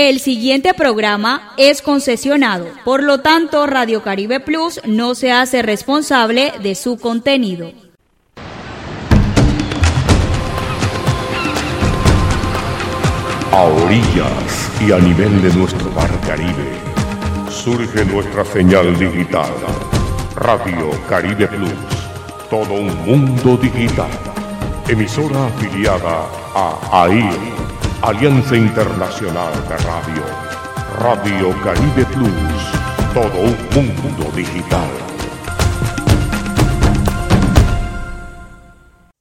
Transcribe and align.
El 0.00 0.20
siguiente 0.20 0.74
programa 0.74 1.54
es 1.56 1.82
concesionado, 1.82 2.68
por 2.84 3.02
lo 3.02 3.18
tanto 3.18 3.66
Radio 3.66 4.00
Caribe 4.00 4.38
Plus 4.38 4.80
no 4.84 5.16
se 5.16 5.32
hace 5.32 5.60
responsable 5.60 6.52
de 6.62 6.76
su 6.76 6.98
contenido. 7.00 7.72
A 13.50 13.62
orillas 13.64 14.70
y 14.86 14.92
a 14.92 14.98
nivel 15.00 15.42
de 15.42 15.52
nuestro 15.54 15.90
mar 15.90 16.10
Caribe, 16.24 16.70
surge 17.50 18.04
nuestra 18.04 18.44
señal 18.44 18.96
digital, 19.00 19.50
Radio 20.36 20.90
Caribe 21.08 21.48
Plus, 21.48 21.72
todo 22.48 22.72
un 22.74 22.94
mundo 23.04 23.56
digital, 23.56 24.12
emisora 24.86 25.46
afiliada 25.46 26.24
a 26.54 27.02
AIR 27.02 27.57
Alianza 28.00 28.56
Internacional 28.56 29.52
de 29.68 29.76
Radio. 29.78 30.24
Radio 31.00 31.62
Caribe 31.64 32.06
Plus. 32.06 33.12
Todo 33.12 33.40
un 33.42 33.86
mundo 33.96 34.30
digital. 34.36 34.88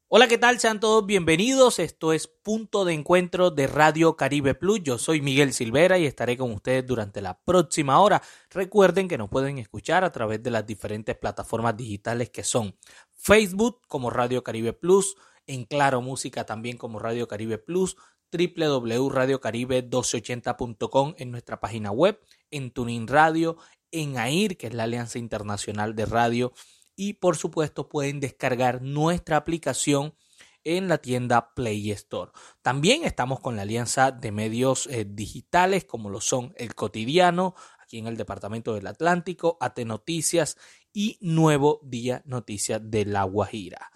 Hola, 0.09 0.27
¿qué 0.27 0.37
tal? 0.37 0.59
Sean 0.59 0.79
todos 0.79 1.07
bienvenidos. 1.07 1.79
Esto 1.79 2.13
es 2.13 2.27
Punto 2.27 2.85
de 2.85 2.93
Encuentro 2.93 3.49
de 3.49 3.65
Radio 3.65 4.15
Caribe 4.15 4.53
Plus. 4.53 4.83
Yo 4.83 4.99
soy 4.99 5.21
Miguel 5.21 5.53
Silvera 5.53 5.97
y 5.97 6.05
estaré 6.05 6.37
con 6.37 6.51
ustedes 6.51 6.85
durante 6.85 7.19
la 7.19 7.41
próxima 7.41 7.99
hora. 7.99 8.21
Recuerden 8.51 9.07
que 9.07 9.17
nos 9.17 9.29
pueden 9.29 9.57
escuchar 9.57 10.03
a 10.03 10.11
través 10.11 10.43
de 10.43 10.51
las 10.51 10.67
diferentes 10.67 11.17
plataformas 11.17 11.75
digitales 11.75 12.29
que 12.29 12.43
son 12.43 12.77
Facebook 13.15 13.81
como 13.87 14.11
Radio 14.11 14.43
Caribe 14.43 14.73
Plus, 14.73 15.17
en 15.47 15.65
Claro 15.65 16.01
Música 16.01 16.45
también 16.45 16.77
como 16.77 16.99
Radio 16.99 17.27
Caribe 17.27 17.57
Plus, 17.57 17.97
www.radiocaribe1280.com 18.31 21.15
en 21.17 21.31
nuestra 21.31 21.59
página 21.59 21.91
web, 21.91 22.19
en 22.51 22.69
Tuning 22.71 23.07
Radio, 23.07 23.57
en 23.91 24.17
AIR, 24.17 24.55
que 24.57 24.67
es 24.67 24.73
la 24.73 24.83
Alianza 24.83 25.19
Internacional 25.19 25.95
de 25.95 26.05
Radio, 26.05 26.53
y 26.95 27.13
por 27.13 27.37
supuesto 27.37 27.89
pueden 27.89 28.19
descargar 28.19 28.81
nuestra 28.81 29.37
aplicación 29.37 30.15
en 30.63 30.87
la 30.89 30.97
tienda 30.97 31.53
Play 31.53 31.91
Store. 31.91 32.31
También 32.61 33.05
estamos 33.05 33.39
con 33.39 33.55
la 33.55 33.61
alianza 33.61 34.11
de 34.11 34.33
medios 34.33 34.87
eh, 34.87 35.05
digitales 35.07 35.85
como 35.85 36.09
lo 36.09 36.19
son 36.19 36.53
El 36.57 36.75
Cotidiano, 36.75 37.55
aquí 37.81 37.99
en 37.99 38.07
el 38.07 38.17
Departamento 38.17 38.73
del 38.73 38.87
Atlántico, 38.87 39.57
AT 39.61 39.79
Noticias 39.85 40.57
y 40.91 41.17
Nuevo 41.21 41.79
Día 41.83 42.21
Noticias 42.25 42.81
de 42.83 43.05
La 43.05 43.23
Guajira. 43.23 43.91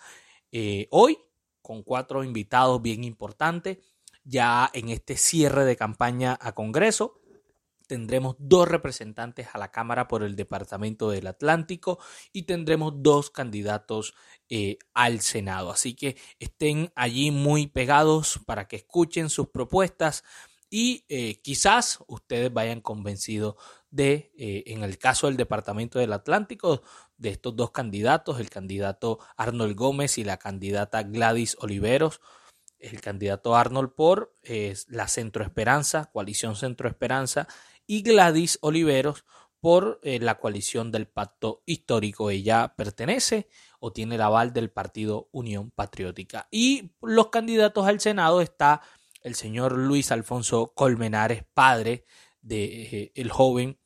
Eh, 0.52 0.88
hoy, 0.92 1.18
con 1.62 1.84
cuatro 1.84 2.24
invitados 2.24 2.82
bien 2.82 3.04
importantes, 3.04 3.80
ya 4.24 4.70
en 4.74 4.90
este 4.90 5.18
cierre 5.18 5.66
de 5.66 5.76
campaña 5.76 6.38
a 6.42 6.54
Congreso. 6.54 7.20
Tendremos 7.88 8.38
dos 8.40 8.70
representantes 8.70 9.50
a 9.52 9.58
la 9.58 9.72
Cámara 9.72 10.08
por 10.08 10.24
el 10.24 10.38
Departamento 10.38 11.10
del 11.10 11.28
Atlántico 11.28 12.00
y 12.32 12.44
tendremos 12.44 12.94
dos 12.98 13.32
candidatos 13.32 14.14
eh, 14.50 14.78
al 14.94 15.20
Senado. 15.20 15.72
Así 15.72 15.94
que 15.94 16.16
estén 16.40 16.94
allí 16.96 17.32
muy 17.32 17.68
pegados 17.68 18.40
para 18.46 18.68
que 18.70 18.78
escuchen 18.78 19.30
sus 19.30 19.50
propuestas 19.50 20.24
y 20.70 21.04
eh, 21.10 21.42
quizás 21.42 22.00
ustedes 22.08 22.52
vayan 22.54 22.80
convencidos 22.80 23.56
de, 23.90 24.32
eh, 24.38 24.64
en 24.68 24.84
el 24.84 24.98
caso 24.98 25.28
del 25.28 25.36
Departamento 25.36 26.00
del 26.00 26.14
Atlántico, 26.14 26.82
de 27.18 27.30
estos 27.30 27.58
dos 27.58 27.72
candidatos, 27.72 28.40
el 28.40 28.50
candidato 28.50 29.20
Arnold 29.36 29.76
Gómez 29.76 30.18
y 30.18 30.24
la 30.24 30.38
candidata 30.38 31.04
Gladys 31.04 31.58
Oliveros 31.60 32.22
el 32.81 33.02
candidato 33.02 33.56
Arnold 33.56 33.94
por 33.94 34.34
la 34.88 35.08
Centro 35.08 35.44
Esperanza, 35.44 36.09
coalición 36.12 36.56
Centro 36.56 36.90
Esperanza, 36.90 37.47
y 37.88 38.03
Gladys 38.03 38.58
Oliveros 38.62 39.25
por 39.62 40.00
eh, 40.02 40.19
la 40.19 40.40
coalición 40.40 40.92
del 40.92 41.08
Pacto 41.08 41.62
Histórico. 41.66 42.30
Ella 42.30 42.74
pertenece 42.75 43.47
o 43.80 43.94
tiene 43.94 44.16
el 44.16 44.22
aval 44.22 44.53
del 44.53 44.72
Partido 44.72 45.30
Unión 45.31 45.72
Patriótica. 45.72 46.47
Y 46.52 46.94
los 47.02 47.28
candidatos 47.28 47.88
al 47.88 48.00
Senado 48.00 48.42
está 48.42 48.81
el 49.22 49.36
señor 49.36 49.78
Luis 49.78 50.12
Alfonso 50.12 50.74
Colmenares, 50.75 51.44
padre 51.53 52.06
de 52.42 52.63
eh, 52.63 53.12
el 53.16 53.30
joven 53.30 53.78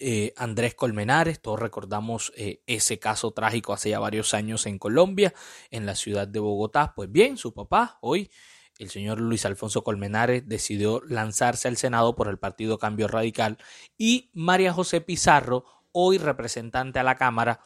eh, 0.00 0.32
Andrés 0.36 0.74
Colmenares. 0.74 1.40
Todos 1.40 1.60
recordamos 1.60 2.32
eh, 2.36 2.62
ese 2.66 2.98
caso 2.98 3.32
trágico 3.32 3.72
hace 3.72 3.90
ya 3.90 3.98
varios 3.98 4.34
años 4.34 4.66
en 4.66 4.78
Colombia, 4.78 5.34
en 5.70 5.86
la 5.86 5.94
ciudad 5.94 6.26
de 6.26 6.40
Bogotá. 6.40 6.94
Pues 6.96 7.12
bien, 7.12 7.36
su 7.36 7.52
papá, 7.52 7.98
hoy, 8.00 8.30
el 8.78 8.90
señor 8.90 9.20
Luis 9.20 9.44
Alfonso 9.44 9.84
Colmenares, 9.84 10.48
decidió 10.48 11.02
lanzarse 11.06 11.68
al 11.68 11.76
Senado 11.76 12.16
por 12.16 12.28
el 12.28 12.38
Partido 12.38 12.78
Cambio 12.78 13.08
Radical 13.08 13.58
y 13.98 14.30
María 14.32 14.72
José 14.72 15.02
Pizarro, 15.02 15.64
hoy 15.92 16.18
representante 16.18 16.98
a 16.98 17.04
la 17.04 17.16
Cámara, 17.16 17.60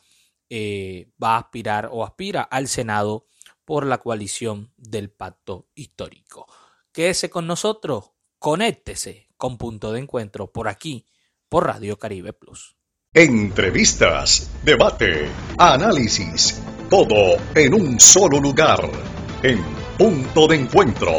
eh, 0.50 1.12
va 1.22 1.36
a 1.36 1.38
aspirar 1.38 1.88
o 1.92 2.04
aspira 2.04 2.42
al 2.42 2.68
Senado 2.68 3.26
por 3.64 3.86
la 3.86 3.98
coalición 3.98 4.72
del 4.76 5.10
Pacto 5.10 5.68
Histórico. 5.74 6.46
Quédese 6.92 7.30
con 7.30 7.46
nosotros, 7.46 8.10
conéctese 8.38 9.28
con 9.36 9.56
punto 9.56 9.92
de 9.92 10.00
encuentro 10.00 10.52
por 10.52 10.68
aquí 10.68 11.06
por 11.48 11.66
Radio 11.66 11.98
Caribe 11.98 12.32
Plus. 12.32 12.76
Entrevistas, 13.12 14.50
debate, 14.64 15.28
análisis, 15.58 16.60
todo 16.90 17.36
en 17.54 17.74
un 17.74 18.00
solo 18.00 18.40
lugar, 18.40 18.90
en 19.42 19.62
punto 19.96 20.48
de 20.48 20.56
encuentro. 20.56 21.18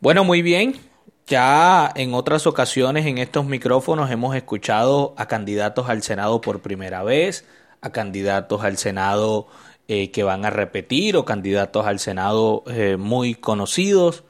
Bueno, 0.00 0.24
muy 0.24 0.42
bien. 0.42 0.80
Ya 1.26 1.92
en 1.94 2.14
otras 2.14 2.46
ocasiones 2.46 3.06
en 3.06 3.18
estos 3.18 3.44
micrófonos 3.44 4.10
hemos 4.10 4.34
escuchado 4.34 5.14
a 5.16 5.26
candidatos 5.26 5.88
al 5.88 6.02
Senado 6.02 6.40
por 6.40 6.60
primera 6.60 7.04
vez, 7.04 7.44
a 7.80 7.90
candidatos 7.90 8.64
al 8.64 8.78
Senado 8.78 9.46
eh, 9.86 10.10
que 10.10 10.22
van 10.22 10.44
a 10.44 10.50
repetir 10.50 11.16
o 11.16 11.24
candidatos 11.24 11.86
al 11.86 11.98
Senado 11.98 12.64
eh, 12.66 12.96
muy 12.96 13.34
conocidos. 13.34 14.24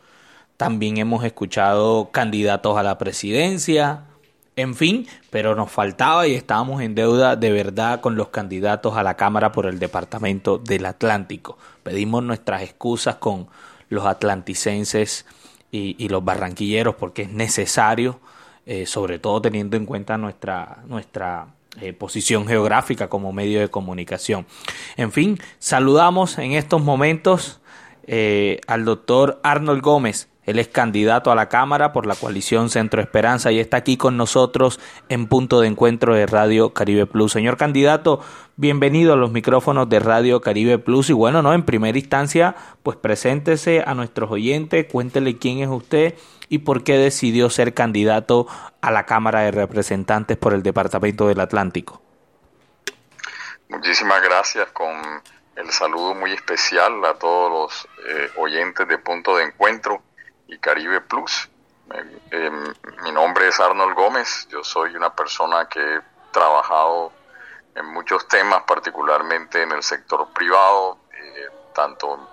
También 0.57 0.99
hemos 0.99 1.25
escuchado 1.25 2.11
candidatos 2.11 2.77
a 2.77 2.83
la 2.83 2.99
presidencia, 2.99 4.05
en 4.57 4.75
fin, 4.75 5.07
pero 5.31 5.55
nos 5.55 5.71
faltaba 5.71 6.27
y 6.27 6.35
estábamos 6.35 6.83
en 6.83 6.95
deuda 6.95 7.37
de 7.37 7.51
verdad 7.51 8.01
con 8.01 8.17
los 8.17 8.29
candidatos 8.29 8.97
a 8.97 9.03
la 9.03 9.17
Cámara 9.17 9.53
por 9.53 9.67
el 9.67 9.79
Departamento 9.79 10.59
del 10.59 10.87
Atlántico. 10.87 11.57
Pedimos 11.83 12.23
nuestras 12.23 12.63
excusas 12.63 13.17
con 13.17 13.49
los 13.89 14.07
atlanticenses 14.07 15.27
y, 15.73 16.09
los 16.09 16.25
barranquilleros 16.25 16.97
porque 16.97 17.23
es 17.23 17.31
necesario, 17.31 18.21
eh, 18.67 18.87
sobre 18.87 19.19
todo 19.19 19.41
teniendo 19.41 19.77
en 19.77 19.87
cuenta 19.87 20.19
nuestra, 20.19 20.83
nuestra 20.87 21.47
eh, 21.81 21.93
posición 21.93 22.47
geográfica 22.49 23.09
como 23.09 23.33
medio 23.33 23.61
de 23.61 23.69
comunicación. 23.69 24.47
En 24.97 25.13
fin, 25.13 25.39
saludamos 25.61 26.39
en 26.39 26.53
estos 26.53 26.83
momentos 26.83 27.61
eh, 28.09 28.61
al 28.67 28.85
doctor 28.85 29.41
Arnold 29.45 29.81
Gómez, 29.81 30.29
él 30.51 30.59
es 30.59 30.69
candidato 30.69 31.31
a 31.31 31.35
la 31.35 31.49
Cámara 31.49 31.93
por 31.93 32.07
la 32.07 32.15
coalición 32.15 32.71
Centro 32.71 33.01
Esperanza 33.01 33.53
y 33.53 33.61
está 33.61 33.79
aquí 33.79 33.97
con 33.97 34.17
nosotros 34.17 34.81
en 35.09 35.27
punto 35.27 35.61
de 35.61 35.69
encuentro 35.69 36.15
de 36.15 36.27
Radio 36.27 36.75
Caribe 36.75 37.07
Plus. 37.07 37.33
Señor 37.33 37.57
candidato, 37.57 38.21
bienvenido 38.57 39.13
a 39.13 39.17
los 39.17 39.31
micrófonos 39.31 39.89
de 39.89 40.01
Radio 40.01 40.41
Caribe 40.41 40.79
Plus 40.79 41.11
y 41.11 41.13
bueno, 41.13 41.41
no, 41.43 41.55
en 41.55 41.65
primera 41.65 41.99
instancia, 41.99 42.57
pues 42.83 42.97
preséntese 42.97 43.83
a 43.87 43.95
nuestros 43.95 44.31
oyentes, 44.31 44.87
cuéntele 44.91 45.39
quién 45.39 45.61
es 45.61 45.69
usted 45.69 46.15
y 46.49 46.59
por 46.59 46.83
qué 46.85 46.99
decidió 46.99 47.49
ser 47.49 47.73
candidato 47.73 48.47
a 48.81 48.91
la 48.91 49.07
Cámara 49.07 49.41
de 49.41 49.53
Representantes 49.53 50.37
por 50.37 50.53
el 50.53 50.63
Departamento 50.63 51.29
del 51.29 51.41
Atlántico. 51.41 52.03
Muchísimas 53.69 54.21
gracias 54.21 54.69
con 54.73 54.91
el 55.55 55.71
saludo 55.71 56.15
muy 56.15 56.33
especial 56.33 57.05
a 57.05 57.15
todos 57.15 57.51
los 57.51 57.89
eh, 58.07 58.31
oyentes 58.37 58.89
de 58.89 58.99
Punto 58.99 59.37
de 59.37 59.45
Encuentro 59.45 60.03
y 60.51 60.59
Caribe 60.59 61.01
Plus. 61.01 61.49
Em, 62.31 62.75
mi 63.03 63.13
nombre 63.13 63.49
es 63.49 63.59
Arnold 63.59 63.95
Gómez, 63.95 64.47
yo 64.49 64.63
soy 64.63 64.95
una 64.95 65.15
persona 65.15 65.69
que 65.69 65.81
he 65.81 66.01
trabajado 66.31 67.13
en 67.75 67.87
muchos 67.87 68.29
temas, 68.29 68.63
particularmente 68.65 69.63
en 69.63 69.73
el 69.73 69.83
sector 69.83 70.29
privado, 70.33 70.99
eh, 71.13 71.49
tanto 71.75 72.31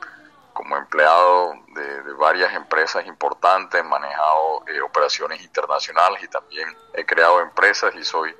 como 0.53 0.75
empleado 0.75 1.53
de, 1.67 2.13
varias 2.13 2.53
empresas 2.53 3.05
importantes, 3.05 3.83
manejado 3.85 4.63
eh, 4.67 4.81
operaciones 4.81 5.41
internacionales 5.43 6.23
y 6.23 6.27
también 6.27 6.75
he 6.93 7.05
creado 7.05 7.41
empresas 7.41 7.93
y 7.95 8.03
soy 8.03 8.35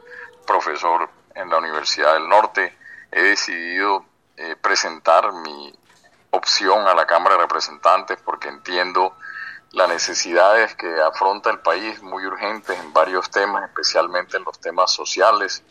profesor 0.45 1.09
en 1.35 1.50
la 1.50 1.57
Universidad 1.57 2.13
del 2.13 2.27
Norte. 2.27 2.75
He 3.12 3.21
decidido 3.21 4.03
eh, 4.35 4.56
presentar 4.59 5.31
mi 5.31 5.73
opción 6.31 6.88
a 6.88 6.95
la 6.95 7.06
Cámara 7.06 7.35
de 7.35 7.41
Representantes 7.44 8.19
porque 8.23 8.50
entiendo 8.50 9.15
las 9.72 9.90
necesidades 9.90 10.75
que 10.75 11.02
afronta 11.02 11.50
el 11.50 11.60
país 11.60 12.02
muy 12.02 12.25
urgentes 12.25 12.78
en 12.78 12.94
varios 12.94 13.30
temas, 13.30 13.64
especialmente 13.64 14.38
en 14.38 14.44
los 14.44 14.60
temas 14.60 14.92
sociales, 14.92 15.64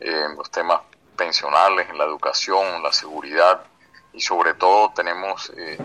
en 0.00 0.36
los 0.36 0.50
temas 0.50 0.80
pensionales, 1.16 1.88
en 1.88 1.98
la 1.98 2.04
educación, 2.04 2.66
en 2.74 2.82
la 2.82 2.92
seguridad 2.92 3.62
y 4.12 4.20
sobre 4.20 4.54
todo 4.54 4.92
tenemos 4.94 5.52
eh, 5.56 5.78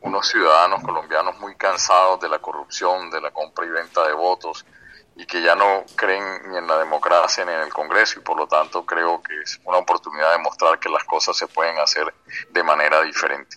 unos 0.00 0.28
ciudadanos 0.28 0.82
colombianos 0.82 1.38
muy 1.38 1.54
cansados 1.56 2.20
de 2.20 2.28
la 2.28 2.38
corrupción, 2.38 3.10
de 3.10 3.20
la 3.20 3.30
compra 3.30 3.66
y 3.66 3.70
venta 3.70 4.06
de 4.06 4.12
votos 4.12 4.64
y 5.14 5.26
que 5.26 5.42
ya 5.42 5.54
no 5.54 5.84
creen 5.94 6.50
ni 6.50 6.58
en 6.58 6.66
la 6.66 6.78
democracia 6.78 7.44
ni 7.44 7.52
en 7.52 7.60
el 7.60 7.72
Congreso 7.72 8.18
y 8.18 8.22
por 8.22 8.36
lo 8.36 8.46
tanto 8.46 8.84
creo 8.84 9.22
que 9.22 9.40
es 9.40 9.60
una 9.64 9.78
oportunidad 9.78 10.32
de 10.32 10.38
mostrar 10.38 10.78
que 10.78 10.88
las 10.88 11.04
cosas 11.04 11.36
se 11.36 11.46
pueden 11.46 11.78
hacer 11.78 12.12
de 12.50 12.62
manera 12.62 13.02
diferente. 13.02 13.56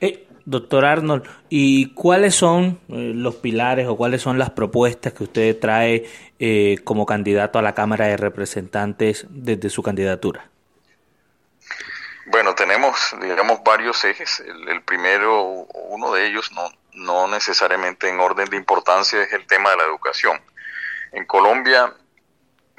Eh, 0.00 0.28
doctor 0.50 0.84
Arnold, 0.84 1.28
¿y 1.48 1.94
cuáles 1.94 2.34
son 2.34 2.80
eh, 2.88 3.12
los 3.14 3.36
pilares 3.36 3.86
o 3.86 3.96
cuáles 3.96 4.20
son 4.20 4.36
las 4.36 4.50
propuestas 4.50 5.12
que 5.12 5.22
usted 5.22 5.58
trae 5.58 6.10
eh, 6.40 6.78
como 6.82 7.06
candidato 7.06 7.58
a 7.58 7.62
la 7.62 7.74
Cámara 7.74 8.06
de 8.08 8.16
Representantes 8.16 9.26
desde 9.28 9.70
su 9.70 9.82
candidatura? 9.82 10.50
Bueno, 12.26 12.54
tenemos, 12.54 13.14
digamos, 13.20 13.62
varios 13.64 14.04
ejes. 14.04 14.40
El, 14.40 14.82
primero, 14.82 15.66
uno 15.88 16.12
de 16.12 16.26
ellos, 16.26 16.50
no, 16.52 16.68
no 16.94 17.28
necesariamente 17.28 18.08
en 18.08 18.18
orden 18.18 18.50
de 18.50 18.56
importancia, 18.56 19.22
es 19.22 19.32
el 19.32 19.46
tema 19.46 19.70
de 19.70 19.76
la 19.76 19.84
educación. 19.84 20.40
En 21.12 21.26
Colombia, 21.26 21.94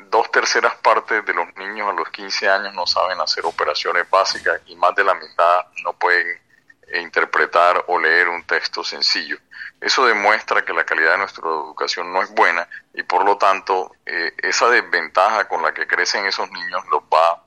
dos 0.09 0.29
terceras 0.29 0.75
partes 0.75 1.25
de 1.25 1.33
los 1.33 1.47
niños 1.55 1.89
a 1.89 1.93
los 1.93 2.09
15 2.09 2.49
años 2.49 2.73
no 2.73 2.85
saben 2.85 3.19
hacer 3.21 3.45
operaciones 3.45 4.09
básicas 4.09 4.61
y 4.65 4.75
más 4.75 4.93
de 4.93 5.05
la 5.05 5.13
mitad 5.13 5.65
no 5.83 5.93
pueden 5.93 6.50
eh, 6.91 7.01
interpretar 7.01 7.85
o 7.87 7.99
leer 7.99 8.27
un 8.27 8.43
texto 8.43 8.83
sencillo. 8.83 9.37
Eso 9.79 10.05
demuestra 10.05 10.63
que 10.63 10.73
la 10.73 10.83
calidad 10.83 11.13
de 11.13 11.17
nuestra 11.19 11.43
educación 11.43 12.13
no 12.13 12.21
es 12.21 12.29
buena 12.31 12.67
y 12.93 13.01
por 13.03 13.25
lo 13.25 13.37
tanto 13.37 13.95
eh, 14.05 14.33
esa 14.37 14.69
desventaja 14.69 15.47
con 15.47 15.63
la 15.63 15.73
que 15.73 15.87
crecen 15.87 16.25
esos 16.25 16.51
niños 16.51 16.83
los 16.91 17.01
va 17.03 17.43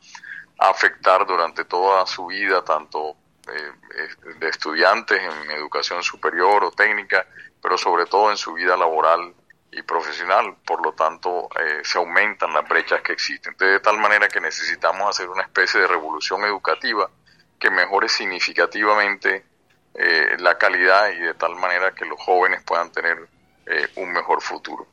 a 0.58 0.68
afectar 0.68 1.26
durante 1.26 1.64
toda 1.64 2.04
su 2.06 2.26
vida, 2.26 2.64
tanto 2.64 3.16
eh, 3.46 3.72
de 4.38 4.48
estudiantes 4.48 5.20
en 5.22 5.50
educación 5.52 6.02
superior 6.02 6.64
o 6.64 6.70
técnica, 6.72 7.26
pero 7.62 7.78
sobre 7.78 8.06
todo 8.06 8.30
en 8.30 8.36
su 8.36 8.54
vida 8.54 8.76
laboral 8.76 9.34
y 9.70 9.82
profesional, 9.82 10.56
por 10.66 10.84
lo 10.84 10.92
tanto 10.92 11.48
eh, 11.60 11.80
se 11.82 11.98
aumentan 11.98 12.52
las 12.52 12.66
brechas 12.68 13.02
que 13.02 13.12
existen. 13.12 13.52
Entonces, 13.52 13.74
de 13.74 13.80
tal 13.80 13.98
manera 13.98 14.28
que 14.28 14.40
necesitamos 14.40 15.08
hacer 15.08 15.28
una 15.28 15.42
especie 15.42 15.80
de 15.80 15.86
revolución 15.86 16.42
educativa 16.44 17.10
que 17.64 17.70
mejore 17.70 18.10
significativamente 18.10 19.42
eh, 19.94 20.36
la 20.38 20.58
calidad 20.58 21.08
y 21.08 21.20
de 21.20 21.32
tal 21.32 21.56
manera 21.56 21.94
que 21.94 22.04
los 22.04 22.20
jóvenes 22.20 22.62
puedan 22.62 22.92
tener 22.92 23.26
eh, 23.64 23.88
un 23.96 24.12
mejor 24.12 24.42
futuro. 24.42 24.86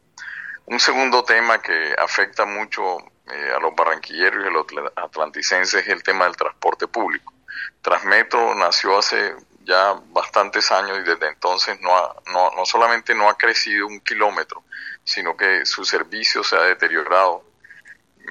Un 0.67 0.79
segundo 0.79 1.21
tema 1.25 1.61
que 1.61 1.93
afecta 1.97 2.45
mucho 2.45 2.97
a 2.97 3.59
los 3.59 3.75
barranquilleros 3.75 4.45
y 4.45 4.47
a 4.47 4.51
los 4.51 4.65
atlanticenses 4.95 5.81
es 5.81 5.87
el 5.89 6.01
tema 6.01 6.25
del 6.25 6.37
transporte 6.37 6.87
público. 6.87 7.33
Transmetro 7.81 8.55
nació 8.55 8.97
hace 8.97 9.35
ya 9.65 10.01
bastantes 10.07 10.71
años 10.71 10.99
y 10.99 11.03
desde 11.03 11.27
entonces 11.27 11.77
no, 11.81 11.93
ha, 11.97 12.15
no, 12.31 12.51
no 12.55 12.65
solamente 12.65 13.13
no 13.13 13.29
ha 13.29 13.37
crecido 13.37 13.85
un 13.87 13.99
kilómetro, 13.99 14.63
sino 15.03 15.35
que 15.35 15.65
su 15.65 15.83
servicio 15.83 16.41
se 16.41 16.55
ha 16.55 16.61
deteriorado. 16.61 17.43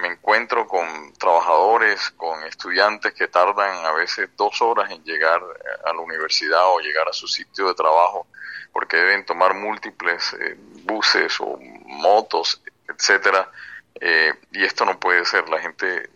Me 0.00 0.08
encuentro 0.08 0.66
con 0.66 1.12
trabajadores, 1.14 2.10
con 2.12 2.42
estudiantes 2.44 3.12
que 3.14 3.28
tardan 3.28 3.84
a 3.84 3.92
veces 3.92 4.30
dos 4.36 4.60
horas 4.62 4.90
en 4.90 5.02
llegar 5.04 5.42
a 5.84 5.92
la 5.92 6.00
universidad 6.00 6.66
o 6.66 6.80
llegar 6.80 7.08
a 7.08 7.12
su 7.12 7.28
sitio 7.28 7.68
de 7.68 7.74
trabajo 7.74 8.26
porque 8.72 8.96
deben 8.96 9.26
tomar 9.26 9.54
múltiples 9.54 10.32
eh, 10.34 10.56
buses 10.84 11.40
o 11.40 11.58
motos, 11.84 12.62
etcétera. 12.88 13.50
Eh, 14.00 14.32
y 14.52 14.64
esto 14.64 14.84
no 14.84 14.98
puede 14.98 15.24
ser. 15.24 15.48
La 15.48 15.60
gente 15.60 16.08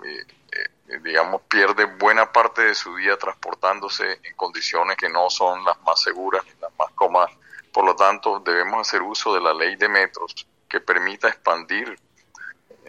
eh, 0.89 0.99
digamos, 1.03 1.43
pierde 1.43 1.85
buena 1.85 2.31
parte 2.31 2.63
de 2.63 2.75
su 2.75 2.95
día 2.97 3.17
transportándose 3.17 4.21
en 4.23 4.37
condiciones 4.37 4.97
que 4.97 5.09
no 5.09 5.31
son 5.31 5.65
las 5.65 5.81
más 5.83 6.03
seguras 6.03 6.45
las 6.61 6.73
más 6.79 6.91
cómodas. 6.95 7.31
Por 7.73 7.85
lo 7.85 7.97
tanto, 7.97 8.41
debemos 8.41 8.87
hacer 8.87 9.03
uso 9.03 9.35
de 9.35 9.41
la 9.41 9.53
ley 9.53 9.77
de 9.77 9.89
metros 9.89 10.47
que 10.69 10.81
permita 10.81 11.29
expandir 11.29 11.99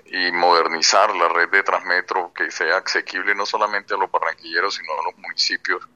y 0.05 0.31
modernizar 0.31 1.15
la 1.15 1.27
red 1.29 1.49
de 1.49 1.63
Transmetro 1.63 2.31
que 2.33 2.51
sea 2.51 2.77
asequible 2.77 3.33
no 3.35 3.45
solamente 3.45 3.93
a 3.93 3.97
los 3.97 4.11
barranquilleros, 4.11 4.75
sino 4.75 4.93
a 4.93 5.03
los 5.03 5.17
municipios 5.17 5.87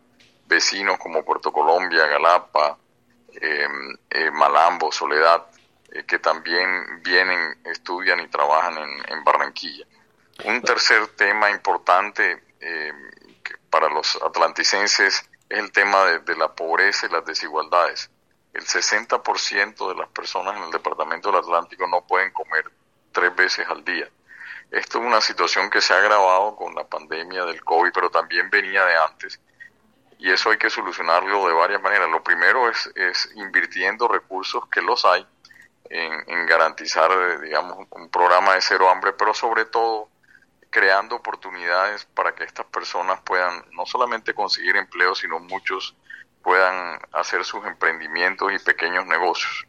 vecinos 0.45 0.97
como 0.97 1.23
Puerto 1.23 1.51
Colombia, 1.51 2.07
Galapa, 2.07 2.77
em, 3.33 3.97
eh, 4.09 4.31
Malambo, 4.31 4.91
Soledad, 4.91 5.45
eh, 5.91 6.03
que 6.06 6.19
también 6.19 7.01
vienen, 7.03 7.61
estudian 7.65 8.19
y 8.19 8.27
trabajan 8.27 8.77
en 9.07 9.23
Barranquilla. 9.23 9.85
Un 10.45 10.61
tercer 10.61 11.07
tema 11.09 11.50
importante 11.51 12.41
eh, 12.61 12.94
para 13.69 13.89
los 13.89 14.15
atlanticenses 14.21 15.00
es 15.00 15.29
el 15.50 15.71
tema 15.71 16.06
de, 16.06 16.35
la 16.35 16.53
pobreza 16.56 17.07
y 17.07 17.09
las 17.09 17.25
desigualdades. 17.25 18.09
El 18.53 18.65
60% 18.65 19.89
de 19.89 19.95
las 19.95 20.09
personas 20.09 20.56
en 20.57 20.63
el 20.63 20.71
departamento 20.71 21.29
del 21.29 21.41
Atlántico 21.41 21.88
no 21.88 22.06
pueden 22.06 22.31
comer 22.31 22.71
tres 23.11 23.35
veces 23.35 23.67
al 23.67 23.83
día. 23.83 24.09
Esto 24.71 25.00
es 25.00 25.06
una 25.06 25.21
situación 25.21 25.69
que 25.69 25.81
se 25.81 25.94
ha 25.94 25.97
agravado 25.97 26.56
con 26.56 26.75
la 26.75 26.83
pandemia 26.83 27.45
del 27.45 27.63
COVID, 27.63 27.91
pero 27.91 28.09
también 28.09 28.50
venía 28.50 28.85
de 28.85 28.95
antes. 28.97 29.39
Y 30.19 30.31
eso 30.31 30.51
hay 30.51 30.57
que 30.57 30.69
solucionarlo 30.69 31.47
de 31.47 31.53
varias 31.53 31.81
maneras. 31.81 32.09
Lo 32.09 32.23
primero 32.23 32.69
es, 32.69 32.91
es 32.95 33.31
invirtiendo 33.35 34.07
recursos 34.07 34.67
que 34.69 34.81
los 34.81 35.06
hay 35.06 35.25
en, 35.89 36.11
en 36.27 36.45
garantizar, 36.45 37.11
eh, 37.11 37.39
digamos, 37.39 37.88
un 37.89 38.09
programa 38.09 38.53
de 38.53 38.61
cero 38.61 38.89
hambre, 38.89 39.13
pero 39.13 39.33
sobre 39.33 39.65
todo 39.65 40.09
creando 40.69 41.15
oportunidades 41.15 42.06
para 42.06 42.35
que 42.35 42.44
estas 42.44 42.65
personas 42.67 43.21
puedan 43.21 43.65
no 43.71 43.85
solamente 43.85 44.33
conseguir 44.35 44.75
empleo, 44.75 45.15
sino 45.15 45.39
muchos 45.39 45.95
puedan 46.44 47.00
hacer 47.11 47.44
sus 47.44 47.65
emprendimientos 47.65 48.51
y 48.53 48.59
pequeños 48.59 49.06
negocios. 49.07 49.65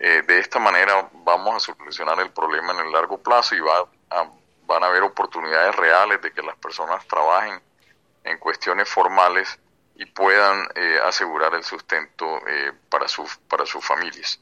Eh, 0.00 0.22
de 0.26 0.38
esta 0.38 0.58
manera 0.58 1.08
vamos 1.12 1.56
a 1.56 1.60
solucionar 1.60 2.20
el 2.20 2.30
problema 2.30 2.72
en 2.72 2.86
el 2.86 2.92
largo 2.92 3.18
plazo 3.18 3.54
y 3.54 3.60
va 3.60 3.88
van 4.66 4.84
a 4.84 4.86
haber 4.86 5.02
oportunidades 5.02 5.74
reales 5.76 6.20
de 6.20 6.30
que 6.30 6.42
las 6.42 6.56
personas 6.56 7.06
trabajen 7.06 7.58
en 8.22 8.38
cuestiones 8.38 8.86
formales 8.86 9.58
y 9.94 10.04
puedan 10.04 10.68
eh, 10.74 11.00
asegurar 11.02 11.54
el 11.54 11.64
sustento 11.64 12.26
eh, 12.46 12.72
para, 12.90 13.08
sus 13.08 13.38
para 13.48 13.64
sus 13.64 13.82
familias. 13.82 14.38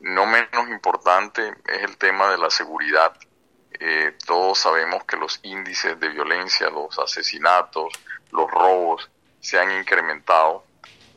No 0.00 0.26
menos 0.26 0.68
importante 0.68 1.54
es 1.66 1.82
el 1.82 1.96
tema 1.96 2.28
de 2.32 2.38
la 2.38 2.50
seguridad 2.50 3.16
eh, 3.84 4.16
todos 4.26 4.60
sabemos 4.60 5.04
que 5.04 5.16
los 5.16 5.40
índices 5.42 5.98
de 5.98 6.08
violencia, 6.08 6.70
los 6.70 6.96
asesinatos, 6.98 7.92
los 8.30 8.50
robos 8.50 9.10
se 9.40 9.58
han 9.58 9.72
incrementado 9.72 10.64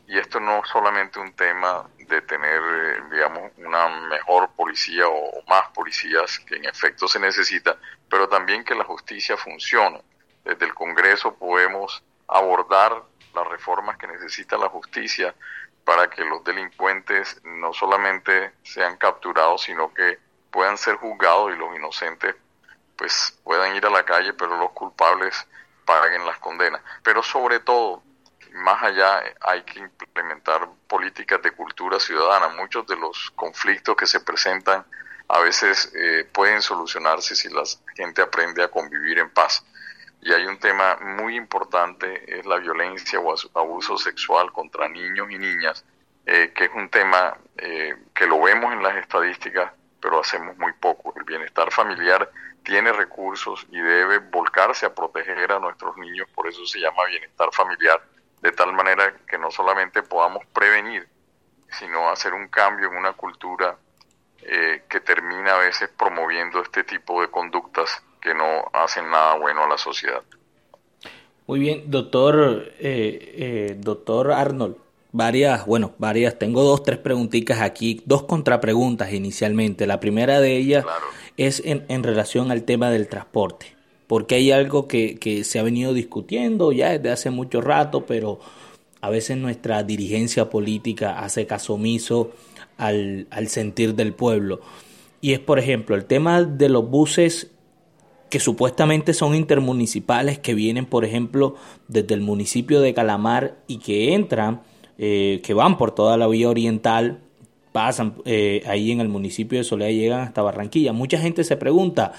y 0.08 0.18
esto 0.20 0.40
no 0.40 0.64
es 0.64 0.70
solamente 0.70 1.20
un 1.20 1.34
tema 1.34 1.88
de 1.98 2.22
tener, 2.22 2.62
eh, 2.62 3.02
digamos, 3.12 3.52
una 3.58 3.88
mejor 4.08 4.50
policía 4.52 5.08
o, 5.08 5.44
más 5.48 5.70
policías 5.70 6.40
que 6.40 6.58
en 6.58 6.66
efecto 6.66 7.08
se 7.08 7.20
necesita, 7.20 7.78
pero 8.10 8.30
también 8.30 8.64
que 8.64 8.76
la 8.76 8.84
justicia 8.84 9.36
funcione. 9.38 10.02
Desde 10.44 10.66
el 10.66 10.76
Congreso 10.76 11.36
podemos 11.36 12.04
abordar 12.28 13.04
las 13.34 13.48
reformas 13.48 13.98
que 13.98 14.08
necesita 14.08 14.58
la 14.58 14.70
justicia 14.70 15.34
para 15.84 16.10
que 16.10 16.24
los 16.24 16.44
delincuentes 16.44 17.42
no 17.44 17.74
solamente 17.74 18.54
sean 18.64 18.98
capturados, 18.98 19.64
sino 19.64 19.94
que 19.94 20.20
puedan 20.52 20.78
ser 20.78 20.96
juzgados 20.96 21.52
y 21.54 21.58
los 21.58 21.76
inocentes 21.76 22.36
pues 22.98 23.38
puedan 23.44 23.76
ir 23.76 23.86
a 23.86 23.90
la 23.90 24.06
calle, 24.06 24.34
pero 24.34 24.58
los 24.58 24.72
culpables 24.72 25.48
paguen 25.86 26.26
las 26.26 26.40
condenas. 26.40 26.82
Pero 27.04 27.22
sobre 27.22 27.60
todo, 27.60 28.04
más 28.56 28.82
allá, 28.84 29.22
hay 29.42 29.64
que 29.64 29.80
implementar 29.80 30.68
políticas 30.88 31.42
de 31.42 31.52
cultura 31.52 32.00
ciudadana. 32.00 32.50
Muchos 32.50 32.88
de 32.88 32.96
los 32.96 33.32
conflictos 33.36 33.96
que 33.96 34.08
se 34.08 34.22
presentan 34.22 34.86
a 35.28 35.40
veces 35.40 35.92
eh, 35.96 36.28
pueden 36.32 36.62
solucionarse 36.62 37.36
si 37.36 37.50
la 37.50 37.64
gente 37.96 38.22
aprende 38.22 38.64
a 38.64 38.70
convivir 38.70 39.20
en 39.20 39.30
paz. 39.30 39.66
Y 40.22 40.32
hay 40.32 40.46
un 40.46 40.58
tema 40.58 40.98
muy 41.02 41.36
importante, 41.36 42.40
es 42.40 42.46
la 42.46 42.58
violencia 42.58 43.20
o 43.20 43.36
abuso 43.54 43.98
sexual 43.98 44.52
contra 44.52 44.88
niños 44.88 45.30
y 45.30 45.38
niñas, 45.38 45.86
eh, 46.26 46.52
que 46.56 46.66
es 46.66 46.72
un 46.74 46.90
tema 46.90 47.38
eh, 47.58 47.96
que 48.14 48.26
lo 48.26 48.42
vemos 48.42 48.74
en 48.74 48.82
las 48.82 48.96
estadísticas, 48.96 49.72
pero 50.00 50.22
hacemos 50.22 50.58
muy 50.58 50.74
poco. 50.74 51.14
El 51.18 51.24
bienestar 51.26 51.72
familiar 51.72 52.32
tiene 52.64 52.92
recursos 52.94 53.68
y 53.70 53.80
debe 53.80 54.20
volcarse 54.20 54.86
a 54.86 54.96
proteger 54.96 55.52
a 55.52 55.60
nuestros 55.60 55.96
niños, 55.98 56.28
por 56.34 56.48
eso 56.48 56.66
se 56.66 56.80
llama 56.80 57.06
bienestar 57.06 57.50
familiar, 57.52 58.02
de 58.42 58.52
tal 58.52 58.74
manera 58.74 59.14
que 59.28 59.38
no 59.38 59.52
solamente 59.52 60.04
podamos 60.04 60.46
prevenir, 60.54 61.08
sino 61.70 62.10
hacer 62.10 62.34
un 62.34 62.48
cambio 62.48 62.90
en 62.90 62.98
una 62.98 63.14
cultura 63.14 63.78
eh, 64.42 64.84
que 64.88 65.00
termina 65.00 65.56
a 65.56 65.60
veces 65.60 65.90
promoviendo 65.98 66.62
este 66.62 66.84
tipo 66.84 67.22
de 67.22 67.30
conductas 67.30 68.04
que 68.22 68.34
no 68.34 68.70
hacen 68.74 69.10
nada 69.10 69.36
bueno 69.38 69.64
a 69.64 69.68
la 69.68 69.78
sociedad. 69.78 70.22
Muy 71.48 71.60
bien, 71.60 71.84
doctor, 71.92 72.72
eh, 72.80 73.34
eh, 73.38 73.76
doctor 73.78 74.32
Arnold. 74.32 74.78
Varias, 75.12 75.66
bueno, 75.66 75.94
varias. 75.98 76.38
Tengo 76.38 76.64
dos, 76.64 76.84
tres 76.84 76.98
preguntitas 76.98 77.62
aquí, 77.62 78.02
dos 78.06 78.24
contrapreguntas 78.24 79.14
inicialmente. 79.14 79.88
La 79.88 80.00
primera 80.00 80.42
de 80.42 80.58
ellas 80.58 80.86
es 81.38 81.62
en, 81.64 81.86
en 81.88 82.04
relación 82.04 82.52
al 82.52 82.64
tema 82.64 82.90
del 82.90 83.08
transporte, 83.08 83.76
porque 84.08 84.36
hay 84.36 84.52
algo 84.52 84.88
que, 84.88 85.16
que 85.16 85.44
se 85.44 85.60
ha 85.60 85.64
venido 85.64 85.94
discutiendo 85.94 86.72
ya 86.72 86.92
desde 86.92 87.12
hace 87.12 87.30
mucho 87.30 87.62
rato, 87.62 88.06
pero 88.06 88.40
a 89.02 89.10
veces 89.10 89.38
nuestra 89.38 89.84
dirigencia 89.84 90.50
política 90.50 91.20
hace 91.20 91.46
caso 91.46 91.76
omiso 91.76 92.32
al, 92.78 93.28
al 93.30 93.48
sentir 93.48 93.96
del 93.96 94.14
pueblo. 94.14 94.62
Y 95.22 95.34
es, 95.34 95.40
por 95.40 95.60
ejemplo, 95.60 95.96
el 95.96 96.06
tema 96.06 96.44
de 96.44 96.70
los 96.70 96.90
buses 96.90 97.52
que 98.30 98.40
supuestamente 98.40 99.14
son 99.14 99.36
intermunicipales, 99.36 100.40
que 100.40 100.54
vienen, 100.54 100.86
por 100.86 101.06
ejemplo, 101.06 101.56
desde 101.88 102.16
el 102.16 102.22
municipio 102.22 102.82
de 102.82 102.94
Calamar 102.94 103.58
y 103.68 103.78
que 103.78 104.14
entran, 104.14 104.62
eh, 104.98 105.42
que 105.44 105.54
van 105.54 105.78
por 105.78 105.94
toda 105.94 106.18
la 106.18 106.28
vía 106.28 106.50
oriental, 106.50 107.22
pasan 107.72 108.16
eh, 108.26 108.64
ahí 108.66 108.92
en 108.92 109.02
el 109.02 109.10
municipio 109.10 109.60
de 109.60 109.64
Soledad 109.64 109.90
y 109.90 109.98
llegan 109.98 110.22
hasta 110.22 110.42
Barranquilla. 110.42 110.94
Mucha 110.94 111.18
gente 111.18 111.44
se 111.44 111.58
pregunta 111.58 112.14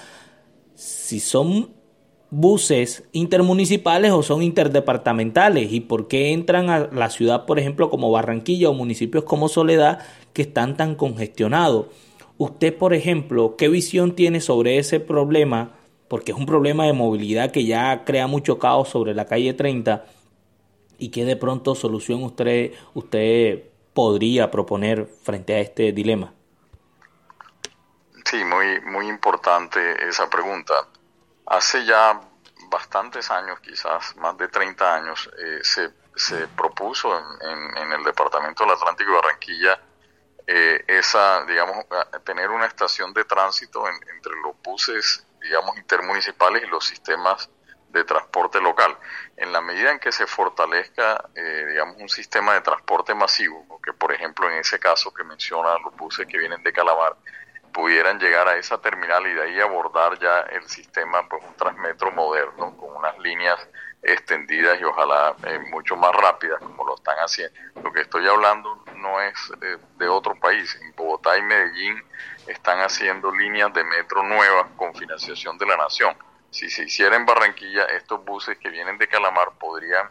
si 0.75 1.19
son 1.19 1.69
buses 2.29 3.03
intermunicipales 3.13 4.11
o 4.11 4.21
son 4.21 4.43
interdepartamentales 4.43 5.71
y 5.71 5.79
por 5.79 6.07
qué 6.07 6.33
entran 6.33 6.69
a 6.69 6.79
la 6.91 7.09
ciudad, 7.09 7.45
por 7.45 7.59
ejemplo, 7.59 7.89
como 7.89 8.11
Barranquilla 8.11 8.69
o 8.69 8.73
municipios 8.73 9.23
como 9.23 9.47
Soledad 9.47 10.05
que 10.33 10.41
están 10.41 10.75
tan 10.75 10.95
congestionados. 10.95 11.87
Usted, 12.37 12.75
por 12.75 12.93
ejemplo, 12.93 13.55
¿qué 13.57 13.69
visión 13.69 14.15
tiene 14.15 14.41
sobre 14.41 14.77
ese 14.77 14.99
problema? 14.99 15.71
Porque 16.07 16.31
es 16.31 16.37
un 16.37 16.45
problema 16.45 16.85
de 16.85 16.93
movilidad 16.93 17.51
que 17.51 17.65
ya 17.65 18.03
crea 18.05 18.27
mucho 18.27 18.59
caos 18.59 18.89
sobre 18.89 19.13
la 19.13 19.25
calle 19.25 19.53
30 19.53 20.05
y 20.99 21.09
qué 21.09 21.25
de 21.25 21.35
pronto 21.35 21.75
solución 21.75 22.23
usted, 22.23 22.73
usted 22.93 23.63
podría 23.93 24.51
proponer 24.51 25.07
frente 25.23 25.55
a 25.55 25.59
este 25.59 25.91
dilema. 25.91 26.33
Sí, 28.25 28.37
muy, 28.43 28.81
muy 28.81 29.07
importante 29.07 29.79
esa 30.07 30.29
pregunta. 30.29 30.73
Hace 31.47 31.85
ya 31.85 32.19
bastantes 32.69 33.31
años, 33.31 33.59
quizás 33.61 34.15
más 34.17 34.37
de 34.37 34.47
30 34.47 34.95
años, 34.95 35.29
eh, 35.37 35.59
se, 35.63 35.91
se, 36.15 36.47
propuso 36.49 37.17
en, 37.17 37.77
en, 37.77 37.91
el 37.93 38.03
Departamento 38.03 38.63
del 38.63 38.73
Atlántico 38.73 39.11
de 39.11 39.15
Barranquilla 39.15 39.79
eh, 40.49 40.83
esa, 40.87 41.43
digamos, 41.45 41.85
tener 42.23 42.49
una 42.49 42.65
estación 42.65 43.13
de 43.13 43.25
tránsito 43.25 43.85
entre 43.87 44.33
los 44.41 44.55
buses, 44.63 45.25
digamos, 45.41 45.77
intermunicipales 45.77 46.63
y 46.63 46.67
los 46.67 46.85
sistemas 46.85 47.49
de 47.89 48.05
transporte 48.05 48.61
local. 48.61 48.97
En 49.35 49.51
la 49.51 49.59
medida 49.59 49.91
en 49.91 49.99
que 49.99 50.11
se 50.11 50.25
fortalezca, 50.25 51.29
eh, 51.35 51.65
digamos, 51.69 51.97
un 51.97 52.07
sistema 52.07 52.53
de 52.53 52.61
transporte 52.61 53.13
masivo, 53.13 53.79
que 53.83 53.91
por 53.91 54.13
ejemplo 54.13 54.49
en 54.49 54.57
ese 54.59 54.79
caso 54.79 55.13
que 55.13 55.25
menciona 55.25 55.77
los 55.79 55.93
buses 55.97 56.25
que 56.27 56.37
vienen 56.37 56.63
de 56.63 56.71
Calamar, 56.71 57.17
pudieran 57.77 58.17
llegar 58.17 58.47
a 58.47 58.55
esa 58.55 58.81
terminal 58.81 59.27
y 59.27 59.33
de 59.33 59.43
ahí 59.43 59.59
abordar 59.61 60.17
ya 60.17 60.39
el 60.51 60.67
sistema, 60.67 61.29
pues 61.29 61.43
un 61.47 61.55
transmetro 61.55 62.11
moderno 62.11 62.75
con 62.75 62.95
unas 62.95 63.15
líneas 63.19 63.59
extendidas 64.01 64.81
y 64.81 64.83
ojalá 64.83 65.35
eh, 65.43 65.59
mucho 65.69 65.95
más 65.95 66.11
rápidas 66.11 66.59
como 66.59 66.83
lo 66.83 66.95
están 66.95 67.17
haciendo. 67.17 67.55
Lo 67.83 67.93
que 67.93 68.01
estoy 68.01 68.27
hablando 68.27 68.83
no 68.95 69.21
es 69.21 69.35
eh, 69.61 69.77
de 69.95 70.07
otro 70.09 70.33
país. 70.39 70.75
En 70.81 70.95
Bogotá 70.95 71.37
y 71.37 71.43
Medellín 71.43 72.03
están 72.47 72.79
haciendo 72.79 73.31
líneas 73.31 73.71
de 73.73 73.83
metro 73.83 74.23
nuevas 74.23 74.71
con 74.75 74.95
financiación 74.95 75.55
de 75.59 75.67
la 75.67 75.77
nación. 75.77 76.17
Si 76.49 76.71
se 76.71 76.83
hiciera 76.83 77.15
en 77.15 77.27
Barranquilla, 77.27 77.85
estos 77.85 78.25
buses 78.25 78.57
que 78.57 78.69
vienen 78.69 78.97
de 78.97 79.07
Calamar 79.07 79.51
podrían, 79.59 80.09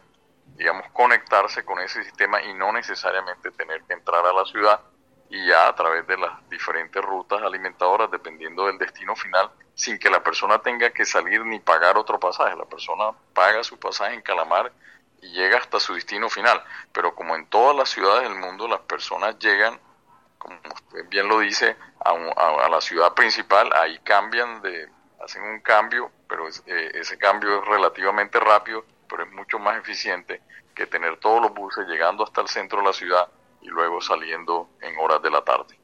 digamos, 0.55 0.89
conectarse 0.93 1.65
con 1.65 1.79
ese 1.79 2.01
sistema 2.05 2.41
y 2.43 2.53
no 2.53 2.71
necesariamente 2.71 3.51
tener 3.51 3.83
que 3.83 3.93
entrar 3.93 4.25
a 4.25 4.31
la 4.31 4.45
ciudad 4.45 4.79
y 5.29 5.45
ya 5.45 5.67
a 5.67 5.75
través 5.75 6.07
de 6.07 6.17
las 6.17 6.47
diferentes 6.49 7.03
rutas 7.03 7.41
alimentadoras, 7.41 8.09
dependiendo 8.09 8.65
del 8.65 8.77
destino 8.77 9.15
final, 9.15 9.49
sin 9.75 9.99
que 9.99 10.09
la 10.09 10.23
persona 10.23 10.59
tenga 10.59 10.89
que 10.91 11.05
salir 11.05 11.45
ni 11.45 11.59
pagar 11.59 11.97
otro 11.97 12.19
pasaje. 12.19 12.55
La 12.55 12.65
persona 12.65 13.11
paga 13.33 13.63
su 13.63 13.77
pasaje 13.77 14.13
en 14.13 14.21
Calamar 14.21 14.71
y 15.21 15.31
llega 15.31 15.57
hasta 15.57 15.79
su 15.79 15.93
destino 15.93 16.29
final. 16.29 16.63
Pero 16.93 17.13
como 17.13 17.35
en 17.35 17.45
todas 17.47 17.75
las 17.75 17.89
ciudades 17.89 18.29
del 18.29 18.39
mundo, 18.39 18.67
las 18.67 18.79
personas 18.81 19.37
llegan, 19.39 19.79
como 20.37 20.57
usted 20.73 21.07
bien 21.09 21.27
lo 21.27 21.39
dice, 21.39 21.75
a, 21.99 22.69
la 22.69 22.81
ciudad 22.81 23.13
principal, 23.13 23.71
ahí 23.73 23.99
cambian 23.99 24.61
de, 24.61 24.87
hacen 25.23 25.43
un 25.43 25.59
cambio, 25.59 26.11
pero 26.27 26.47
eh, 26.47 26.91
ese 26.93 27.17
cambio 27.17 27.59
es 27.61 27.67
relativamente 27.67 28.39
rápido, 28.39 28.85
pero 29.09 29.23
es 29.23 29.31
mucho 29.31 29.59
más 29.59 29.77
eficiente 29.77 30.41
que 30.73 30.87
tener 30.87 31.17
todos 31.17 31.41
los 31.41 31.53
buses 31.53 31.87
llegando 31.87 32.23
hasta 32.23 32.41
el 32.41 32.47
centro 32.47 32.79
de 32.79 32.85
la 32.85 32.93
ciudad 32.93 33.27
y 33.61 33.67
luego 33.67 34.01
saliendo 34.01 34.69
en 34.81 34.97
horas 34.99 35.21
de 35.21 35.31
la 35.31 35.43
tarde. 35.43 35.75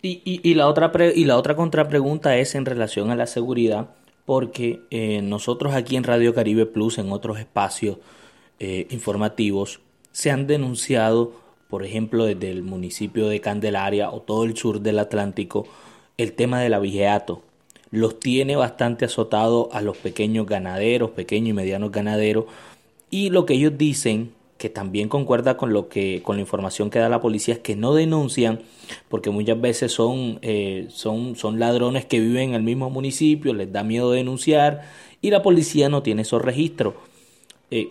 Y, 0.00 0.40
y, 0.42 0.54
la, 0.54 0.68
otra 0.68 0.92
y 1.14 1.24
la 1.24 1.36
otra 1.36 1.56
contrapregunta 1.56 2.36
es 2.36 2.54
en 2.54 2.64
relación 2.64 3.10
a 3.10 3.16
la 3.16 3.26
seguridad, 3.26 3.90
porque 4.24 4.82
eh, 4.90 5.22
nosotros 5.22 5.74
aquí 5.74 5.96
en 5.96 6.04
Radio 6.04 6.34
Caribe 6.34 6.66
Plus, 6.66 6.98
en 6.98 7.10
otros 7.10 7.38
espacios 7.38 7.98
eh, 8.60 8.86
informativos, 8.90 9.80
se 10.12 10.30
han 10.30 10.46
denunciado, 10.46 11.32
por 11.68 11.84
ejemplo, 11.84 12.26
desde 12.26 12.50
el 12.50 12.62
municipio 12.62 13.28
de 13.28 13.40
Candelaria 13.40 14.10
o 14.10 14.20
todo 14.20 14.44
el 14.44 14.56
sur 14.56 14.80
del 14.80 14.98
Atlántico, 14.98 15.66
el 16.16 16.34
tema 16.34 16.60
del 16.60 16.74
abigeato. 16.74 17.42
Los 17.90 18.20
tiene 18.20 18.54
bastante 18.54 19.06
azotados 19.06 19.68
a 19.72 19.80
los 19.80 19.96
pequeños 19.96 20.46
ganaderos, 20.46 21.10
pequeños 21.10 21.50
y 21.50 21.54
medianos 21.54 21.90
ganaderos, 21.90 22.44
y 23.10 23.30
lo 23.30 23.46
que 23.46 23.54
ellos 23.54 23.78
dicen 23.78 24.34
que 24.58 24.68
también 24.68 25.08
concuerda 25.08 25.56
con 25.56 25.72
lo 25.72 25.88
que 25.88 26.20
con 26.22 26.36
la 26.36 26.42
información 26.42 26.90
que 26.90 26.98
da 26.98 27.08
la 27.08 27.20
policía 27.20 27.54
es 27.54 27.60
que 27.60 27.76
no 27.76 27.94
denuncian 27.94 28.60
porque 29.08 29.30
muchas 29.30 29.60
veces 29.60 29.92
son 29.92 30.38
eh, 30.42 30.86
son 30.90 31.36
son 31.36 31.58
ladrones 31.58 32.04
que 32.04 32.20
viven 32.20 32.50
en 32.50 32.54
el 32.56 32.62
mismo 32.62 32.90
municipio 32.90 33.54
les 33.54 33.72
da 33.72 33.84
miedo 33.84 34.10
denunciar 34.10 34.82
y 35.22 35.30
la 35.30 35.42
policía 35.42 35.88
no 35.88 36.02
tiene 36.02 36.22
esos 36.22 36.42
registros. 36.42 36.94
Eh, 37.70 37.88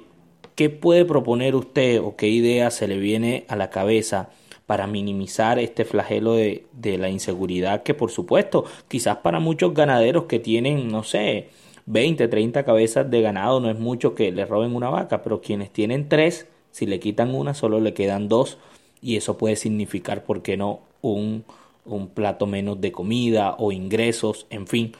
qué 0.56 0.70
puede 0.70 1.06
proponer 1.06 1.56
usted 1.56 2.02
o 2.02 2.16
qué 2.16 2.28
idea 2.28 2.72
se 2.72 2.88
le 2.88 2.98
viene 2.98 3.46
a 3.48 3.56
la 3.56 3.70
cabeza 3.70 4.30
para 4.66 4.88
minimizar 4.88 5.60
este 5.60 5.86
flagelo 5.86 6.34
de, 6.34 6.66
de 6.74 6.98
la 6.98 7.10
inseguridad 7.10 7.84
que 7.84 7.94
por 7.94 8.12
supuesto 8.12 8.66
quizás 8.88 9.18
para 9.18 9.40
muchos 9.40 9.74
ganaderos 9.74 10.26
que 10.26 10.40
tienen 10.40 10.90
no 10.90 11.04
sé 11.04 11.50
20, 11.88 12.28
30 12.28 12.66
cabezas 12.66 13.10
de 13.10 13.22
ganado 13.22 13.62
no 13.62 13.70
es 13.70 13.80
mucho 13.80 14.14
que 14.14 14.32
le 14.32 14.46
roben 14.46 14.76
una 14.76 14.90
vaca, 14.90 15.24
pero 15.24 15.42
quienes 15.42 15.72
tienen 15.72 16.10
tres 16.10 16.48
si 16.72 16.86
le 16.86 17.00
quitan 17.00 17.34
una, 17.34 17.54
solo 17.54 17.80
le 17.80 17.94
quedan 17.94 18.28
dos 18.28 18.58
y 19.02 19.18
eso 19.18 19.38
puede 19.38 19.56
significar, 19.56 20.24
¿por 20.24 20.42
qué 20.42 20.58
no?, 20.58 20.82
un, 21.02 21.46
un 21.86 22.14
plato 22.14 22.48
menos 22.48 22.82
de 22.82 22.92
comida 22.92 23.56
o 23.58 23.72
ingresos, 23.72 24.48
en 24.50 24.68
fin. 24.68 24.96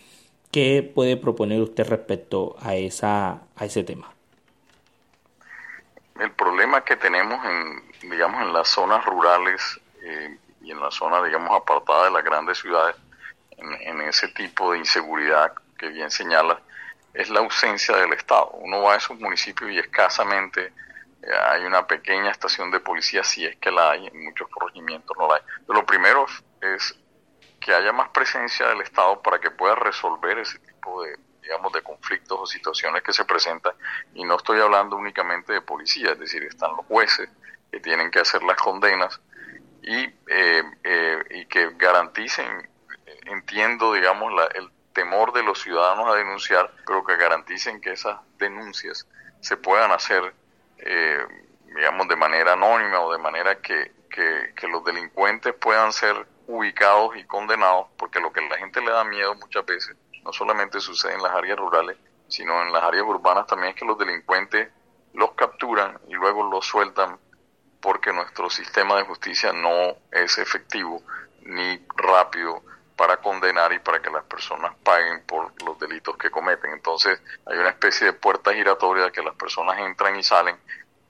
¿Qué 0.52 0.90
puede 0.96 1.18
proponer 1.18 1.62
usted 1.62 1.88
respecto 1.88 2.56
a, 2.62 2.76
esa, 2.76 3.42
a 3.56 3.66
ese 3.66 3.84
tema? 3.84 4.14
El 6.20 6.32
problema 6.32 6.84
que 6.84 6.96
tenemos 6.96 7.40
en, 7.46 8.10
digamos, 8.10 8.42
en 8.42 8.54
las 8.54 8.70
zonas 8.70 9.06
rurales 9.06 9.80
eh, 10.02 10.38
y 10.62 10.72
en 10.72 10.80
la 10.80 10.90
zona, 10.90 11.22
digamos, 11.24 11.52
apartada 11.52 12.06
de 12.06 12.12
las 12.12 12.24
grandes 12.24 12.60
ciudades, 12.60 12.96
en, 13.58 13.74
en, 13.74 14.02
ese 14.02 14.30
tipo 14.30 14.72
de 14.72 14.80
inseguridad 14.80 15.52
que 15.78 15.90
bien 15.90 16.10
señala, 16.10 16.60
es 17.14 17.30
la 17.30 17.40
ausencia 17.40 17.98
del 17.98 18.14
Estado. 18.14 18.52
Uno 18.54 18.82
va 18.84 18.94
a 18.94 18.98
esos 18.98 19.20
municipios 19.20 19.72
y 19.72 19.80
escasamente 19.80 20.72
hay 21.24 21.66
una 21.66 21.86
pequeña 21.88 22.32
estación 22.32 22.72
de 22.72 22.80
policía, 22.80 23.24
si 23.24 23.46
es 23.46 23.56
que 23.58 23.72
la 23.72 23.92
hay, 23.92 24.08
en 24.08 24.24
muchos 24.24 24.48
corregimientos 24.50 25.16
no 25.18 25.28
la 25.28 25.36
hay. 25.36 25.42
lo 25.68 25.86
primero 25.86 26.26
es 26.62 26.96
que 27.60 27.74
haya 27.74 27.92
más 27.92 28.10
presencia 28.10 28.68
del 28.68 28.82
Estado 28.82 29.22
para 29.22 29.40
que 29.40 29.52
pueda 29.52 29.76
resolver 29.76 30.38
ese 30.40 30.60
tipo 30.60 31.04
de, 31.04 31.18
digamos, 31.42 31.74
de 31.74 31.82
conflictos 31.82 32.40
o 32.40 32.46
situaciones 32.46 33.02
que 33.04 33.14
se 33.14 33.26
presentan. 33.26 33.74
Y 34.14 34.24
no 34.24 34.36
estoy 34.36 34.60
hablando 34.62 34.96
únicamente 34.96 35.54
de 35.54 35.62
policía, 35.62 36.12
es 36.12 36.20
decir, 36.20 36.44
están 36.44 36.76
los 36.78 36.86
jueces 36.86 37.30
que 37.72 37.80
tienen 37.80 38.12
que 38.12 38.20
hacer 38.20 38.44
las 38.44 38.58
condenas 38.58 39.20
y, 39.82 40.06
eh, 40.28 40.64
eh, 40.84 41.24
y 41.32 41.46
que 41.48 41.72
garanticen, 41.76 42.70
entiendo, 43.26 43.94
digamos, 43.94 44.34
la, 44.34 44.46
el 44.46 44.70
temor 44.94 45.32
de 45.34 45.44
los 45.44 45.62
ciudadanos 45.62 46.08
a 46.08 46.16
denunciar, 46.16 46.72
pero 46.86 47.04
que 47.04 47.16
garanticen 47.18 47.82
que 47.82 47.92
esas 47.92 48.20
denuncias 48.38 49.08
se 49.42 49.58
puedan 49.58 49.92
hacer 49.92 50.34
eh, 50.80 51.26
digamos, 51.76 52.08
de 52.08 52.16
manera 52.16 52.54
anónima 52.54 53.02
o 53.02 53.12
de 53.12 53.20
manera 53.20 53.62
que, 53.62 53.92
que, 54.10 54.68
los 54.68 54.84
delincuentes 54.84 55.54
puedan 55.54 55.92
ser 55.94 56.16
ubicados 56.48 57.16
y 57.18 57.24
condenados, 57.26 57.88
porque 57.98 58.20
lo 58.20 58.32
que 58.32 58.40
a 58.40 58.50
la 58.50 58.58
gente 58.58 58.82
le 58.82 58.92
da 58.92 59.04
miedo 59.04 59.36
muchas 59.36 59.66
veces 59.66 59.96
no 60.24 60.34
solamente 60.34 60.80
sucede 60.80 61.14
en 61.14 61.22
las 61.22 61.34
áreas 61.34 61.58
rurales, 61.58 61.98
sino 62.28 62.62
en 62.64 62.74
las 62.74 62.84
áreas 62.84 63.06
urbanas 63.06 63.48
también 63.48 63.74
es 63.74 63.80
que 63.80 63.86
los 63.86 63.98
delincuentes 63.98 64.70
los 65.14 65.32
capturan 65.34 66.00
y 66.08 66.14
luego 66.14 66.50
los 66.50 66.66
sueltan 66.66 67.20
porque 67.80 68.12
nuestro 68.12 68.50
sistema 68.50 68.98
de 68.98 69.04
justicia 69.04 69.54
no 69.54 69.96
es 70.12 70.38
efectivo 70.38 71.02
ni 71.44 71.80
rápido 71.96 72.62
para 72.98 73.18
condenar 73.18 73.72
y 73.72 73.80
para 73.80 74.02
que 74.02 74.10
las 74.10 74.24
personas 74.24 74.74
paguen 74.84 75.22
por 75.26 75.54
los 75.64 75.80
delitos 75.80 76.18
que 76.18 76.32
cometen. 76.32 76.72
Entonces 76.74 77.20
hay 77.46 77.58
una 77.58 77.70
especie 77.70 78.08
de 78.08 78.14
puerta 78.14 78.54
giratoria 78.54 79.12
que 79.12 79.22
las 79.22 79.36
personas 79.36 79.78
entran 79.80 80.18
y 80.18 80.24
salen 80.24 80.56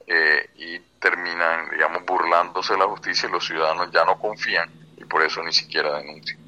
eh, 0.06 0.50
y 0.56 0.78
terminan, 1.00 1.70
digamos, 1.70 2.04
burlándose 2.04 2.74
de 2.74 2.78
la 2.80 2.86
justicia 2.86 3.28
y 3.28 3.32
los 3.32 3.46
ciudadanos 3.46 3.90
ya 3.90 4.04
no 4.04 4.18
confían 4.18 4.70
y 4.98 5.04
por 5.04 5.22
eso 5.22 5.42
ni 5.42 5.52
siquiera 5.52 5.98
denuncian. 5.98 6.38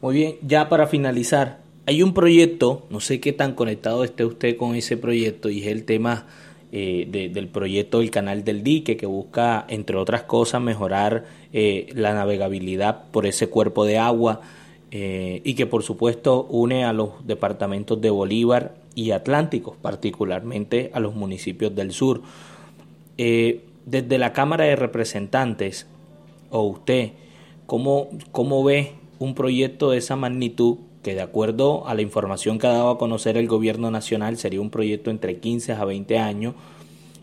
Muy 0.00 0.14
bien, 0.16 0.38
ya 0.42 0.68
para 0.68 0.88
finalizar, 0.88 1.60
hay 1.86 2.02
un 2.02 2.12
proyecto, 2.12 2.86
no 2.90 3.00
sé 3.00 3.20
qué 3.20 3.32
tan 3.32 3.54
conectado 3.54 4.02
esté 4.02 4.24
usted 4.24 4.56
con 4.56 4.74
ese 4.74 4.96
proyecto 4.96 5.50
y 5.50 5.62
es 5.62 5.68
el 5.68 5.84
tema 5.84 6.26
eh, 6.72 7.30
del 7.32 7.46
proyecto 7.48 8.00
del 8.00 8.10
canal 8.10 8.42
del 8.42 8.64
dique 8.64 8.96
que 8.96 9.06
busca, 9.06 9.64
entre 9.68 9.96
otras 9.96 10.24
cosas, 10.24 10.60
mejorar 10.60 11.24
eh, 11.52 11.86
la 11.94 12.12
navegabilidad 12.12 13.04
por 13.12 13.26
ese 13.26 13.48
cuerpo 13.48 13.84
de 13.84 13.98
agua 13.98 14.40
eh, 14.96 15.42
y 15.42 15.54
que 15.54 15.66
por 15.66 15.82
supuesto 15.82 16.44
une 16.44 16.84
a 16.84 16.92
los 16.92 17.26
departamentos 17.26 18.00
de 18.00 18.10
Bolívar 18.10 18.76
y 18.94 19.10
Atlántico, 19.10 19.76
particularmente 19.82 20.90
a 20.94 21.00
los 21.00 21.14
municipios 21.14 21.74
del 21.74 21.92
sur. 21.92 22.22
desde 23.16 24.18
la 24.18 24.32
Cámara 24.32 24.64
de 24.64 24.76
Representantes, 24.76 25.86
o 26.50 26.62
usted, 26.62 27.10
¿cómo, 27.66 28.08
¿cómo 28.32 28.62
ve 28.62 28.92
un 29.18 29.34
proyecto 29.34 29.90
de 29.90 29.98
esa 29.98 30.16
magnitud 30.16 30.78
que 31.02 31.14
de 31.14 31.20
acuerdo 31.22 31.86
a 31.86 31.94
la 31.94 32.02
información 32.02 32.58
que 32.58 32.66
ha 32.66 32.72
dado 32.72 32.90
a 32.90 32.98
conocer 32.98 33.36
el 33.36 33.46
gobierno 33.46 33.90
nacional 33.90 34.38
sería 34.38 34.60
un 34.60 34.70
proyecto 34.70 35.10
entre 35.10 35.38
15 35.38 35.72
a 35.72 35.84
20 35.84 36.18
años 36.18 36.54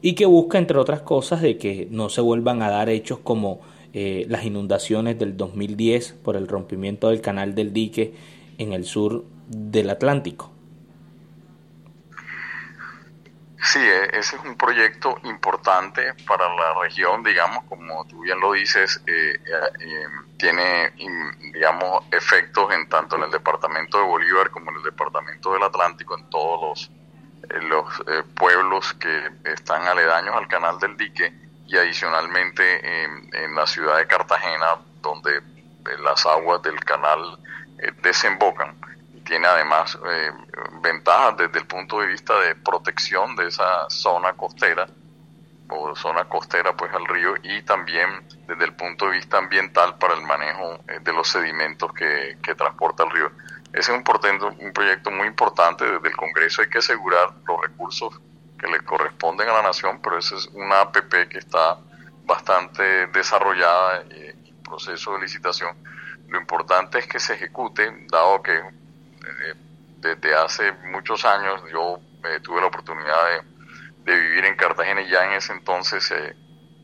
y 0.01 0.13
que 0.13 0.25
busca, 0.25 0.57
entre 0.57 0.77
otras 0.77 1.01
cosas, 1.01 1.41
de 1.41 1.57
que 1.57 1.87
no 1.91 2.09
se 2.09 2.21
vuelvan 2.21 2.61
a 2.61 2.69
dar 2.69 2.89
hechos 2.89 3.19
como 3.19 3.59
eh, 3.93 4.25
las 4.29 4.45
inundaciones 4.45 5.19
del 5.19 5.37
2010 5.37 6.13
por 6.23 6.35
el 6.35 6.47
rompimiento 6.47 7.09
del 7.09 7.21
canal 7.21 7.55
del 7.55 7.73
dique 7.73 8.13
en 8.57 8.73
el 8.73 8.85
sur 8.85 9.25
del 9.47 9.89
Atlántico. 9.89 10.51
Sí, 13.63 13.79
e, 13.79 14.17
ese 14.17 14.35
es 14.37 14.43
un 14.43 14.57
proyecto 14.57 15.17
importante 15.23 16.13
para 16.27 16.53
la 16.55 16.81
región, 16.81 17.23
digamos, 17.23 17.63
como 17.65 18.05
tú 18.07 18.21
bien 18.21 18.39
lo 18.39 18.53
dices, 18.53 19.01
eh, 19.05 19.39
eh, 19.45 20.07
tiene, 20.37 20.91
digamos, 21.53 22.03
efectos 22.11 22.73
en 22.73 22.89
tanto 22.89 23.17
en 23.17 23.23
el 23.23 23.31
departamento 23.31 23.99
de 23.99 24.03
Bolívar 24.03 24.49
como 24.49 24.71
en 24.71 24.77
el 24.77 24.83
departamento 24.83 25.53
del 25.53 25.61
Atlántico, 25.61 26.17
en 26.17 26.27
todos 26.29 26.89
los, 27.61 27.99
eh, 27.99 28.23
los 28.23 28.23
pueblos 28.35 28.93
que 28.95 29.29
están 29.45 29.87
aledaños 29.87 30.35
al 30.35 30.47
canal 30.47 30.79
del 30.79 30.97
dique 30.97 31.31
y 31.71 31.77
adicionalmente 31.77 33.03
en 33.03 33.55
la 33.55 33.65
ciudad 33.65 33.97
de 33.97 34.05
Cartagena, 34.05 34.77
donde 35.01 35.41
las 36.03 36.25
aguas 36.25 36.61
del 36.61 36.79
canal 36.83 37.39
desembocan 38.03 38.75
tiene 39.31 39.47
además 39.47 39.97
eh, 40.05 40.31
ventajas 40.81 41.37
desde 41.37 41.59
el 41.59 41.65
punto 41.65 41.99
de 41.99 42.07
vista 42.07 42.37
de 42.41 42.55
protección 42.55 43.35
de 43.35 43.47
esa 43.47 43.89
zona 43.89 44.33
costera 44.33 44.87
o 45.69 45.95
zona 45.95 46.25
costera 46.25 46.75
pues 46.75 46.93
al 46.93 47.05
río 47.05 47.35
y 47.41 47.61
también 47.61 48.27
desde 48.47 48.65
el 48.65 48.73
punto 48.73 49.05
de 49.05 49.11
vista 49.11 49.37
ambiental 49.37 49.97
para 49.97 50.15
el 50.15 50.23
manejo 50.23 50.81
eh, 50.87 50.99
de 51.01 51.13
los 51.13 51.29
sedimentos 51.29 51.93
que, 51.93 52.37
transporta 52.57 53.03
el 53.05 53.11
río. 53.11 53.31
Ese 53.71 53.93
es 53.93 53.97
un, 53.97 54.03
un 54.59 54.73
proyecto 54.73 55.11
muy 55.11 55.27
importante 55.27 55.85
desde 55.85 56.09
el 56.09 56.17
Congreso 56.17 56.61
hay 56.61 56.69
que 56.69 56.79
asegurar 56.79 57.29
los 57.47 57.61
recursos 57.61 58.19
que 58.61 58.67
le 58.67 58.81
corresponden 58.81 59.49
a 59.49 59.53
la 59.53 59.63
nación, 59.63 59.99
pero 60.01 60.19
esa 60.19 60.35
es 60.35 60.45
una 60.53 60.81
APP 60.81 61.27
que 61.27 61.39
está 61.39 61.79
bastante 62.25 63.07
desarrollada 63.07 64.03
eh, 64.11 64.35
en 64.45 64.63
proceso 64.63 65.13
de 65.13 65.21
licitación. 65.21 65.75
Lo 66.27 66.39
importante 66.39 66.99
es 66.99 67.07
que 67.07 67.19
se 67.19 67.33
ejecute, 67.33 67.91
dado 68.11 68.41
que 68.43 68.55
eh, 68.55 69.53
desde 69.97 70.35
hace 70.35 70.71
muchos 70.91 71.25
años 71.25 71.61
yo 71.71 71.99
eh, 72.23 72.39
tuve 72.41 72.61
la 72.61 72.67
oportunidad 72.67 73.43
de, 74.05 74.15
vivir 74.15 74.45
en 74.45 74.55
Cartagena 74.55 75.01
y 75.01 75.09
ya 75.09 75.25
en 75.25 75.33
ese 75.33 75.53
entonces 75.53 76.13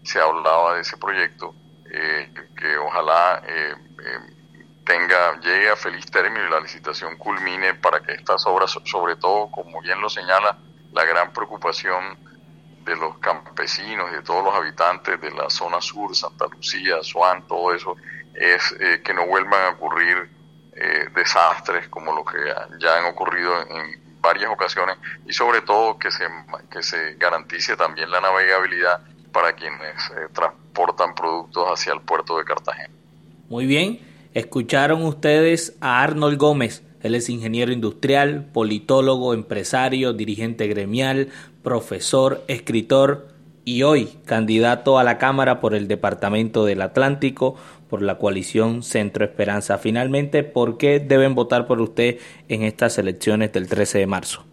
se 0.04 0.20
hablaba 0.20 0.76
de 0.76 0.82
ese 0.82 0.96
proyecto 0.98 1.54
eh, 1.92 2.32
que 2.56 2.78
ojalá 2.78 3.42
tenga 4.86 5.40
llegue 5.42 5.70
a 5.70 5.76
feliz 5.76 6.06
término 6.06 6.48
y 6.48 6.50
la 6.50 6.62
licitación 6.62 7.18
culmine 7.18 7.74
para 7.74 8.02
que 8.02 8.14
estas 8.14 8.46
obras, 8.46 8.78
sobre 8.86 9.18
todo, 9.18 9.52
como 9.52 9.82
bien 9.82 10.00
lo 10.00 10.10
señala, 10.10 10.58
la 10.94 11.04
gran 11.06 11.32
preocupación 11.34 12.18
de 12.86 12.96
los 12.96 13.18
campesinos 13.20 14.10
y 14.12 14.16
de 14.16 14.22
todos 14.22 14.44
los 14.44 14.54
habitantes 14.54 15.20
de 15.20 15.32
la 15.32 15.50
zona 15.50 15.82
sur, 15.82 16.16
Santa 16.16 16.48
Lucía, 16.48 17.04
Suán, 17.04 17.46
todo 17.48 17.74
eso, 17.74 17.96
es 18.34 18.74
que 19.04 19.14
no 19.14 19.26
vuelvan 19.28 19.62
a 19.66 19.70
ocurrir 19.76 20.30
eh, 20.74 21.10
desastres 21.16 21.88
como 21.90 22.14
lo 22.14 22.24
que 22.24 22.38
ya 22.80 22.98
han 23.00 23.06
ocurrido 23.06 23.62
en 23.62 24.22
varias 24.22 24.52
ocasiones 24.52 24.98
y 25.26 25.34
sobre 25.34 25.62
todo 25.62 25.98
que 25.98 26.12
se, 26.12 26.26
que 26.72 26.84
se 26.84 27.16
garantice 27.16 27.76
también 27.76 28.12
la 28.12 28.22
navegabilidad 28.22 29.02
para 29.32 29.54
quienes 29.54 29.96
eh, 30.12 30.28
transportan 30.34 31.16
productos 31.16 31.66
hacia 31.68 31.94
el 31.94 32.02
puerto 32.02 32.38
de 32.38 32.46
Cartagena. 32.46 32.94
Muy 33.50 33.66
bien, 33.66 34.00
escucharon 34.34 35.04
ustedes 35.04 35.76
a 35.82 36.04
Arnold 36.04 36.38
Gómez, 36.38 36.84
él 37.02 37.16
es 37.16 37.30
ingeniero 37.30 37.72
industrial, 37.72 38.50
politólogo, 38.54 39.34
empresario, 39.34 40.14
dirigente 40.14 40.68
gremial, 40.68 41.30
profesor, 41.64 42.44
escritor 42.48 43.28
y 43.66 43.84
hoy 43.84 44.18
candidato 44.26 44.98
a 44.98 45.04
la 45.04 45.18
Cámara 45.18 45.60
por 45.60 45.76
el 45.76 45.88
Departamento 45.88 46.66
del 46.66 46.82
Atlántico 46.82 47.56
por 47.90 48.02
la 48.02 48.18
coalición 48.18 48.84
Centro 48.84 49.26
Esperanza. 49.26 49.78
Finalmente, 49.78 50.44
¿por 50.44 50.78
qué 50.78 51.00
deben 51.00 51.36
votar 51.36 51.68
por 51.68 51.82
usted 51.82 52.20
en 52.48 52.64
estas 52.64 52.98
elecciones 52.98 53.52
del 53.54 53.68
13 53.68 54.00
de 54.00 54.08
marzo? 54.08 54.46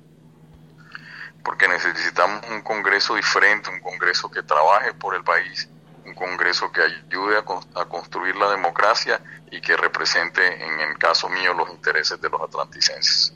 Porque 1.44 1.68
necesitamos 1.68 2.42
un 2.50 2.62
Congreso 2.62 3.14
diferente, 3.14 3.70
un 3.70 3.80
Congreso 3.80 4.30
que 4.30 4.42
trabaje 4.42 4.92
por 4.94 5.14
el 5.14 5.22
país, 5.22 5.68
un 6.14 6.28
Congreso 6.28 6.70
que 6.72 6.80
ayude 6.82 7.36
a, 7.38 7.84
construir 7.84 8.36
la 8.36 8.50
democracia 8.50 9.20
y 9.50 9.60
que 9.60 9.76
represente, 9.76 10.42
en 10.46 10.80
el 10.80 10.98
caso 10.98 11.28
mío, 11.28 11.52
los 11.54 11.70
intereses 11.70 12.20
de 12.20 12.28
los 12.28 12.40
atlanticenses. 12.40 13.34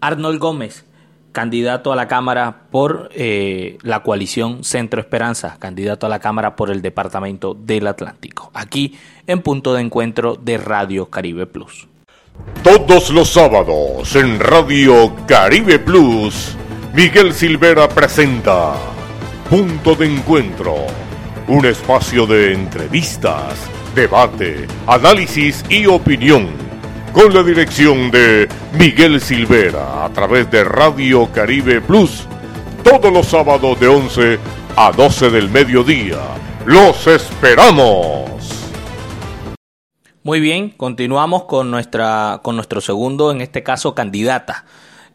Arnold 0.00 0.38
Gómez, 0.38 0.84
candidato 1.32 1.92
a 1.92 1.96
la 1.96 2.08
Cámara 2.08 2.62
por 2.70 3.10
eh, 3.12 3.78
la 3.82 4.02
coalición 4.02 4.64
Centro 4.64 5.00
Esperanza, 5.00 5.56
candidato 5.58 6.06
a 6.06 6.08
la 6.08 6.20
Cámara 6.20 6.56
por 6.56 6.70
el 6.70 6.82
Departamento 6.82 7.54
del 7.54 7.86
Atlántico, 7.86 8.50
aquí 8.54 8.98
en 9.26 9.42
punto 9.42 9.74
de 9.74 9.82
encuentro 9.82 10.36
de 10.36 10.58
Radio 10.58 11.10
Caribe 11.10 11.46
Plus. 11.46 11.88
Todos 12.62 13.10
los 13.10 13.32
sábados 13.32 14.14
en 14.16 14.40
Radio 14.40 15.14
Caribe 15.26 15.78
Plus, 15.78 16.56
Miguel 16.94 17.32
Silvera 17.32 17.88
presenta 17.88 18.74
Punto 19.48 19.94
de 19.94 20.06
Encuentro, 20.06 20.74
un 21.48 21.64
espacio 21.64 22.26
de 22.26 22.52
entrevistas, 22.54 23.54
debate, 23.94 24.66
análisis 24.86 25.64
y 25.68 25.86
opinión 25.86 26.48
con 27.12 27.32
la 27.32 27.42
dirección 27.42 28.10
de 28.10 28.48
Miguel 28.72 29.20
Silvera 29.20 30.04
a 30.04 30.10
través 30.10 30.50
de 30.50 30.64
Radio 30.64 31.30
Caribe 31.32 31.80
Plus 31.80 32.26
todos 32.82 33.12
los 33.12 33.26
sábados 33.26 33.78
de 33.78 33.88
11 33.88 34.38
a 34.76 34.92
12 34.92 35.30
del 35.30 35.48
mediodía. 35.48 36.18
¡Los 36.66 37.06
esperamos! 37.06 38.26
Muy 40.22 40.40
bien, 40.40 40.70
continuamos 40.70 41.44
con 41.44 41.70
nuestra 41.70 42.40
con 42.42 42.56
nuestro 42.56 42.80
segundo, 42.80 43.30
en 43.30 43.40
este 43.40 43.62
caso 43.62 43.94
candidata, 43.94 44.64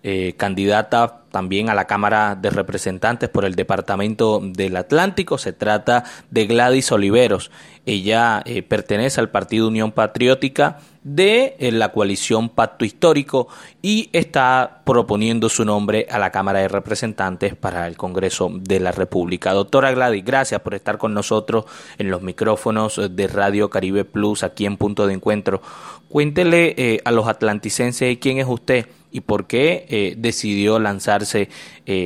eh, 0.03 0.33
candidata 0.35 1.21
también 1.29 1.69
a 1.69 1.75
la 1.75 1.85
Cámara 1.85 2.35
de 2.35 2.49
Representantes 2.49 3.29
por 3.29 3.45
el 3.45 3.53
Departamento 3.53 4.41
del 4.43 4.75
Atlántico. 4.75 5.37
Se 5.37 5.53
trata 5.53 6.03
de 6.31 6.47
Gladys 6.47 6.91
Oliveros. 6.91 7.51
Ella 7.85 8.41
eh, 8.45 8.63
pertenece 8.63 9.21
al 9.21 9.29
Partido 9.29 9.67
Unión 9.67 9.91
Patriótica 9.91 10.79
de 11.03 11.55
eh, 11.59 11.71
la 11.71 11.91
coalición 11.91 12.49
Pacto 12.49 12.83
Histórico 12.83 13.47
y 13.83 14.09
está 14.11 14.81
proponiendo 14.85 15.49
su 15.49 15.65
nombre 15.65 16.07
a 16.09 16.17
la 16.17 16.31
Cámara 16.31 16.59
de 16.59 16.67
Representantes 16.67 17.55
para 17.55 17.85
el 17.85 17.95
Congreso 17.95 18.49
de 18.51 18.79
la 18.79 18.91
República. 18.91 19.53
Doctora 19.53 19.91
Gladys, 19.91 20.25
gracias 20.25 20.61
por 20.61 20.73
estar 20.73 20.97
con 20.97 21.13
nosotros 21.13 21.65
en 21.99 22.09
los 22.09 22.23
micrófonos 22.23 22.99
de 23.11 23.27
Radio 23.27 23.69
Caribe 23.69 24.03
Plus 24.03 24.41
aquí 24.41 24.65
en 24.65 24.77
Punto 24.77 25.05
de 25.05 25.13
Encuentro. 25.13 25.61
Cuéntele 26.09 27.01
a 27.05 27.11
los 27.11 27.27
atlanticenses 27.27 28.17
quién 28.19 28.39
es 28.39 28.47
usted 28.47 28.87
y 29.11 29.21
por 29.21 29.45
qué 29.45 29.85
eh, 29.89 30.13
decidió 30.17 30.79
lanzarse 30.79 31.49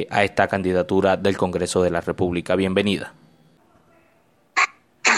a 0.09 0.23
esta 0.23 0.47
candidatura 0.47 1.15
del 1.17 1.37
Congreso 1.37 1.83
de 1.83 1.91
la 1.91 2.01
República. 2.01 2.55
Bienvenida. 2.55 3.13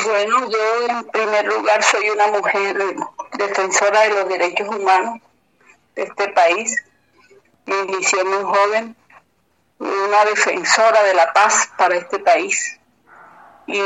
Bueno, 0.06 0.50
yo 0.50 0.88
en 0.88 1.04
primer 1.08 1.46
lugar 1.48 1.84
soy 1.84 2.10
una 2.10 2.28
mujer 2.28 2.78
defensora 3.38 4.02
de 4.02 4.10
los 4.10 4.30
derechos 4.30 4.68
humanos 4.68 5.20
de 5.96 6.04
este 6.04 6.30
país. 6.30 6.84
Me 7.66 7.80
inicié 7.82 8.24
muy 8.24 8.44
joven, 8.44 8.96
una 9.80 10.26
defensora 10.26 11.04
de 11.04 11.14
la 11.14 11.34
paz 11.34 11.70
para 11.78 11.96
este 11.96 12.20
país. 12.20 12.80
Y 13.66 13.82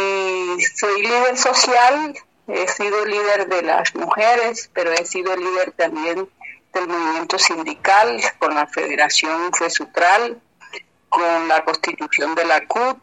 soy 0.75 1.01
líder 1.01 1.37
social, 1.37 2.15
he 2.47 2.67
sido 2.67 3.05
líder 3.05 3.47
de 3.47 3.63
las 3.63 3.95
mujeres, 3.95 4.69
pero 4.73 4.91
he 4.91 5.05
sido 5.05 5.35
líder 5.35 5.71
también 5.71 6.29
del 6.73 6.87
movimiento 6.87 7.37
sindical, 7.37 8.21
con 8.39 8.55
la 8.55 8.67
Federación 8.67 9.53
FESUTRAL, 9.53 10.39
con 11.09 11.47
la 11.47 11.63
constitución 11.65 12.35
de 12.35 12.45
la 12.45 12.65
CUT, 12.67 12.97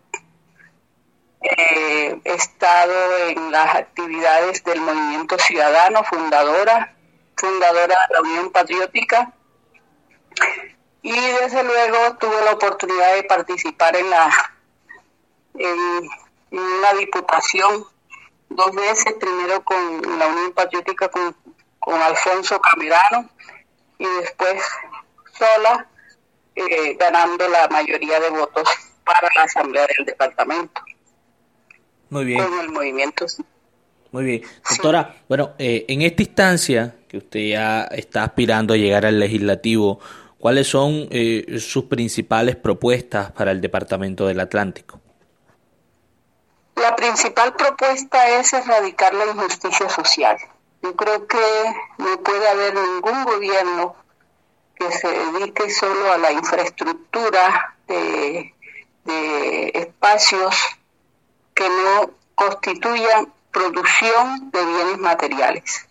eh, 1.40 2.20
he 2.24 2.34
estado 2.34 2.94
en 3.28 3.52
las 3.52 3.74
actividades 3.76 4.64
del 4.64 4.80
Movimiento 4.80 5.38
Ciudadano, 5.38 6.02
fundadora, 6.04 6.94
fundadora 7.36 7.96
de 8.08 8.14
la 8.14 8.20
Unión 8.22 8.50
Patriótica. 8.50 9.32
Y 11.02 11.12
desde 11.12 11.62
luego 11.62 12.16
tuve 12.18 12.44
la 12.44 12.52
oportunidad 12.52 13.14
de 13.14 13.22
participar 13.24 13.96
en 13.96 14.10
la 14.10 14.30
en, 15.54 16.08
una 16.50 16.92
diputación 16.98 17.84
dos 18.48 18.74
veces, 18.74 19.14
primero 19.20 19.62
con 19.62 20.18
la 20.18 20.26
Unión 20.26 20.52
Patriótica 20.52 21.08
con, 21.08 21.36
con 21.78 22.00
Alfonso 22.00 22.58
Camerano 22.60 23.28
y 23.98 24.06
después 24.20 24.62
sola, 25.36 25.86
eh, 26.54 26.96
ganando 26.98 27.48
la 27.48 27.68
mayoría 27.68 28.18
de 28.20 28.30
votos 28.30 28.68
para 29.04 29.28
la 29.34 29.42
Asamblea 29.42 29.86
del 29.96 30.06
Departamento. 30.06 30.80
Muy 32.10 32.24
bien. 32.24 32.42
Con 32.42 32.60
el 32.60 32.68
movimiento. 32.70 33.26
Muy 34.12 34.24
bien. 34.24 34.42
Doctora, 34.70 35.16
bueno, 35.28 35.54
eh, 35.58 35.84
en 35.88 36.02
esta 36.02 36.22
instancia 36.22 36.94
que 37.08 37.18
usted 37.18 37.40
ya 37.40 37.84
está 37.84 38.24
aspirando 38.24 38.74
a 38.74 38.76
llegar 38.76 39.04
al 39.04 39.18
legislativo, 39.18 40.00
¿cuáles 40.38 40.68
son 40.68 41.08
eh, 41.10 41.58
sus 41.58 41.84
principales 41.84 42.56
propuestas 42.56 43.32
para 43.32 43.50
el 43.50 43.60
Departamento 43.60 44.26
del 44.26 44.40
Atlántico? 44.40 45.00
La 46.76 46.94
principal 46.94 47.54
propuesta 47.54 48.38
es 48.38 48.52
erradicar 48.52 49.12
la 49.12 49.26
injusticia 49.26 49.88
social. 49.88 50.38
Yo 50.82 50.94
creo 50.94 51.26
que 51.26 51.74
no 51.98 52.20
puede 52.20 52.48
haber 52.48 52.74
ningún 52.74 53.24
gobierno 53.24 53.96
que 54.76 54.92
se 54.92 55.08
dedique 55.08 55.70
solo 55.70 56.12
a 56.12 56.18
la 56.18 56.32
infraestructura 56.32 57.74
de, 57.88 58.54
espacios 59.74 60.54
que 61.54 61.68
no 61.68 62.10
constituyan 62.34 63.32
producción 63.50 64.50
de 64.50 64.64
bienes 64.64 64.98
materiales. 64.98 65.88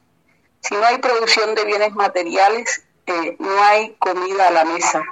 Si 0.61 0.75
no 0.75 0.85
hay 0.85 0.99
producción 0.99 1.55
de 1.55 1.65
bienes 1.65 1.93
materiales, 1.93 2.83
eh, 3.07 3.35
no 3.39 3.61
hay 3.63 3.95
comida 3.95 4.47
a 4.47 4.51
la 4.51 4.65
mesa. 4.65 5.03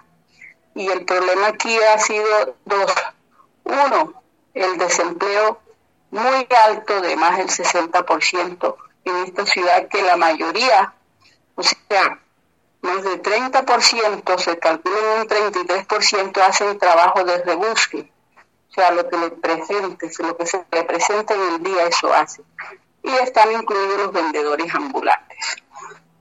Y 0.75 0.87
el 0.87 1.03
problema 1.03 1.47
aquí 1.47 1.75
ha 1.81 1.97
sido 1.97 2.55
dos. 2.65 2.93
Uno, 3.63 4.21
el 4.53 4.77
desempleo 4.77 5.59
muy 6.11 6.47
alto 6.67 7.01
de 7.01 7.15
más 7.15 7.37
del 7.37 7.47
60% 7.47 8.75
en 9.05 9.15
esta 9.17 9.45
ciudad 9.45 9.87
que 9.87 10.01
la 10.01 10.17
mayoría, 10.17 10.93
o 11.55 11.63
sea, 11.63 12.19
más 12.81 13.03
del 13.03 13.21
30%, 13.21 14.37
se 14.37 14.59
calcula 14.59 15.21
un 15.21 15.27
33% 15.27 16.37
hacen 16.41 16.77
trabajo 16.77 17.23
de 17.23 17.41
rebusque 17.43 18.11
sea, 18.75 18.91
lo 18.91 19.09
que 19.09 19.17
le 19.17 19.31
presente, 19.31 20.11
lo 20.19 20.37
que 20.37 20.45
se 20.45 20.65
le 20.71 20.83
presenta 20.83 21.33
en 21.33 21.53
el 21.53 21.63
día, 21.63 21.87
eso 21.87 22.13
hace. 22.13 22.43
Y 23.03 23.09
están 23.09 23.51
incluidos 23.51 23.97
los 23.97 24.11
vendedores 24.11 24.73
ambulantes. 24.73 25.37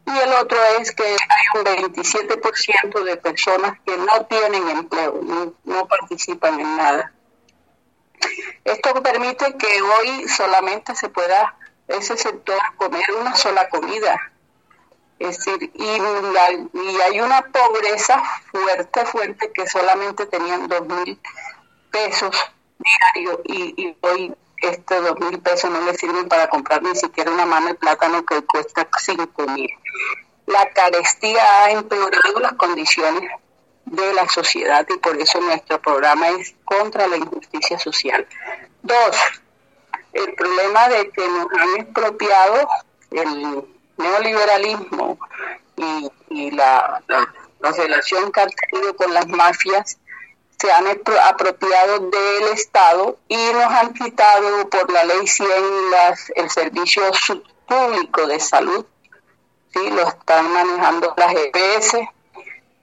Y 0.07 0.19
el 0.19 0.33
otro 0.35 0.59
es 0.79 0.93
que 0.93 1.03
hay 1.05 1.59
un 1.59 1.93
27% 1.93 3.05
de 3.05 3.17
personas 3.17 3.79
que 3.85 3.97
no 3.97 4.25
tienen 4.27 4.69
empleo, 4.69 5.21
no, 5.65 5.87
participan 5.87 6.61
en 6.61 6.77
nada. 6.77 7.13
Esto 8.65 9.03
permite 9.03 9.57
que 9.57 9.83
hoy 9.83 10.29
solamente 10.29 10.95
se 10.95 11.09
pueda 11.09 11.57
ese 11.89 12.17
sector 12.17 12.59
comer 12.77 13.05
una 13.21 13.35
sola 13.35 13.69
comida. 13.69 14.33
Es 15.19 15.39
decir, 15.39 15.71
y, 15.75 15.89
hay 15.89 17.21
una 17.21 17.43
pobreza 17.43 18.23
fuerte, 18.51 19.07
fuerte, 19.07 19.53
que 19.53 19.67
solamente 19.67 20.27
tenían 20.27 20.69
dos 20.69 20.87
mil 20.87 21.21
pesos 21.91 22.37
diarios 22.79 23.41
y, 23.45 23.97
hoy 24.01 24.35
estos 24.61 25.03
dos 25.03 25.19
mil 25.21 25.39
pesos 25.41 25.71
no 25.71 25.81
le 25.83 25.95
sirven 25.95 26.27
para 26.29 26.49
comprar 26.49 26.83
ni 26.83 26.95
siquiera 26.97 27.31
una 27.31 27.45
mano 27.45 27.69
de 27.69 27.75
plátano 27.75 28.25
que 28.25 28.43
cuesta 28.45 28.89
cinco 28.99 29.47
mil. 29.49 29.71
La 30.47 30.71
carestía 30.71 31.65
ha 31.65 31.71
empeorado 31.71 32.41
las 32.41 32.55
condiciones 32.55 33.31
de 33.85 34.13
la 34.15 34.29
sociedad 34.29 34.87
y 34.89 34.99
por 34.99 35.17
eso 35.17 35.41
nuestro 35.41 35.81
programa 35.81 36.31
es 36.31 36.55
contra 36.65 37.07
la 37.07 37.17
injusticia 37.17 37.79
social. 37.79 38.27
Dos, 38.83 39.17
el 40.15 40.35
problema 40.35 40.89
de 40.89 41.11
que 41.11 41.29
nos 41.29 41.47
han 41.59 41.81
expropiado 41.81 42.69
el 43.11 43.65
neoliberalismo 43.97 45.19
y, 45.77 46.51
la, 46.51 47.03
la 47.09 47.73
relación 47.73 48.33
que 48.33 48.41
ha 48.41 48.47
tenido 48.47 48.95
con 48.97 49.13
las 49.15 49.27
mafias 49.29 49.99
se 50.59 50.73
han 50.73 50.87
apropiado 51.29 51.99
del 52.11 52.49
Estado 52.53 53.19
y 53.29 53.37
nos 53.37 53.65
han 53.65 53.93
quitado 53.93 54.69
por 54.69 54.91
la 54.93 55.05
ley 55.05 55.27
100 55.27 55.49
las, 55.91 56.31
el 56.37 56.49
servicio 56.51 57.03
público 57.67 58.27
de 58.27 58.41
salud, 58.41 58.87
¿sí? 59.73 59.91
lo 59.91 60.09
están 60.09 60.53
manejando 60.53 61.15
las 61.17 61.35
EPS, 61.35 61.97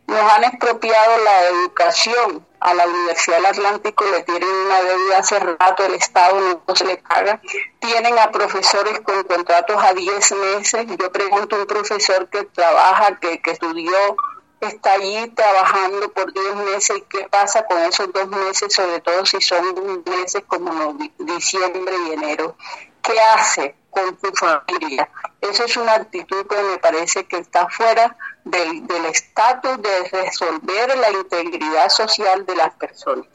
nos 0.07 0.31
han 0.31 0.43
expropiado 0.43 1.23
la 1.23 1.47
educación. 1.47 2.45
A 2.61 2.73
la 2.75 2.85
Universidad 2.85 3.37
del 3.37 3.45
Atlántico 3.47 4.05
le 4.05 4.21
tienen 4.21 4.47
una 4.47 4.81
deuda 4.81 5.17
hace 5.17 5.39
rato, 5.39 5.83
el 5.83 5.95
Estado 5.95 6.61
no 6.67 6.75
se 6.75 6.85
le 6.85 6.97
paga. 6.97 7.41
Tienen 7.79 8.17
a 8.19 8.31
profesores 8.31 8.99
con 9.01 9.23
contratos 9.23 9.83
a 9.83 9.93
10 9.93 10.31
meses. 10.33 10.85
Yo 10.97 11.11
pregunto 11.11 11.55
a 11.55 11.59
un 11.59 11.65
profesor 11.65 12.29
que 12.29 12.43
trabaja, 12.43 13.19
que, 13.19 13.41
que 13.41 13.51
estudió 13.51 14.15
está 14.61 14.93
allí 14.93 15.27
trabajando 15.29 16.11
por 16.11 16.31
10 16.31 16.55
meses 16.57 17.01
qué 17.09 17.27
pasa 17.29 17.65
con 17.65 17.79
esos 17.79 18.13
dos 18.13 18.27
meses, 18.27 18.71
sobre 18.71 18.99
todo 18.99 19.25
si 19.25 19.41
son 19.41 20.03
meses 20.05 20.43
como 20.47 20.93
diciembre 21.17 21.95
y 22.07 22.11
enero. 22.13 22.55
¿Qué 23.01 23.19
hace 23.19 23.75
con 23.91 24.17
tu 24.17 24.31
familia? 24.31 25.07
Esa 25.39 25.65
es 25.65 25.77
una 25.77 25.93
actitud 25.93 26.47
que 26.47 26.61
me 26.63 26.77
parece 26.79 27.25
que 27.25 27.37
está 27.37 27.69
fuera 27.69 28.17
del 28.43 29.05
estatus 29.05 29.79
de 29.81 30.09
resolver 30.09 30.97
la 30.97 31.11
integridad 31.11 31.89
social 31.89 32.45
de 32.45 32.55
las 32.55 32.73
personas. 32.73 33.27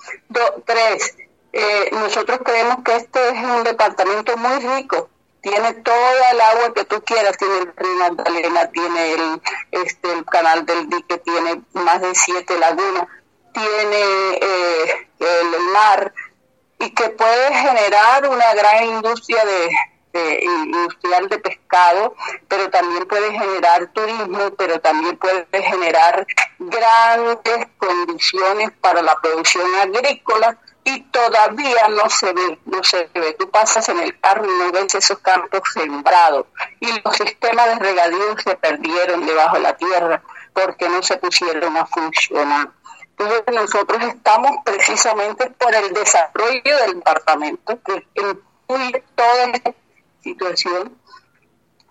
tres, 0.65 1.17
eh, 1.53 1.91
nosotros 1.93 2.41
creemos 2.45 2.79
que 2.85 2.97
este 2.97 3.29
es 3.29 3.45
un 3.45 3.63
departamento 3.63 4.37
muy 4.37 4.59
rico 4.59 5.09
tiene 5.47 5.75
toda 5.75 6.31
el 6.33 6.41
agua 6.41 6.75
que 6.75 6.85
tú 6.87 7.01
quieras, 7.03 7.37
tiene 7.39 7.59
el 7.59 7.77
río 7.77 7.95
Magdalena, 7.99 8.69
tiene 8.73 9.13
el, 9.13 9.43
este, 9.71 10.13
el 10.13 10.25
canal 10.25 10.67
del 10.67 10.89
dique, 10.89 11.19
tiene 11.19 11.63
más 11.73 12.01
de 12.01 12.13
siete 12.17 12.59
lagunas, 12.59 13.07
tiene 13.53 14.35
eh, 14.41 15.09
el 15.21 15.61
mar 15.73 16.13
y 16.81 16.91
que 16.91 17.11
puede 17.11 17.55
generar 17.55 18.29
una 18.29 18.55
gran 18.55 18.87
industria 18.87 19.45
de, 19.45 19.71
industrial 20.43 21.29
de 21.29 21.39
pescado, 21.39 22.15
pero 22.49 22.71
también 22.71 23.07
puede 23.07 23.33
generar 23.33 23.87
turismo, 23.93 24.51
pero 24.57 24.81
también 24.81 25.17
puede 25.17 25.47
generar 25.53 26.27
grandes 26.59 27.69
condiciones 27.79 28.71
para 28.81 29.03
la 29.03 29.17
producción 29.21 29.67
agrícola 29.83 30.59
y 30.85 31.01
todavía 31.11 31.89
no 31.89 32.09
se 32.09 32.33
ve, 32.33 32.61
no 32.65 32.83
se 32.85 33.11
ve. 33.15 33.35
Tú 33.39 33.51
pasas 33.51 33.89
en 33.89 33.99
el 33.99 34.19
carro 34.21 34.45
y 34.45 34.59
no 34.59 34.71
ves 34.71 34.95
esos 34.95 35.19
campos 35.19 35.63
sembrados 35.75 36.47
y 36.79 36.87
los 37.05 37.17
sistemas 37.17 37.67
de 37.67 37.85
regadío 37.85 38.39
se 38.39 38.55
perdieron 38.57 39.27
debajo 39.27 39.57
de 39.57 39.63
la 39.63 39.77
tierra 39.77 40.23
porque 40.53 40.89
no 40.89 41.03
se 41.03 41.17
pusieron 41.17 41.77
a 41.77 41.87
funcionar. 41.87 42.71
Entonces 43.19 43.43
nosotros 43.53 44.03
estamos 44.05 44.53
precisamente 44.65 45.51
por 45.51 45.75
el 45.75 45.93
desarrollo 45.93 46.77
del 46.83 46.95
departamento 46.97 47.79
que 47.83 48.07
incluye 48.15 49.03
toda 49.15 49.45
esta 49.45 49.75
situación 50.27 50.99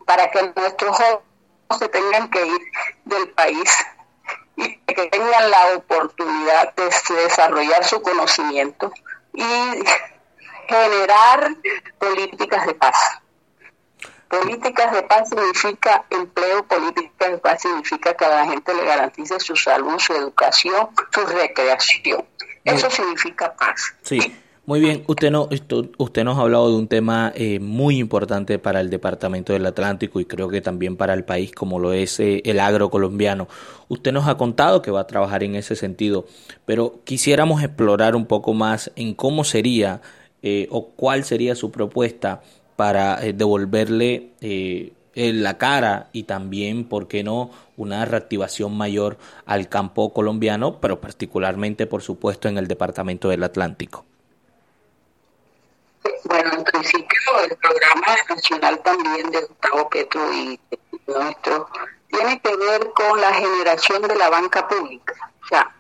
para 0.06 0.30
que 0.30 0.54
nuestros 0.56 0.98
jóvenes 0.98 1.24
se 1.80 1.90
tengan 1.90 2.30
que 2.30 2.46
ir 2.46 2.62
del 3.06 3.30
país 3.30 3.70
y 4.58 4.78
que 4.94 5.08
tengan 5.08 5.50
la 5.50 5.76
oportunidad 5.76 6.74
de 6.76 6.90
desarrollar 7.24 7.84
su 7.84 8.02
conocimiento 8.02 8.92
y 9.34 9.44
generar 10.68 11.56
políticas 11.98 12.68
de 12.68 12.74
paz. 12.76 12.98
Políticas 14.28 14.92
de 14.92 15.04
paz 15.04 15.30
significa 15.30 16.04
empleo, 16.10 16.66
políticas 16.66 17.32
de 17.32 17.38
paz 17.38 17.62
significa 17.62 18.14
que 18.16 18.26
a 18.26 18.30
la 18.30 18.46
gente 18.46 18.74
le 18.74 18.84
garantice 18.84 19.40
su 19.40 19.56
salud, 19.56 19.98
su 20.00 20.14
educación, 20.14 20.90
su 21.14 21.26
recreación. 21.26 22.26
Eso 22.64 22.90
significa 22.90 23.54
paz. 23.56 23.94
Sí. 24.02 24.36
Muy 24.68 24.80
bien, 24.80 25.04
usted, 25.06 25.30
no, 25.30 25.48
usted 26.00 26.24
nos 26.24 26.40
ha 26.40 26.42
hablado 26.42 26.72
de 26.72 26.78
un 26.78 26.88
tema 26.88 27.32
eh, 27.36 27.60
muy 27.60 28.00
importante 28.00 28.58
para 28.58 28.82
el 28.82 28.90
Departamento 28.90 29.54
del 29.54 29.68
Atlántico 29.68 30.20
y 30.20 30.26
creo 30.26 30.50
que 30.50 30.60
también 30.60 30.98
para 30.98 31.14
el 31.14 31.24
país 31.24 31.52
como 31.52 31.78
lo 31.78 31.94
es 31.94 32.20
eh, 32.20 32.42
el 32.46 32.60
agro 32.60 32.90
colombiano. 32.90 33.48
Usted 33.90 34.12
nos 34.12 34.28
ha 34.28 34.38
contado 34.38 34.82
que 34.82 34.90
va 34.90 35.02
a 35.02 35.08
trabajar 35.08 35.44
en 35.44 35.54
ese 35.54 35.76
sentido, 35.76 36.26
pero 36.66 37.00
quisiéramos 37.04 37.62
explorar 37.62 38.16
un 38.16 38.26
poco 38.26 38.56
más 38.56 38.92
en 38.96 39.14
cómo 39.14 39.44
sería 39.44 40.02
eh, 40.42 40.68
o 40.72 40.88
cuál 40.88 41.26
sería 41.26 41.54
su 41.54 41.70
propuesta 41.70 42.42
para 42.76 43.18
devolverle 43.18 44.32
la 45.14 45.58
cara 45.60 46.10
y 46.12 46.24
también, 46.24 46.86
¿por 46.86 47.08
qué 47.08 47.24
no?, 47.24 47.52
una 47.78 48.04
reactivación 48.06 48.76
mayor 48.76 49.20
al 49.46 49.70
campo 49.70 50.12
colombiano, 50.12 50.82
pero 50.82 51.00
particularmente, 51.02 51.86
por 51.86 52.02
supuesto, 52.02 52.50
en 52.50 52.58
el 52.58 52.68
Departamento 52.68 53.30
del 53.30 53.44
Atlántico. 53.44 54.06
Bueno, 56.26 56.54
en 56.54 56.64
principio 56.64 57.40
el 57.44 57.56
programa 57.58 58.16
nacional 58.30 58.80
también 58.84 59.30
de 59.32 59.42
Gustavo 59.42 59.90
Petro 59.90 60.34
y 60.34 60.60
nuestro 61.08 61.70
tiene 62.10 62.40
que 62.40 62.56
ver 62.56 62.92
con 62.94 63.20
la 63.20 63.34
generación 63.34 64.02
de 64.04 64.16
la 64.16 64.30
banca 64.30 64.68
pública. 64.68 65.14
O 65.44 65.48
sea, 65.48 65.72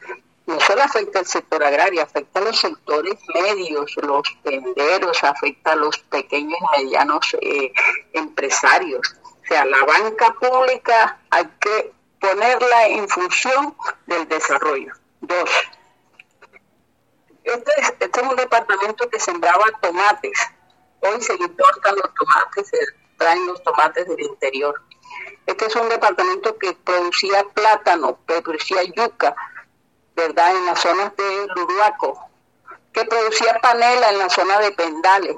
no 0.45 0.59
solo 0.59 0.83
afecta 0.83 1.19
al 1.19 1.25
sector 1.25 1.63
agrario, 1.63 2.03
afecta 2.03 2.39
a 2.39 2.43
los 2.43 2.59
sectores 2.59 3.15
medios, 3.33 3.91
los 3.97 4.21
tenderos, 4.43 5.23
afecta 5.23 5.71
a 5.71 5.75
los 5.75 5.97
pequeños 5.97 6.57
y 6.59 6.83
medianos 6.83 7.35
eh, 7.41 7.71
empresarios. 8.13 9.15
O 9.23 9.47
sea, 9.47 9.65
la 9.65 9.83
banca 9.83 10.33
pública 10.39 11.19
hay 11.31 11.45
que 11.59 11.91
ponerla 12.19 12.87
en 12.87 13.07
función 13.09 13.75
del 14.07 14.27
desarrollo. 14.27 14.93
Dos, 15.21 15.49
este 17.45 17.71
es, 17.77 17.93
este 17.99 18.21
es 18.21 18.27
un 18.27 18.35
departamento 18.35 19.09
que 19.09 19.19
sembraba 19.19 19.65
tomates. 19.81 20.37
Hoy 21.01 21.21
se 21.21 21.33
importan 21.35 21.95
los 21.95 22.13
tomates, 22.13 22.67
se 22.67 22.77
traen 23.17 23.45
los 23.45 23.63
tomates 23.63 24.07
del 24.07 24.21
interior. 24.21 24.81
Este 25.45 25.65
es 25.65 25.75
un 25.75 25.87
departamento 25.89 26.57
que 26.57 26.73
producía 26.73 27.43
plátano, 27.53 28.19
que 28.27 28.41
producía 28.41 28.83
yuca, 28.83 29.35
¿verdad? 30.15 30.55
En 30.55 30.65
las 30.65 30.79
zonas 30.79 31.15
de 31.15 31.47
Luruaco, 31.55 32.19
que 32.91 33.05
producía 33.05 33.59
panela 33.61 34.09
en 34.09 34.17
la 34.17 34.29
zona 34.29 34.59
de 34.59 34.71
Pendales 34.71 35.35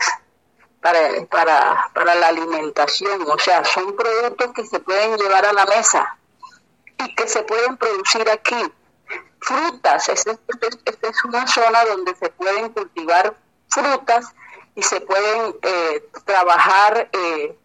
para, 0.81 1.25
para, 1.25 1.91
para 1.93 2.15
la 2.15 2.27
alimentación. 2.27 3.21
O 3.29 3.37
sea, 3.37 3.65
son 3.65 3.95
productos 3.95 4.53
que 4.53 4.65
se 4.65 4.79
pueden 4.79 5.17
llevar 5.17 5.45
a 5.45 5.53
la 5.53 5.65
mesa 5.65 6.17
y 7.03 7.15
que 7.15 7.27
se 7.27 7.43
pueden 7.43 7.75
producir 7.77 8.29
aquí. 8.29 8.71
Frutas, 9.39 10.09
esta 10.09 10.31
es 10.31 11.23
una 11.25 11.47
zona 11.47 11.85
donde 11.85 12.15
se 12.15 12.29
pueden 12.29 12.69
cultivar 12.69 13.35
frutas 13.69 14.33
y 14.75 14.83
se 14.83 15.01
pueden 15.01 15.55
eh, 15.61 16.09
trabajar 16.25 17.09
eh, 17.11 17.57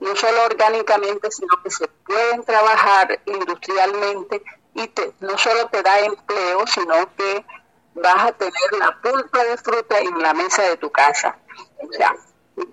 no 0.00 0.14
solo 0.16 0.44
orgánicamente, 0.44 1.30
sino 1.30 1.48
que 1.62 1.70
se 1.70 1.88
pueden 1.88 2.44
trabajar 2.44 3.20
industrialmente 3.26 4.42
y 4.74 4.90
no 5.20 5.38
solo 5.38 5.68
te 5.68 5.82
da 5.82 6.00
empleo, 6.00 6.66
sino 6.66 6.94
que 7.16 7.44
vas 7.94 8.26
a 8.26 8.32
tener 8.32 8.72
la 8.78 9.00
pulpa 9.00 9.44
de 9.44 9.56
fruta 9.56 9.98
en 10.00 10.20
la 10.20 10.34
mesa 10.34 10.62
de 10.62 10.76
tu 10.76 10.90
casa. 10.90 11.38
O 11.78 11.92
sea, 11.92 12.14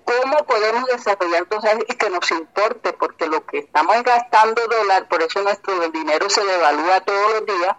¿cómo 0.03 0.37
podemos 0.45 0.85
desarrollar 0.87 1.47
cosas 1.47 1.77
y 1.87 1.93
que 1.95 2.09
nos 2.09 2.29
importe? 2.31 2.93
Porque 2.93 3.27
lo 3.27 3.45
que 3.45 3.59
estamos 3.59 4.03
gastando 4.03 4.67
dólar, 4.67 5.07
por 5.07 5.21
eso 5.21 5.41
nuestro 5.43 5.89
dinero 5.89 6.29
se 6.29 6.43
devalúa 6.43 6.99
todos 7.01 7.33
los 7.33 7.45
días, 7.45 7.77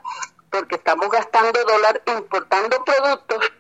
porque 0.55 0.77
estamos 0.77 1.11
gastando 1.11 1.65
dólar 1.65 2.01
importando 2.07 2.85
productos 2.85 3.53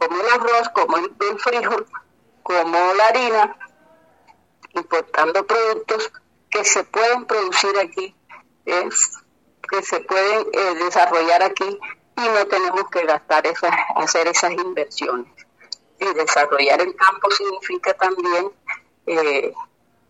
como 0.00 0.20
el 0.20 0.28
arroz, 0.28 0.68
como 0.70 0.96
el, 0.96 1.38
frijol, 1.38 1.86
como 2.42 2.76
la 2.94 3.06
harina, 3.06 3.56
importando 4.74 5.46
productos 5.46 6.10
que 6.50 6.64
se 6.64 6.82
pueden 6.82 7.24
producir 7.24 7.70
aquí. 7.78 8.16
Que 8.64 9.82
se 9.82 10.00
pueden 10.00 10.46
eh, 10.52 10.74
desarrollar 10.84 11.42
aquí 11.44 11.78
y 12.16 12.20
no 12.20 12.46
tenemos 12.48 12.90
que 12.90 13.04
gastar 13.04 13.46
esas, 13.46 13.70
hacer 13.94 14.26
esas 14.26 14.52
inversiones. 14.52 15.32
Y 16.00 16.14
desarrollar 16.14 16.80
el 16.80 16.96
campo 16.96 17.30
significa 17.30 17.94
también 17.94 18.50
eh, 19.06 19.54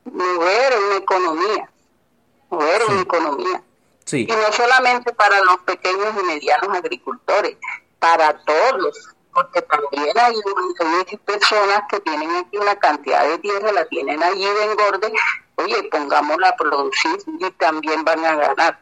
mover 0.04 0.78
una 0.86 0.96
economía, 0.96 1.70
mover 2.48 2.82
una 2.88 3.02
economía. 3.02 3.17
Y 4.12 4.26
no 4.26 4.52
solamente 4.52 5.12
para 5.12 5.40
los 5.44 5.58
pequeños 5.58 6.08
y 6.20 6.26
medianos 6.26 6.76
agricultores, 6.76 7.56
para 7.98 8.38
todos, 8.44 9.08
porque 9.34 9.62
también 9.62 10.16
hay, 10.18 10.34
hay 10.34 11.16
personas 11.18 11.82
que 11.90 12.00
tienen 12.00 12.30
aquí 12.30 12.56
una 12.56 12.76
cantidad 12.76 13.28
de 13.28 13.38
tierra, 13.38 13.72
la 13.72 13.84
tienen 13.86 14.22
allí 14.22 14.44
de 14.44 14.64
engorde, 14.64 15.12
oye, 15.56 15.88
pongámosla 15.90 16.50
a 16.50 16.56
producir 16.56 17.18
y 17.26 17.50
también 17.52 18.04
van 18.04 18.24
a 18.24 18.36
ganar. 18.36 18.80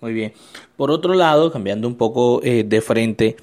Muy 0.00 0.12
bien. 0.12 0.34
Por 0.76 0.90
otro 0.90 1.14
lado, 1.14 1.50
cambiando 1.50 1.88
un 1.88 1.96
poco 1.96 2.40
eh, 2.42 2.64
de 2.64 2.80
frente, 2.82 3.36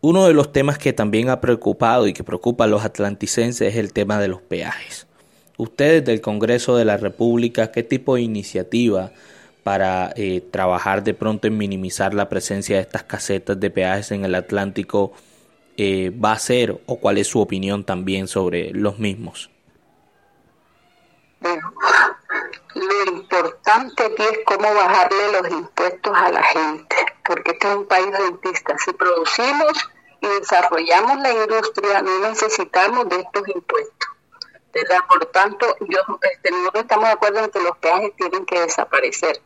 uno 0.00 0.26
de 0.26 0.32
los 0.32 0.50
temas 0.52 0.78
que 0.78 0.92
también 0.92 1.28
ha 1.28 1.40
preocupado 1.40 2.06
y 2.06 2.14
que 2.14 2.24
preocupa 2.24 2.64
a 2.64 2.68
los 2.68 2.84
atlanticenses 2.84 3.68
es 3.68 3.76
el 3.76 3.92
tema 3.92 4.18
de 4.18 4.28
los 4.28 4.40
peajes. 4.40 5.06
Ustedes 5.58 6.04
del 6.04 6.22
Congreso 6.22 6.76
de 6.76 6.86
la 6.86 6.96
República, 6.96 7.70
¿qué 7.70 7.82
tipo 7.82 8.14
de 8.14 8.22
iniciativa 8.22 9.12
para 9.62 10.12
eh, 10.16 10.40
trabajar 10.50 11.02
de 11.02 11.14
pronto 11.14 11.46
en 11.46 11.56
minimizar 11.56 12.14
la 12.14 12.28
presencia 12.28 12.76
de 12.76 12.82
estas 12.82 13.04
casetas 13.04 13.58
de 13.58 13.70
peajes 13.70 14.10
en 14.12 14.24
el 14.24 14.34
Atlántico 14.34 15.12
eh, 15.76 16.10
va 16.10 16.30
a 16.30 16.34
hacer 16.34 16.80
o 16.86 16.98
cuál 16.98 17.18
es 17.18 17.28
su 17.28 17.40
opinión 17.40 17.84
también 17.84 18.28
sobre 18.28 18.70
los 18.72 18.98
mismos? 18.98 19.50
lo 22.74 23.12
importante 23.12 24.04
aquí 24.04 24.22
es 24.22 24.38
cómo 24.44 24.74
bajarle 24.74 25.32
los 25.32 25.50
impuestos 25.50 26.16
a 26.16 26.30
la 26.30 26.42
gente, 26.42 26.96
porque 27.24 27.52
este 27.52 27.68
es 27.68 27.74
un 27.76 27.86
país 27.86 28.06
rentista. 28.10 28.76
Si 28.78 28.92
producimos 28.92 29.72
y 30.20 30.26
desarrollamos 30.26 31.18
la 31.20 31.32
industria, 31.32 32.02
no 32.02 32.28
necesitamos 32.28 33.08
de 33.08 33.20
estos 33.20 33.48
impuestos. 33.48 34.08
¿verdad? 34.72 34.98
Por 35.08 35.26
tanto, 35.26 35.66
yo, 35.80 35.98
este, 36.22 36.50
nosotros 36.50 36.82
estamos 36.82 37.06
de 37.06 37.12
acuerdo 37.12 37.40
en 37.40 37.50
que 37.50 37.60
los 37.60 37.76
peajes 37.78 38.14
tienen 38.16 38.46
que 38.46 38.60
desaparecer, 38.60 39.40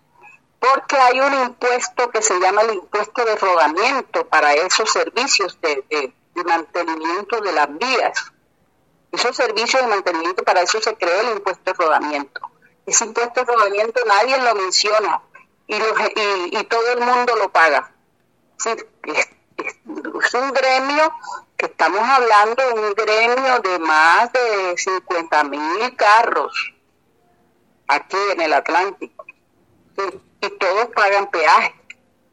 porque 0.68 0.96
hay 0.96 1.20
un 1.20 1.35
impuesto 1.35 2.11
que 2.11 2.22
se 2.22 2.38
llama 2.40 2.62
el 2.62 2.74
impuesto 2.74 3.24
de 3.24 3.37
rodamiento 3.37 4.27
para 4.27 4.55
esos 4.55 4.90
servicios 4.90 5.59
de, 5.61 6.12
mantenimiento 6.44 7.40
de 7.40 7.53
las 7.53 7.79
vías. 7.79 8.33
Esos 9.12 9.37
servicios 9.37 9.83
de 9.83 9.88
mantenimiento, 9.88 10.42
para 10.42 10.62
eso 10.62 10.81
se 10.81 10.96
creó 10.96 11.20
el 11.20 11.37
impuesto 11.37 11.72
de 11.72 11.85
rodamiento 11.85 12.40
ese 12.87 13.05
impuesto 13.05 13.40
de 13.40 13.46
rodamiento 13.46 14.00
nadie 14.07 14.38
lo 14.38 14.55
menciona 14.55 15.22
y, 15.66 15.77
y, 15.77 16.64
todo 16.64 16.92
el 16.92 17.00
mundo 17.00 17.35
lo 17.37 17.50
paga. 17.50 17.90
Es, 18.66 20.35
un 20.35 20.53
gremio 20.53 21.14
que 21.57 21.66
estamos 21.66 22.00
hablando 22.03 22.62
de 22.62 22.72
un 22.74 22.94
gremio 22.94 23.61
de 23.61 23.79
más 23.79 24.31
de 24.33 24.74
50 24.77 25.44
mil 25.44 25.96
carros 25.96 26.74
aquí 27.88 28.16
en 28.33 28.40
el 28.42 28.53
Atlántico. 28.53 29.24
Y 30.44 30.50
todos 30.59 30.87
pagan 30.94 31.30
peaje. 31.30 31.74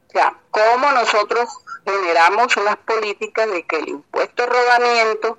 O 0.08 0.12
sea, 0.12 0.34
¿cómo 0.50 0.90
nosotros 0.92 1.48
generamos 1.84 2.56
unas 2.56 2.76
políticas 2.78 3.50
de 3.50 3.64
que 3.64 3.76
el 3.76 3.88
impuesto 3.88 4.42
de 4.42 4.48
rodamiento 4.48 5.38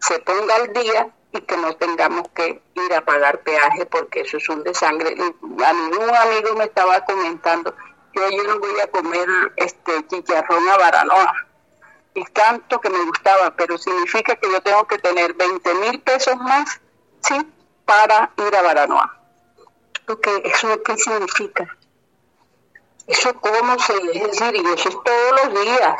se 0.00 0.18
ponga 0.20 0.56
al 0.56 0.72
día 0.72 1.10
y 1.32 1.40
que 1.42 1.56
no 1.56 1.74
tengamos 1.76 2.28
que 2.34 2.62
ir 2.74 2.94
a 2.94 3.04
pagar 3.04 3.40
peaje 3.40 3.86
porque 3.86 4.22
eso 4.22 4.36
es 4.38 4.48
un 4.48 4.62
desangre. 4.64 5.10
A 5.12 5.72
mí 5.72 5.96
un 5.96 6.14
amigo 6.14 6.54
me 6.56 6.64
estaba 6.64 7.04
comentando 7.04 7.74
que 8.12 8.36
yo 8.36 8.42
no 8.44 8.58
voy 8.58 8.80
a 8.80 8.90
comer 8.90 9.28
este 9.56 10.06
chicharrón 10.08 10.68
a 10.68 10.76
Baranoa. 10.76 11.34
Y 12.14 12.24
tanto 12.24 12.80
que 12.80 12.90
me 12.90 13.04
gustaba, 13.04 13.52
pero 13.52 13.78
significa 13.78 14.34
que 14.34 14.50
yo 14.50 14.60
tengo 14.60 14.84
que 14.88 14.98
tener 14.98 15.32
20 15.34 15.74
mil 15.74 16.00
pesos 16.00 16.36
más, 16.38 16.80
¿sí? 17.20 17.36
Para 17.84 18.32
ir 18.36 18.56
a 18.56 18.62
Baranoa. 18.62 19.16
que 20.20 20.42
¿Eso 20.44 20.82
qué 20.82 20.96
significa? 20.96 21.76
Eso 23.10 23.34
cómo 23.40 23.76
se, 23.78 23.94
es 24.14 24.38
decir, 24.38 24.54
y 24.54 24.60
eso 24.60 24.88
es 24.88 24.96
todos 25.04 25.44
los 25.44 25.64
días. 25.64 25.94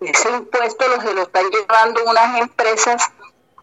Ese 0.00 0.30
impuesto 0.30 0.88
lo 0.88 1.00
se 1.00 1.14
lo 1.14 1.22
están 1.22 1.44
llevando 1.50 2.04
unas 2.04 2.40
empresas 2.40 3.10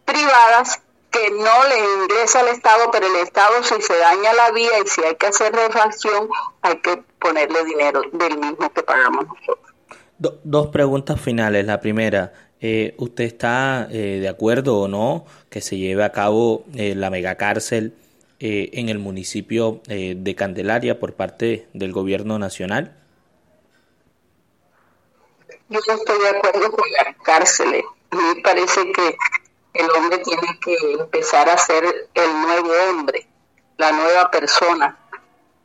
privadas 0.06 0.82
que 1.12 1.30
no 1.32 1.68
le 1.70 2.04
ingresa 2.04 2.40
al 2.40 2.48
Estado, 2.50 2.90
pero 2.92 3.08
el 3.08 3.16
Estado 3.18 3.64
si 3.64 3.82
se 3.82 3.98
daña 3.98 4.34
la 4.34 4.52
vía 4.52 4.80
y 4.84 4.88
si 4.88 5.04
hay 5.04 5.16
que 5.16 5.28
hacer 5.28 5.54
refacción, 5.54 6.30
hay 6.62 6.78
que 6.78 7.02
ponerle 7.20 7.64
dinero 7.66 8.02
del 8.12 8.38
mismo 8.38 8.70
que 8.72 8.84
pagamos 8.84 9.26
nosotros. 9.28 9.74
dos 10.44 10.68
preguntas 10.68 11.22
finales. 11.22 11.66
La 11.66 11.80
primera, 11.80 12.34
eh, 12.60 12.96
¿usted 12.98 13.24
está 13.24 13.88
eh, 13.92 14.20
de 14.20 14.30
acuerdo 14.30 14.80
o 14.80 14.88
no 14.88 15.26
que 15.50 15.62
se 15.62 15.78
lleve 15.78 16.04
a 16.04 16.12
cabo 16.12 16.66
eh, 16.76 16.96
la 16.96 17.10
megacárcel 17.10 17.94
eh, 18.40 18.70
en 18.74 18.90
el 18.90 19.00
municipio 19.00 19.82
de 19.88 20.36
Candelaria 20.36 21.00
por 21.00 21.14
parte 21.14 21.68
del 21.74 21.92
gobierno 21.92 22.40
nacional? 22.40 22.96
Yo 25.70 25.80
no 25.86 25.94
estoy 25.96 26.20
de 26.20 26.30
acuerdo 26.30 26.72
con 26.72 26.86
las 26.92 27.16
cárceles. 27.24 27.84
A 28.12 28.16
mí 28.16 28.22
me 28.36 28.42
parece 28.42 28.92
que 28.92 29.18
el 29.74 29.92
hombre 29.92 30.18
tiene 30.20 30.60
que 30.64 30.76
empezar 31.00 31.50
a 31.50 31.58
ser 31.58 31.84
el 32.14 32.42
nuevo 32.42 32.72
hombre, 32.90 33.28
la 33.78 33.92
nueva 33.92 34.32
persona, 34.32 34.98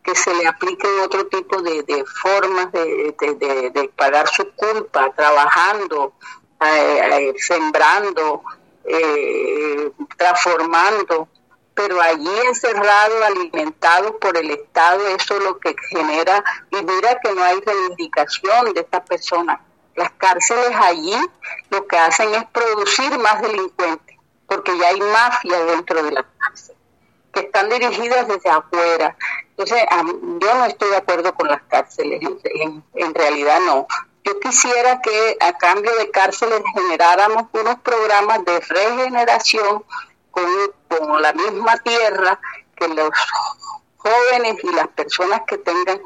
que 0.02 0.14
se 0.14 0.34
le 0.34 0.46
apliquen 0.46 0.90
otro 1.04 1.26
tipo 1.28 1.62
de, 1.62 2.04
formas 2.20 2.72
de, 2.72 3.90
pagar 3.96 4.28
su 4.28 4.50
culpa, 4.54 5.12
trabajando, 5.14 6.14
eh, 6.60 7.00
eh, 7.12 7.34
sembrando, 7.38 8.42
eh, 8.84 9.92
transformando, 10.16 11.28
pero 11.74 12.00
allí 12.00 12.30
encerrado, 12.46 13.24
alimentado 13.24 14.18
por 14.18 14.36
el 14.36 14.50
Estado, 14.50 15.06
eso 15.08 15.36
es 15.36 15.42
lo 15.44 15.58
que 15.58 15.74
genera, 15.90 16.44
y 16.70 16.76
mira 16.84 17.18
que 17.22 17.32
no 17.32 17.42
hay 17.42 17.60
reivindicación 17.60 18.72
de 18.74 18.80
esta 18.80 19.04
persona 19.04 19.60
las 19.96 20.10
cárceles 20.12 20.72
allí 20.74 21.16
lo 21.70 21.86
que 21.86 21.96
hacen 21.96 22.34
es 22.34 22.44
producir 22.46 23.18
más 23.18 23.42
delincuentes, 23.42 24.16
porque 24.46 24.76
ya 24.78 24.88
hay 24.88 25.00
mafias 25.00 25.66
dentro 25.66 26.02
de 26.02 26.12
las 26.12 26.24
cárceles, 26.38 26.80
que 27.32 27.40
están 27.40 27.68
dirigidas 27.68 28.28
desde 28.28 28.50
afuera, 28.50 29.16
Entonces, 29.50 29.82
yo 30.40 30.54
no 30.54 30.64
estoy 30.64 30.90
de 30.90 30.96
acuerdo 30.96 31.34
con 31.34 31.48
las 31.48 31.62
cárceles, 31.64 32.20
en, 32.94 33.14
realidad 33.14 33.60
no. 33.66 33.86
Yo 34.24 34.38
quisiera 34.40 35.00
que 35.02 35.36
a 35.40 35.52
cambio 35.58 35.94
de 35.96 36.10
cárceles 36.10 36.62
generáramos 36.74 37.44
unos 37.52 37.78
programas 37.80 38.44
de 38.44 38.60
regeneración 38.60 39.84
con, 40.32 40.44
con 40.88 41.22
la 41.22 41.32
misma 41.32 41.76
tierra 41.78 42.40
que 42.76 42.88
los 42.88 43.10
jóvenes 43.96 44.56
y 44.64 44.72
las 44.72 44.88
personas 44.88 45.42
que 45.46 45.58
tengan 45.58 46.00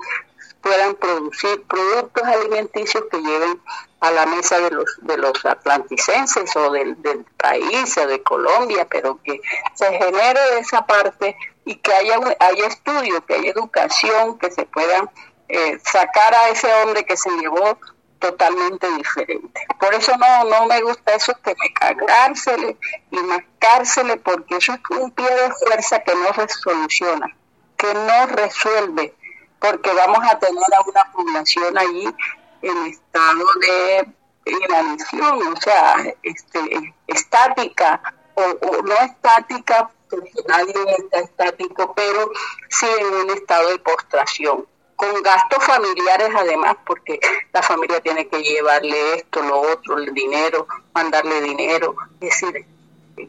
puedan 0.60 0.96
producir 0.96 1.62
productos 1.68 2.24
alimenticios 2.24 3.04
que 3.10 3.18
lleven 3.18 3.60
a 4.00 4.10
la 4.10 4.26
mesa 4.26 4.58
de 4.58 4.72
los 4.72 4.98
de 5.02 5.16
los 5.16 5.44
atlanticenses 5.46 6.54
o 6.56 6.72
del, 6.72 6.96
país 7.36 7.96
o 7.98 8.06
de 8.06 8.20
Colombia, 8.22 8.86
pero 8.90 9.20
que 9.22 9.40
se 9.74 9.86
genere 9.92 10.58
esa 10.58 10.84
parte 10.84 11.36
y 11.64 11.76
que 11.76 11.92
haya 11.92 12.18
haya 12.40 12.66
estudio, 12.66 13.24
que 13.24 13.34
haya 13.34 13.50
educación, 13.50 14.38
que 14.38 14.50
se 14.50 14.64
pueda 14.66 15.08
eh, 15.48 15.78
sacar 15.84 16.34
a 16.34 16.48
ese 16.48 16.72
hombre 16.82 17.04
que 17.04 17.16
se 17.16 17.30
llevó 17.30 17.78
totalmente 18.18 18.90
diferente. 18.92 19.60
Por 19.78 19.94
eso 19.94 20.12
no 20.16 20.44
no 20.44 20.66
me 20.66 20.80
gusta 20.82 21.14
eso 21.14 21.32
que 21.42 21.54
me 21.58 21.96
cárceles 22.06 22.76
y 23.10 23.18
más 23.18 23.42
cárceles 23.58 24.18
porque 24.24 24.56
eso 24.56 24.72
es 24.72 24.80
un 24.98 25.10
pie 25.12 25.28
de 25.28 25.50
fuerza 25.52 26.00
que 26.00 26.14
no 26.14 26.32
resoluciona, 26.32 27.36
que 27.76 27.92
no 27.94 28.26
resuelve 28.26 29.14
porque 29.60 29.92
vamos 29.92 30.20
a 30.30 30.38
tener 30.38 30.74
a 30.74 30.80
una 30.82 31.12
población 31.12 31.78
ahí 31.78 32.14
en 32.62 32.86
estado 32.86 33.44
de 33.60 34.08
inanición, 34.46 35.42
o 35.48 35.60
sea, 35.60 35.96
este, 36.22 36.94
estática 37.06 38.00
o, 38.34 38.82
no 38.82 38.94
estática, 38.94 39.90
porque 40.08 40.30
nadie 40.46 40.74
está 40.98 41.20
estático, 41.20 41.92
pero 41.94 42.30
sí 42.68 42.86
en 43.00 43.14
un 43.14 43.30
estado 43.30 43.70
de 43.70 43.78
postración 43.78 44.66
con 44.96 45.22
gastos 45.22 45.62
familiares 45.64 46.30
además, 46.36 46.76
porque 46.86 47.20
la 47.52 47.62
familia 47.62 48.00
tiene 48.00 48.26
que 48.28 48.42
llevarle 48.42 49.14
esto, 49.16 49.42
lo 49.42 49.60
otro, 49.60 49.98
el 49.98 50.12
dinero, 50.14 50.66
mandarle 50.94 51.42
dinero, 51.42 51.94
es 52.20 52.30
decir, 52.30 52.66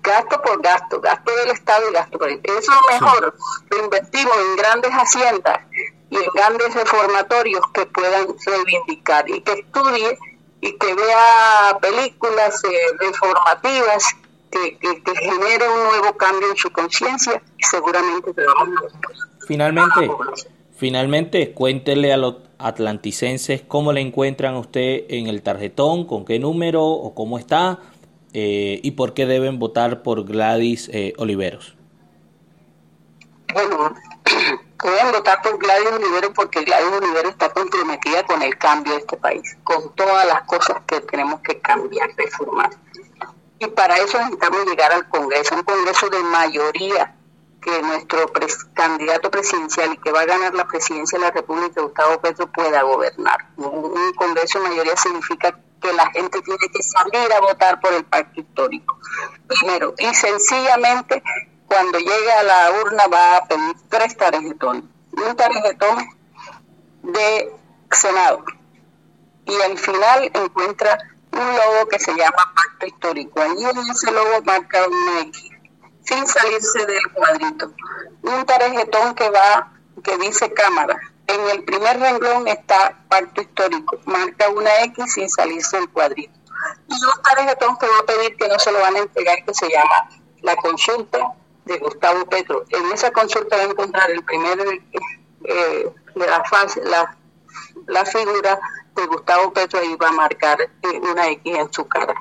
gasto 0.01 0.41
por 0.41 0.61
gasto, 0.61 0.99
gasto 0.99 1.35
del 1.35 1.49
Estado 1.51 1.89
y 1.89 1.93
gasto 1.93 2.17
por 2.17 2.29
el 2.29 2.41
Eso 2.43 2.71
mejor. 2.89 3.35
Lo 3.69 3.83
invertimos 3.83 4.37
en 4.37 4.55
grandes 4.55 4.91
haciendas 4.91 5.59
y 6.09 6.15
en 6.17 6.29
grandes 6.33 6.73
reformatorios 6.73 7.61
que 7.73 7.85
puedan 7.87 8.27
reivindicar 8.45 9.29
y 9.29 9.41
que 9.41 9.53
estudie 9.53 10.17
y 10.61 10.73
que 10.77 10.93
vea 10.93 11.77
películas 11.81 12.63
eh, 12.63 12.77
reformativas 12.99 14.03
que, 14.49 14.77
que, 14.79 15.15
genere 15.15 15.69
un 15.69 15.83
nuevo 15.83 16.17
cambio 16.17 16.49
en 16.49 16.57
su 16.57 16.71
conciencia 16.71 17.41
y 17.57 17.63
seguramente 17.63 18.33
te 18.33 18.45
vamos 18.45 18.69
a 18.81 19.45
Finalmente, 19.45 20.09
finalmente, 20.77 21.53
cuéntele 21.53 22.13
a 22.13 22.17
los 22.17 22.35
atlanticenses 22.59 23.61
cómo 23.67 23.91
le 23.91 24.01
encuentran 24.01 24.55
a 24.55 24.59
usted 24.59 25.05
en 25.09 25.27
el 25.27 25.41
tarjetón, 25.41 26.05
con 26.05 26.23
qué 26.23 26.39
número 26.39 26.83
o 26.85 27.13
cómo 27.13 27.37
está 27.37 27.79
eh, 28.33 28.79
y 28.83 28.91
por 28.91 29.13
qué 29.13 29.25
deben 29.25 29.59
votar 29.59 30.03
por 30.03 30.23
Gladys 30.23 30.89
eh, 30.93 31.13
Oliveros. 31.17 31.75
Bueno, 33.53 33.95
pueden 34.77 35.11
votar 35.11 35.41
por 35.41 35.57
Gladys 35.57 35.91
Olivero 35.91 36.33
porque 36.33 36.63
Gladys 36.63 36.91
Olivero 36.91 37.29
está 37.29 37.49
comprometida 37.49 38.23
con 38.25 38.41
el 38.41 38.57
cambio 38.57 38.93
de 38.93 38.99
este 38.99 39.17
país, 39.17 39.57
con 39.63 39.93
todas 39.95 40.27
las 40.27 40.43
cosas 40.43 40.77
que 40.85 41.01
tenemos 41.01 41.41
que 41.41 41.59
cambiar, 41.59 42.09
reformar. 42.15 42.69
Y 43.59 43.65
para 43.67 43.97
eso 43.97 44.19
necesitamos 44.19 44.65
llegar 44.67 44.91
al 44.91 45.09
Congreso, 45.09 45.55
un 45.55 45.63
Congreso 45.63 46.09
de 46.09 46.19
mayoría, 46.19 47.16
que 47.61 47.81
nuestro 47.81 48.31
candidato 48.73 49.31
presidencial 49.31 49.93
y 49.93 49.97
que 49.97 50.11
va 50.11 50.21
a 50.21 50.25
ganar 50.25 50.53
la 50.53 50.65
presidencia 50.65 51.17
de 51.17 51.25
la 51.25 51.31
República, 51.31 51.81
Gustavo 51.81 52.21
Petro, 52.21 52.47
pueda 52.51 52.81
gobernar. 52.83 53.49
Un, 53.57 54.13
Congreso 54.15 54.59
mayoría 54.59 54.95
significa 54.95 55.57
que 55.81 55.93
la 55.93 56.09
gente 56.11 56.41
tiene 56.41 56.67
que 56.71 56.83
salir 56.83 57.31
a 57.33 57.39
votar 57.39 57.79
por 57.79 57.93
el 57.93 58.05
pacto 58.05 58.39
histórico. 58.41 58.99
Primero, 59.47 59.93
y 59.97 60.13
sencillamente 60.13 61.21
cuando 61.67 61.99
llegue 61.99 62.31
a 62.31 62.43
la 62.43 62.71
urna 62.83 63.07
va 63.07 63.37
a 63.37 63.45
pedir 63.45 63.75
tres 63.89 64.15
tarjetones. 64.15 64.83
Un 65.11 65.35
tarjetón 65.35 66.09
de 67.03 67.53
Senado. 67.91 68.43
Y 69.45 69.61
al 69.61 69.77
final 69.77 70.31
encuentra 70.33 70.97
un 71.31 71.39
logo 71.39 71.87
que 71.89 71.99
se 71.99 72.11
llama 72.11 72.53
Pacto 72.55 72.85
Histórico. 72.85 73.41
Allí 73.41 73.63
en 73.63 73.77
ese 73.89 74.11
logo 74.11 74.41
marca 74.43 74.87
un 74.87 75.27
X, 75.27 75.49
sin 76.07 76.25
salirse 76.25 76.85
del 76.85 77.13
cuadrito. 77.13 77.71
Un 78.23 78.45
tarjetón 78.45 79.15
que 79.15 79.29
va, 79.29 79.71
que 80.03 80.17
dice 80.17 80.51
Cámara. 80.53 80.97
En 81.27 81.49
el 81.49 81.63
primer 81.65 81.99
renglón 81.99 82.47
está 82.47 82.97
Pacto 83.09 83.41
Histórico, 83.41 83.99
marca 84.05 84.49
una 84.49 84.83
X 84.85 85.13
sin 85.13 85.29
salirse 85.29 85.77
del 85.77 85.89
cuadrito. 85.89 86.31
Y 86.87 86.93
un 86.93 87.21
tarjetón 87.21 87.77
que 87.77 87.87
va 87.87 87.99
a 87.99 88.05
pedir 88.05 88.37
que 88.37 88.47
no 88.47 88.57
se 88.57 88.71
lo 88.71 88.79
van 88.79 88.95
a 88.95 88.99
entregar, 88.99 89.43
que 89.43 89.53
se 89.53 89.69
llama 89.69 90.09
la 90.41 90.55
consulta 90.55 91.33
de 91.65 91.77
Gustavo 91.79 92.25
Petro. 92.25 92.63
En 92.69 92.91
esa 92.93 93.11
consulta 93.11 93.57
va 93.57 93.63
a 93.63 93.65
encontrar 93.65 94.09
el 94.09 94.23
primer 94.23 94.59
eh, 95.43 95.91
de 96.15 96.27
la 96.27 96.43
fase, 96.45 96.81
la, 96.85 97.15
la 97.87 98.05
figura 98.05 98.57
de 98.95 99.05
Gustavo 99.07 99.51
Petro 99.51 99.83
y 99.83 99.95
va 99.95 100.07
a 100.09 100.13
marcar 100.13 100.61
eh, 100.61 100.99
una 101.11 101.27
X 101.27 101.57
en 101.57 101.73
su 101.73 101.85
cara. 101.87 102.15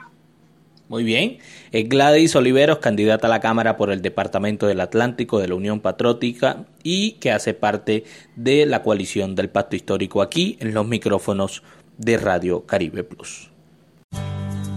Muy 0.89 1.03
bien. 1.03 1.39
Es 1.73 1.89
Gladys 1.89 2.37
Oliveros, 2.37 2.79
candidata 2.79 3.27
a 3.27 3.31
la 3.31 3.41
Cámara 3.41 3.77
por 3.77 3.91
el 3.91 4.03
Departamento 4.03 4.67
del 4.67 4.81
Atlántico 4.81 5.41
de 5.41 5.49
la 5.49 5.57
Unión 5.57 5.81
Patriótica 5.81 6.67
y 6.83 7.13
que 7.13 7.33
hace 7.33 7.55
parte 7.55 8.05
de 8.37 8.67
la 8.67 8.83
coalición 8.83 9.35
del 9.35 9.49
Pacto 9.49 9.75
Histórico 9.75 10.23
aquí 10.23 10.57
en 10.61 10.75
los 10.75 10.87
micrófonos 10.87 11.63
de 11.99 12.19
Radio 12.19 12.67
Caribe 12.67 13.03
Plus. 13.03 13.51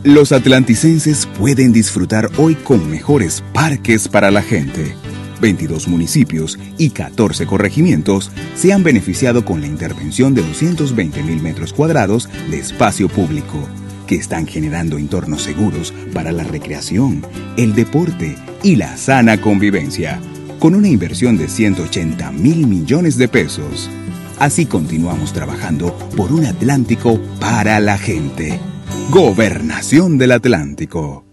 Los 0.04 0.32
atlanticenses 0.32 1.28
pueden 1.38 1.74
disfrutar 1.74 2.30
hoy 2.38 2.56
con 2.56 2.89
mejores 2.89 3.43
parques 3.54 4.08
para 4.08 4.32
la 4.32 4.41
gente. 4.41 4.95
22 5.41 5.88
municipios 5.88 6.58
y 6.78 6.91
14 6.91 7.45
corregimientos 7.45 8.32
se 8.56 8.74
han 8.74 8.84
beneficiado 8.84 9.43
con 9.45 9.62
la 9.62 9.67
intervención 9.67 10.34
de 10.34 10.41
220 10.41 11.22
mil 11.24 11.41
metros 11.41 11.74
cuadrados 11.74 12.30
de 12.50 12.60
espacio 12.60 13.10
público, 13.10 13.67
que 14.10 14.15
están 14.15 14.48
generando 14.48 14.98
entornos 14.98 15.43
seguros 15.43 15.93
para 16.15 16.32
la 16.32 16.43
recreación, 16.43 17.24
el 17.58 17.76
deporte 17.76 18.36
y 18.63 18.76
la 18.76 18.98
sana 18.98 19.39
convivencia, 19.39 20.19
con 20.58 20.74
una 20.74 20.88
inversión 20.88 21.38
de 21.38 21.48
180 21.48 22.32
mil 22.32 22.65
millones 22.65 23.19
de 23.19 23.28
pesos. 23.28 23.88
Así 24.39 24.65
continuamos 24.65 25.32
trabajando 25.32 25.95
por 26.17 26.32
un 26.32 26.48
Atlántico 26.48 27.19
para 27.39 27.80
la 27.80 28.00
gente. 28.00 28.60
Gobernación 29.12 30.17
del 30.17 30.32
Atlántico. 30.32 31.24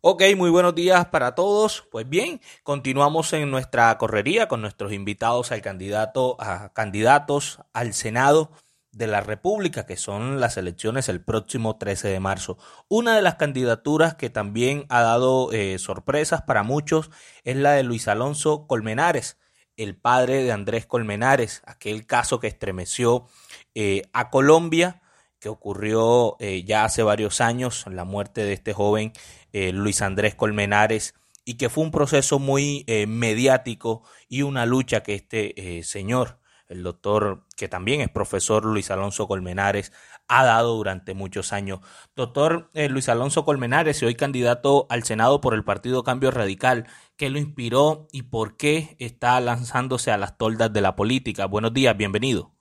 Ok, 0.00 0.22
muy 0.36 0.50
buenos 0.50 0.74
días 0.74 1.06
para 1.06 1.36
todos. 1.36 1.86
Pues 1.92 2.08
bien, 2.08 2.40
continuamos 2.64 3.32
en 3.34 3.48
nuestra 3.52 3.96
correría 3.98 4.48
con 4.48 4.62
nuestros 4.62 4.92
invitados 4.92 5.52
al 5.52 5.62
candidato, 5.62 6.36
a 6.40 6.72
candidatos 6.72 7.60
al 7.72 7.94
Senado 7.94 8.50
de 8.92 9.06
la 9.06 9.20
República, 9.20 9.86
que 9.86 9.96
son 9.96 10.40
las 10.40 10.56
elecciones 10.56 11.08
el 11.08 11.22
próximo 11.22 11.76
13 11.76 12.08
de 12.08 12.20
marzo. 12.20 12.58
Una 12.88 13.14
de 13.14 13.22
las 13.22 13.36
candidaturas 13.36 14.14
que 14.14 14.30
también 14.30 14.86
ha 14.88 15.02
dado 15.02 15.52
eh, 15.52 15.78
sorpresas 15.78 16.42
para 16.42 16.62
muchos 16.62 17.10
es 17.44 17.56
la 17.56 17.72
de 17.72 17.84
Luis 17.84 18.08
Alonso 18.08 18.66
Colmenares, 18.66 19.36
el 19.82 19.96
padre 19.96 20.42
de 20.42 20.52
Andrés 20.52 20.86
Colmenares, 20.86 21.62
aquel 21.64 22.06
caso 22.06 22.38
que 22.38 22.48
estremeció 22.48 23.26
eh, 23.74 24.02
a 24.12 24.30
Colombia, 24.30 25.02
que 25.38 25.48
ocurrió 25.48 26.36
eh, 26.38 26.64
ya 26.64 26.84
hace 26.84 27.02
varios 27.02 27.40
años, 27.40 27.86
la 27.90 28.04
muerte 28.04 28.44
de 28.44 28.52
este 28.52 28.74
joven 28.74 29.12
eh, 29.52 29.72
Luis 29.72 30.02
Andrés 30.02 30.34
Colmenares, 30.34 31.14
y 31.46 31.54
que 31.54 31.70
fue 31.70 31.84
un 31.84 31.90
proceso 31.90 32.38
muy 32.38 32.84
mediático 33.08 34.02
y 34.28 34.42
una 34.42 34.66
lucha 34.66 35.02
que 35.02 35.14
este 35.14 35.82
señor, 35.82 36.38
el 36.70 36.82
doctor, 36.84 37.42
que 37.56 37.68
también 37.68 38.00
es 38.00 38.08
profesor 38.08 38.64
Luis 38.64 38.90
Alonso 38.90 39.26
Colmenares, 39.26 39.92
ha 40.28 40.44
dado 40.44 40.76
durante 40.76 41.14
muchos 41.14 41.52
años. 41.52 41.80
Doctor 42.14 42.70
Luis 42.74 43.08
Alonso 43.08 43.44
Colmenares, 43.44 44.02
hoy 44.04 44.14
candidato 44.14 44.86
al 44.88 45.02
Senado 45.02 45.40
por 45.40 45.54
el 45.54 45.64
Partido 45.64 46.04
Cambio 46.04 46.30
Radical, 46.30 46.86
¿qué 47.16 47.28
lo 47.28 47.38
inspiró 47.38 48.06
y 48.12 48.22
por 48.22 48.56
qué 48.56 48.96
está 49.00 49.40
lanzándose 49.40 50.12
a 50.12 50.16
las 50.16 50.38
toldas 50.38 50.72
de 50.72 50.80
la 50.80 50.94
política? 50.94 51.46
Buenos 51.46 51.74
días, 51.74 51.96
bienvenido. 51.96 52.52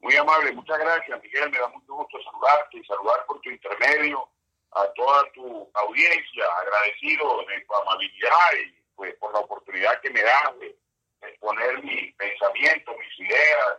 Muy 0.00 0.16
amable, 0.16 0.52
muchas 0.52 0.78
gracias, 0.78 1.22
Miguel. 1.22 1.50
Me 1.50 1.58
da 1.58 1.68
mucho 1.68 1.94
gusto 1.94 2.18
saludarte 2.24 2.78
y 2.78 2.84
saludar 2.84 3.24
por 3.26 3.40
tu 3.40 3.50
intermedio 3.50 4.26
a 4.72 4.84
toda 4.96 5.22
tu 5.32 5.70
audiencia. 5.74 6.44
Agradecido 6.62 7.44
de 7.46 7.60
tu 7.60 7.74
amabilidad 7.74 8.50
y 8.66 8.82
pues 8.96 9.14
por 9.16 9.32
la 9.32 9.40
oportunidad 9.40 10.00
que 10.00 10.10
me 10.10 10.22
das 10.22 10.58
de 10.58 10.81
exponer 11.22 11.82
mis 11.82 12.14
pensamientos, 12.14 12.94
mis 12.98 13.28
ideas, 13.28 13.78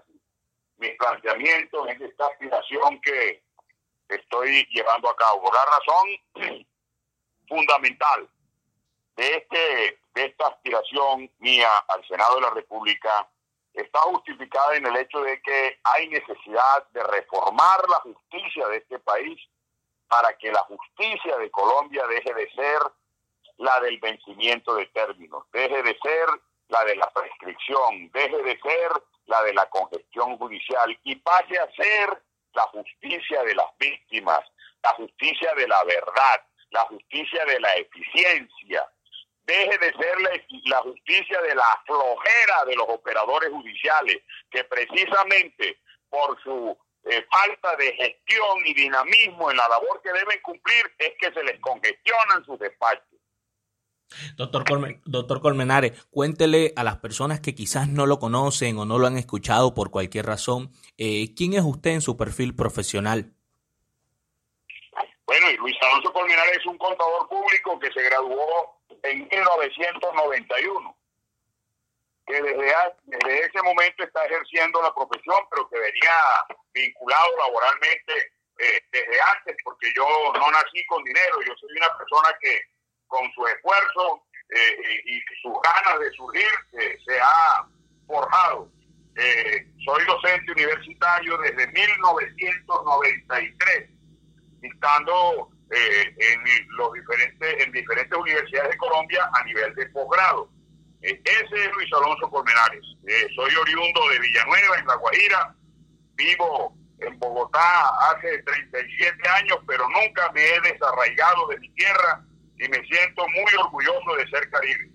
mis 0.78 0.96
planteamientos 0.98 1.90
en 1.90 2.02
esta 2.04 2.28
aspiración 2.28 3.00
que 3.02 3.44
estoy 4.10 4.66
llevando 4.72 5.10
a 5.10 5.16
cabo. 5.16 5.52
La 5.54 5.66
razón 5.66 6.66
fundamental 7.48 8.30
de, 9.16 9.36
este, 9.36 10.00
de 10.16 10.26
esta 10.26 10.48
aspiración 10.48 11.30
mía 11.40 11.70
al 11.88 12.06
Senado 12.08 12.36
de 12.36 12.42
la 12.42 12.50
República 12.52 13.28
está 13.74 14.00
justificada 14.00 14.76
en 14.76 14.86
el 14.86 14.96
hecho 14.98 15.22
de 15.22 15.42
que 15.42 15.80
hay 15.84 16.08
necesidad 16.10 16.88
de 16.92 17.04
reformar 17.04 17.88
la 17.90 18.00
justicia 18.02 18.68
de 18.68 18.78
este 18.78 19.00
país 19.00 19.40
para 20.08 20.38
que 20.38 20.52
la 20.52 20.62
justicia 20.64 21.38
de 21.38 21.50
Colombia 21.50 22.06
deje 22.08 22.34
de 22.34 22.52
ser 22.52 22.80
la 23.58 23.80
del 23.82 24.00
vencimiento 24.00 24.76
de 24.76 24.86
términos, 24.88 25.46
deje 25.52 25.82
de 25.82 25.98
ser 26.00 26.28
la 26.70 26.84
de 26.86 26.96
la 26.96 27.10
prescripción, 27.12 28.10
deje 28.12 28.38
de 28.44 28.60
ser 28.60 28.92
la 29.26 29.42
de 29.44 29.54
la 29.54 29.70
congestión 29.70 30.38
judicial 30.38 30.98
y 31.04 31.16
pase 31.18 31.58
a 31.58 31.72
ser 31.72 32.22
la 32.54 32.64
justicia 32.64 33.44
de 33.44 33.56
las 33.56 33.78
víctimas, 33.80 34.42
la 34.84 34.92
justicia 34.92 35.54
de 35.56 35.68
la 35.68 35.84
verdad, 35.84 36.46
la 36.72 36.82
justicia 36.86 37.46
de 37.46 37.60
la 37.60 37.74
eficiencia, 37.76 38.88
deje 39.46 39.78
de 39.78 39.94
ser 39.94 40.22
la, 40.66 40.78
justicia 40.80 41.42
de 41.42 41.56
la 41.56 41.82
flojera 41.86 42.66
de 42.66 42.76
los 42.76 42.88
operadores 42.90 43.50
judiciales, 43.50 44.22
que 44.50 44.64
precisamente 44.64 45.80
por 46.10 46.42
su 46.42 46.78
eh, 47.06 47.26
falta 47.30 47.76
de 47.76 47.94
gestión 47.94 48.66
y 48.66 48.74
dinamismo 48.74 49.52
en 49.52 49.58
la 49.58 49.68
labor 49.68 50.02
que 50.02 50.14
deben 50.14 50.42
cumplir 50.42 50.96
es 50.98 51.14
que 51.20 51.34
se 51.34 51.44
les 51.44 51.60
congestionan 51.60 52.46
sus 52.46 52.58
despachos. 52.60 53.13
Doctor, 54.36 54.64
doctor 55.06 55.42
Colmenares, 55.42 56.06
cuéntele 56.12 56.74
a 56.76 56.84
las 56.84 56.98
personas 56.98 57.40
que 57.40 57.56
quizás 57.56 57.88
no 57.88 58.06
lo 58.06 58.20
conocen 58.20 58.78
o 58.78 58.86
no 58.86 59.00
lo 59.00 59.08
han 59.08 59.18
escuchado 59.18 59.74
por 59.74 59.92
cualquier 59.92 60.26
razón, 60.26 60.72
eh, 60.98 61.34
¿quién 61.36 61.54
es 61.54 61.64
usted 61.64 61.92
en 61.92 62.02
su 62.02 62.18
perfil 62.18 62.56
profesional? 62.56 63.34
Bueno, 65.26 65.50
y 65.50 65.58
Luis 65.58 65.76
Alonso 65.82 66.12
Colmenares 66.14 66.58
es 66.58 66.66
un 66.66 66.78
contador 66.78 67.28
público 67.28 67.80
que 67.80 67.92
se 67.92 68.04
graduó 68.04 68.80
en 69.04 69.28
1991, 69.28 70.98
que 72.28 72.42
desde, 72.42 72.74
desde 73.06 73.40
ese 73.40 73.62
momento 73.64 74.04
está 74.04 74.26
ejerciendo 74.26 74.82
la 74.82 74.94
profesión, 74.94 75.38
pero 75.50 75.68
que 75.70 75.80
venía 75.80 76.14
vinculado 76.74 77.38
laboralmente 77.38 78.14
eh, 78.60 78.82
desde 78.92 79.22
antes, 79.36 79.58
porque 79.64 79.92
yo 79.96 80.06
no 80.34 80.52
nací 80.52 80.86
con 80.86 81.04
dinero, 81.04 81.42
yo 81.46 81.54
soy 81.60 81.72
una 81.78 81.98
persona 81.98 82.30
que 82.40 82.62
con 83.14 83.30
su 83.34 83.46
esfuerzo 83.46 84.24
eh, 84.50 85.02
y 85.06 85.22
sus 85.42 85.54
ganas 85.62 86.00
de 86.00 86.10
surgir 86.18 86.50
eh, 86.74 86.98
se 87.06 87.20
ha 87.22 87.66
forjado. 88.08 88.68
soy 89.86 90.04
docente 90.06 90.52
universitario 90.52 91.38
desde 91.38 91.68
1993, 91.68 93.90
dictando 94.62 95.50
eh, 95.70 96.16
en 96.18 96.44
los 96.78 96.92
diferentes 96.94 97.66
en 97.66 97.72
diferentes 97.72 98.18
universidades 98.18 98.72
de 98.72 98.78
Colombia 98.78 99.30
a 99.34 99.44
nivel 99.44 99.76
de 99.76 99.86
posgrado. 99.88 100.50
Eh, 101.02 101.22
ese 101.24 101.66
es 101.66 101.72
Luis 101.74 101.92
Alonso 101.94 102.30
Colmenares. 102.30 102.84
Eh, 103.08 103.28
soy 103.36 103.54
oriundo 103.56 104.10
de 104.10 104.20
Villanueva, 104.20 104.78
en 104.78 104.88
La 104.88 104.96
Guajira. 104.96 105.56
Vivo 106.16 106.76
en 107.00 107.18
Bogotá 107.20 107.90
hace 108.12 108.42
37 108.44 109.30
años, 109.30 109.60
pero 109.68 109.88
nunca 109.90 110.32
me 110.32 110.44
he 110.44 110.62
desarraigado 110.62 111.48
de 111.48 111.60
mi 111.60 111.70
tierra 111.72 112.24
y 112.64 112.70
me 112.70 112.86
siento 112.86 113.24
muy 113.28 113.64
orgulloso 113.64 114.16
de 114.18 114.28
ser 114.30 114.50
caribe. 114.50 114.90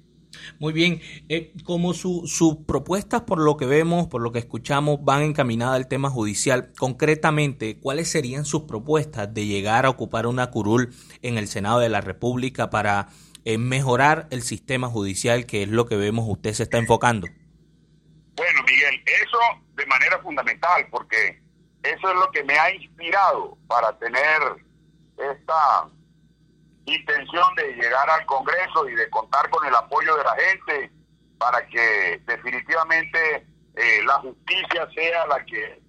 Muy 0.58 0.72
bien, 0.72 1.00
eh, 1.28 1.52
como 1.64 1.94
sus 1.94 2.30
su 2.32 2.64
propuestas, 2.66 3.22
por 3.22 3.38
lo 3.38 3.56
que 3.56 3.66
vemos, 3.66 4.08
por 4.08 4.20
lo 4.20 4.32
que 4.32 4.38
escuchamos, 4.38 5.04
van 5.04 5.22
encaminadas 5.22 5.76
al 5.76 5.88
tema 5.88 6.10
judicial, 6.10 6.72
concretamente, 6.78 7.78
¿cuáles 7.78 8.10
serían 8.10 8.44
sus 8.44 8.62
propuestas 8.62 9.32
de 9.32 9.46
llegar 9.46 9.86
a 9.86 9.90
ocupar 9.90 10.26
una 10.26 10.50
curul 10.50 10.94
en 11.22 11.38
el 11.38 11.48
Senado 11.48 11.80
de 11.80 11.88
la 11.88 12.00
República 12.00 12.70
para 12.70 13.08
eh, 13.44 13.58
mejorar 13.58 14.26
el 14.30 14.42
sistema 14.42 14.88
judicial, 14.88 15.46
que 15.46 15.62
es 15.62 15.68
lo 15.68 15.86
que 15.86 15.96
vemos 15.96 16.26
usted 16.28 16.52
se 16.52 16.64
está 16.64 16.78
enfocando? 16.78 17.26
Bueno, 18.36 18.62
Miguel, 18.66 19.02
eso 19.06 19.38
de 19.74 19.86
manera 19.86 20.18
fundamental, 20.20 20.86
porque 20.90 21.40
eso 21.82 22.08
es 22.10 22.14
lo 22.14 22.30
que 22.30 22.44
me 22.44 22.58
ha 22.58 22.72
inspirado 22.74 23.56
para 23.66 23.98
tener 23.98 24.40
esta 25.16 25.88
intención 26.94 27.54
de 27.56 27.74
llegar 27.74 28.08
al 28.10 28.26
Congreso 28.26 28.88
y 28.88 28.94
de 28.94 29.08
contar 29.10 29.48
con 29.50 29.66
el 29.66 29.74
apoyo 29.74 30.16
de 30.16 30.24
la 30.24 30.36
gente 30.36 30.90
para 31.38 31.66
que 31.66 32.20
definitivamente 32.26 33.46
eh, 33.76 34.02
la 34.04 34.14
justicia 34.14 34.88
sea 34.94 35.26
la 35.26 35.44
que 35.44 35.80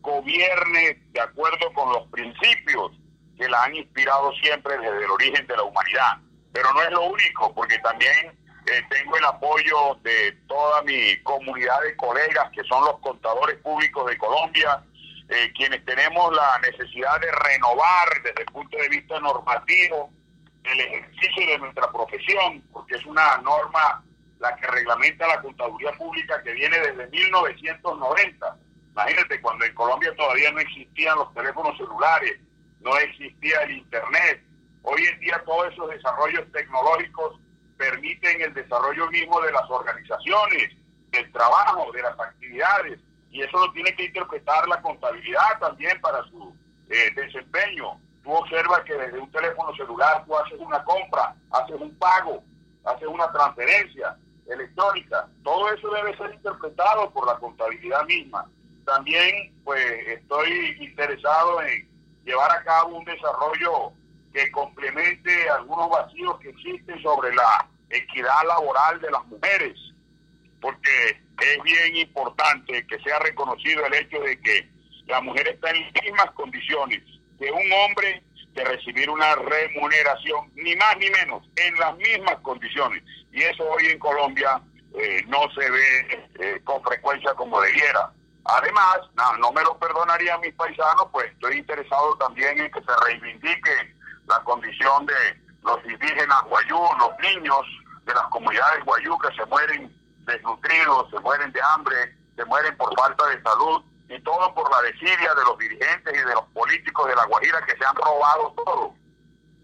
gobierne 0.00 1.02
de 1.12 1.20
acuerdo 1.20 1.72
con 1.72 1.92
los 1.92 2.06
principios 2.08 2.92
que 3.36 3.48
la 3.48 3.64
han 3.64 3.74
inspirado 3.74 4.32
siempre 4.34 4.78
desde 4.78 5.04
el 5.04 5.10
origen 5.10 5.46
de 5.46 5.56
la 5.56 5.62
humanidad. 5.62 6.18
Pero 6.52 6.72
no 6.72 6.82
es 6.82 6.90
lo 6.90 7.02
único, 7.02 7.52
porque 7.54 7.78
también 7.80 8.38
eh, 8.66 8.82
tengo 8.88 9.16
el 9.16 9.24
apoyo 9.24 9.94
de 10.02 10.32
toda 10.46 10.82
mi 10.82 11.16
comunidad 11.22 11.80
de 11.82 11.96
colegas 11.96 12.50
que 12.52 12.62
son 12.64 12.84
los 12.84 12.98
contadores 13.00 13.58
públicos 13.58 14.06
de 14.06 14.16
Colombia, 14.16 14.82
eh, 15.28 15.52
quienes 15.56 15.84
tenemos 15.84 16.34
la 16.34 16.58
necesidad 16.60 17.20
de 17.20 17.30
renovar 17.30 18.22
desde 18.22 18.42
el 18.42 18.46
punto 18.46 18.76
de 18.76 18.88
vista 18.88 19.18
normativo 19.20 20.10
el 20.64 20.80
ejercicio 20.80 21.46
de 21.46 21.58
nuestra 21.58 21.90
profesión, 21.92 22.62
porque 22.72 22.96
es 22.96 23.04
una 23.06 23.36
norma 23.38 24.02
la 24.38 24.56
que 24.56 24.66
reglamenta 24.66 25.26
la 25.26 25.40
contaduría 25.40 25.92
pública 25.92 26.42
que 26.42 26.52
viene 26.52 26.78
desde 26.78 27.06
1990. 27.08 28.56
Imagínate, 28.92 29.40
cuando 29.40 29.64
en 29.64 29.74
Colombia 29.74 30.14
todavía 30.16 30.50
no 30.52 30.60
existían 30.60 31.18
los 31.18 31.32
teléfonos 31.34 31.76
celulares, 31.76 32.38
no 32.80 32.96
existía 32.98 33.62
el 33.62 33.72
Internet. 33.72 34.42
Hoy 34.82 35.02
en 35.04 35.20
día 35.20 35.42
todos 35.44 35.72
esos 35.72 35.90
desarrollos 35.90 36.50
tecnológicos 36.52 37.40
permiten 37.76 38.40
el 38.42 38.54
desarrollo 38.54 39.08
mismo 39.10 39.40
de 39.40 39.52
las 39.52 39.68
organizaciones, 39.68 40.70
del 41.10 41.32
trabajo, 41.32 41.90
de 41.92 42.02
las 42.02 42.18
actividades, 42.18 43.00
y 43.30 43.42
eso 43.42 43.58
lo 43.58 43.72
tiene 43.72 43.94
que 43.96 44.04
interpretar 44.04 44.68
la 44.68 44.80
contabilidad 44.80 45.58
también 45.58 46.00
para 46.00 46.22
su 46.24 46.56
eh, 46.88 47.10
desempeño 47.16 47.98
tú 48.24 48.32
observas 48.32 48.80
que 48.84 48.94
desde 48.94 49.18
un 49.18 49.30
teléfono 49.30 49.74
celular 49.76 50.24
tú 50.24 50.36
haces 50.36 50.58
una 50.58 50.82
compra, 50.82 51.36
haces 51.50 51.76
un 51.78 51.94
pago, 51.96 52.42
haces 52.84 53.06
una 53.06 53.30
transferencia 53.30 54.16
electrónica. 54.48 55.28
Todo 55.42 55.72
eso 55.72 55.90
debe 55.90 56.16
ser 56.16 56.34
interpretado 56.34 57.10
por 57.10 57.26
la 57.26 57.36
contabilidad 57.36 58.04
misma. 58.06 58.46
También 58.86 59.52
pues 59.62 59.84
estoy 60.08 60.76
interesado 60.80 61.62
en 61.62 61.88
llevar 62.24 62.50
a 62.50 62.64
cabo 62.64 62.96
un 62.96 63.04
desarrollo 63.04 63.92
que 64.32 64.50
complemente 64.50 65.48
algunos 65.50 65.90
vacíos 65.90 66.38
que 66.40 66.48
existen 66.48 67.00
sobre 67.02 67.34
la 67.34 67.68
equidad 67.90 68.44
laboral 68.48 69.00
de 69.00 69.10
las 69.10 69.24
mujeres, 69.26 69.78
porque 70.60 71.22
es 71.40 71.62
bien 71.62 71.96
importante 71.96 72.86
que 72.86 72.98
sea 73.00 73.18
reconocido 73.20 73.86
el 73.86 73.94
hecho 73.94 74.18
de 74.20 74.40
que 74.40 74.68
la 75.06 75.20
mujer 75.20 75.46
está 75.48 75.70
en 75.70 75.82
las 75.82 76.02
mismas 76.02 76.30
condiciones 76.32 77.02
de 77.44 77.52
un 77.52 77.72
hombre 77.72 78.22
de 78.54 78.64
recibir 78.64 79.10
una 79.10 79.34
remuneración, 79.34 80.50
ni 80.54 80.74
más 80.76 80.96
ni 80.96 81.10
menos, 81.10 81.42
en 81.56 81.76
las 81.78 81.94
mismas 81.96 82.36
condiciones. 82.40 83.02
Y 83.32 83.42
eso 83.42 83.64
hoy 83.68 83.86
en 83.86 83.98
Colombia 83.98 84.60
eh, 84.94 85.22
no 85.26 85.40
se 85.54 85.70
ve 85.70 86.28
eh, 86.40 86.60
con 86.64 86.82
frecuencia 86.82 87.34
como 87.34 87.60
debiera. 87.60 88.10
Además, 88.44 88.98
no, 89.40 89.52
me 89.52 89.62
lo 89.62 89.76
perdonaría 89.78 90.38
mis 90.38 90.54
paisanos, 90.54 91.08
pues 91.12 91.30
estoy 91.32 91.58
interesado 91.58 92.16
también 92.16 92.58
en 92.60 92.70
que 92.70 92.80
se 92.80 93.04
reivindique 93.04 93.94
la 94.26 94.38
condición 94.40 95.06
de 95.06 95.14
los 95.62 95.84
indígenas 95.84 96.42
guayú, 96.48 96.78
los 96.98 97.18
niños 97.20 97.60
de 98.04 98.14
las 98.14 98.24
comunidades 98.28 98.84
guayú 98.84 99.18
que 99.18 99.34
se 99.34 99.44
mueren 99.46 99.92
desnutridos, 100.26 101.10
se 101.10 101.18
mueren 101.20 101.50
de 101.52 101.60
hambre, 101.74 102.16
se 102.36 102.44
mueren 102.44 102.76
por 102.76 102.94
falta 102.96 103.26
de 103.28 103.42
salud 103.42 103.82
y 104.08 104.20
todo 104.20 104.54
por 104.54 104.70
la 104.70 104.82
desidia 104.82 105.34
de 105.34 105.44
los 105.44 105.58
dirigentes 105.58 106.14
y 106.14 106.18
de 106.18 106.34
los 106.34 106.44
políticos 106.48 107.08
de 107.08 107.16
La 107.16 107.24
Guajira 107.24 107.64
que 107.66 107.76
se 107.76 107.84
han 107.84 107.96
robado 107.96 108.54
todo. 108.64 108.94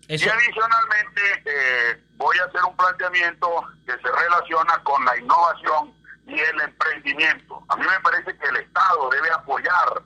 Y 0.09 0.29
adicionalmente 0.29 1.43
eh, 1.45 2.03
voy 2.17 2.37
a 2.39 2.45
hacer 2.45 2.65
un 2.65 2.77
planteamiento 2.77 3.65
que 3.87 3.93
se 3.93 4.11
relaciona 4.11 4.83
con 4.83 5.05
la 5.05 5.17
innovación 5.17 5.95
y 6.27 6.39
el 6.39 6.61
emprendimiento. 6.61 7.63
A 7.69 7.77
mí 7.77 7.87
me 7.87 8.01
parece 8.01 8.37
que 8.37 8.47
el 8.49 8.57
Estado 8.57 9.11
debe 9.11 9.31
apoyar 9.31 10.03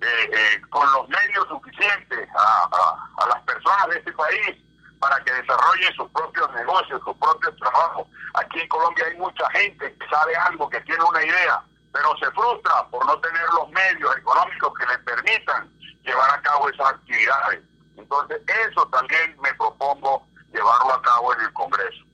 eh, 0.00 0.30
eh, 0.32 0.60
con 0.70 0.90
los 0.92 1.08
medios 1.08 1.46
suficientes 1.48 2.28
a, 2.34 2.98
a 3.18 3.28
las 3.28 3.42
personas 3.42 3.88
de 3.88 3.98
este 3.98 4.12
país 4.12 4.56
para 4.98 5.22
que 5.22 5.32
desarrollen 5.32 5.94
sus 5.94 6.10
propios 6.10 6.52
negocios, 6.54 7.00
sus 7.04 7.16
propios 7.16 7.56
trabajos. 7.56 8.06
Aquí 8.34 8.60
en 8.60 8.68
Colombia 8.68 9.04
hay 9.06 9.16
mucha 9.16 9.48
gente 9.50 9.94
que 9.94 10.08
sabe 10.08 10.34
algo, 10.36 10.68
que 10.68 10.80
tiene 10.80 11.02
una 11.04 11.22
idea, 11.22 11.62
pero 11.92 12.16
se 12.18 12.30
frustra 12.32 12.86
por 12.90 13.04
no 13.06 13.18
tener 13.20 13.42
los 13.54 13.68
medios 13.70 14.16
económicos 14.16 14.72
que 14.78 14.86
le 14.86 14.98
permitan 14.98 15.70
llevar 16.04 16.30
a 16.30 16.42
cabo 16.42 16.68
esas 16.68 16.88
actividades. 16.88 17.60
Entonces, 17.96 18.40
eso 18.70 18.86
también 18.88 19.36
me 19.42 19.52
propongo 19.54 20.26
llevarlo 20.52 20.94
a 20.94 21.02
cabo 21.02 21.34
en 21.34 21.40
el 21.40 21.52
Congreso. 21.52 22.04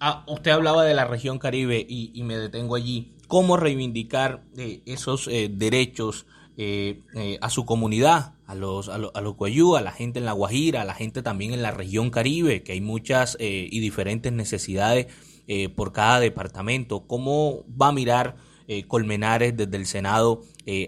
Ah, 0.00 0.24
usted 0.26 0.50
hablaba 0.50 0.82
de 0.84 0.94
la 0.94 1.04
región 1.04 1.38
Caribe 1.38 1.84
y, 1.88 2.20
me 2.24 2.36
detengo 2.36 2.74
allí. 2.74 3.16
¿Cómo 3.28 3.56
reivindicar 3.56 4.42
eh, 4.58 4.82
esos 4.84 5.28
eh, 5.28 5.48
derechos 5.50 6.26
eh, 6.58 7.38
a 7.40 7.48
su 7.48 7.64
comunidad, 7.64 8.34
a 8.46 8.54
los, 8.54 8.90
a, 8.90 8.98
los, 8.98 9.10
a 9.14 9.22
los 9.22 9.36
a 9.40 9.80
la 9.80 9.92
gente 9.92 10.18
en 10.18 10.26
la 10.26 10.32
Guajira, 10.32 10.82
a 10.82 10.84
la 10.84 10.94
gente 10.94 11.22
también 11.22 11.54
en 11.54 11.62
la 11.62 11.70
región 11.70 12.10
Caribe, 12.10 12.62
que 12.62 12.72
hay 12.72 12.82
muchas 12.82 13.36
eh, 13.40 13.66
y 13.70 13.80
diferentes 13.80 14.32
necesidades 14.32 15.06
eh, 15.48 15.70
por 15.70 15.92
cada 15.92 16.20
departamento. 16.20 17.06
¿Cómo 17.06 17.64
va 17.80 17.88
a 17.88 17.92
mirar 17.92 18.36
eh, 18.68 18.86
Colmenares 18.86 19.56
desde 19.56 19.76
el 19.76 19.86
Senado 19.86 20.42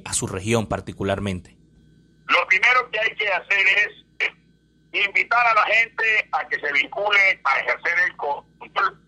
a 0.05 0.13
su 0.13 0.27
región 0.27 0.67
particularmente? 0.69 1.57
Lo 2.27 2.47
primero 2.47 2.91
que 2.91 3.01
hay 3.01 3.15
que 3.17 3.29
hacer 3.29 3.67
es 3.67 4.05
invitar 4.93 5.47
a 5.47 5.55
la 5.55 5.65
gente 5.65 6.29
a 6.33 6.47
que 6.47 6.61
se 6.61 6.73
vincule 6.73 7.41
a 7.45 7.59
ejercer 7.59 7.99
el 8.07 8.17
control 8.17 9.01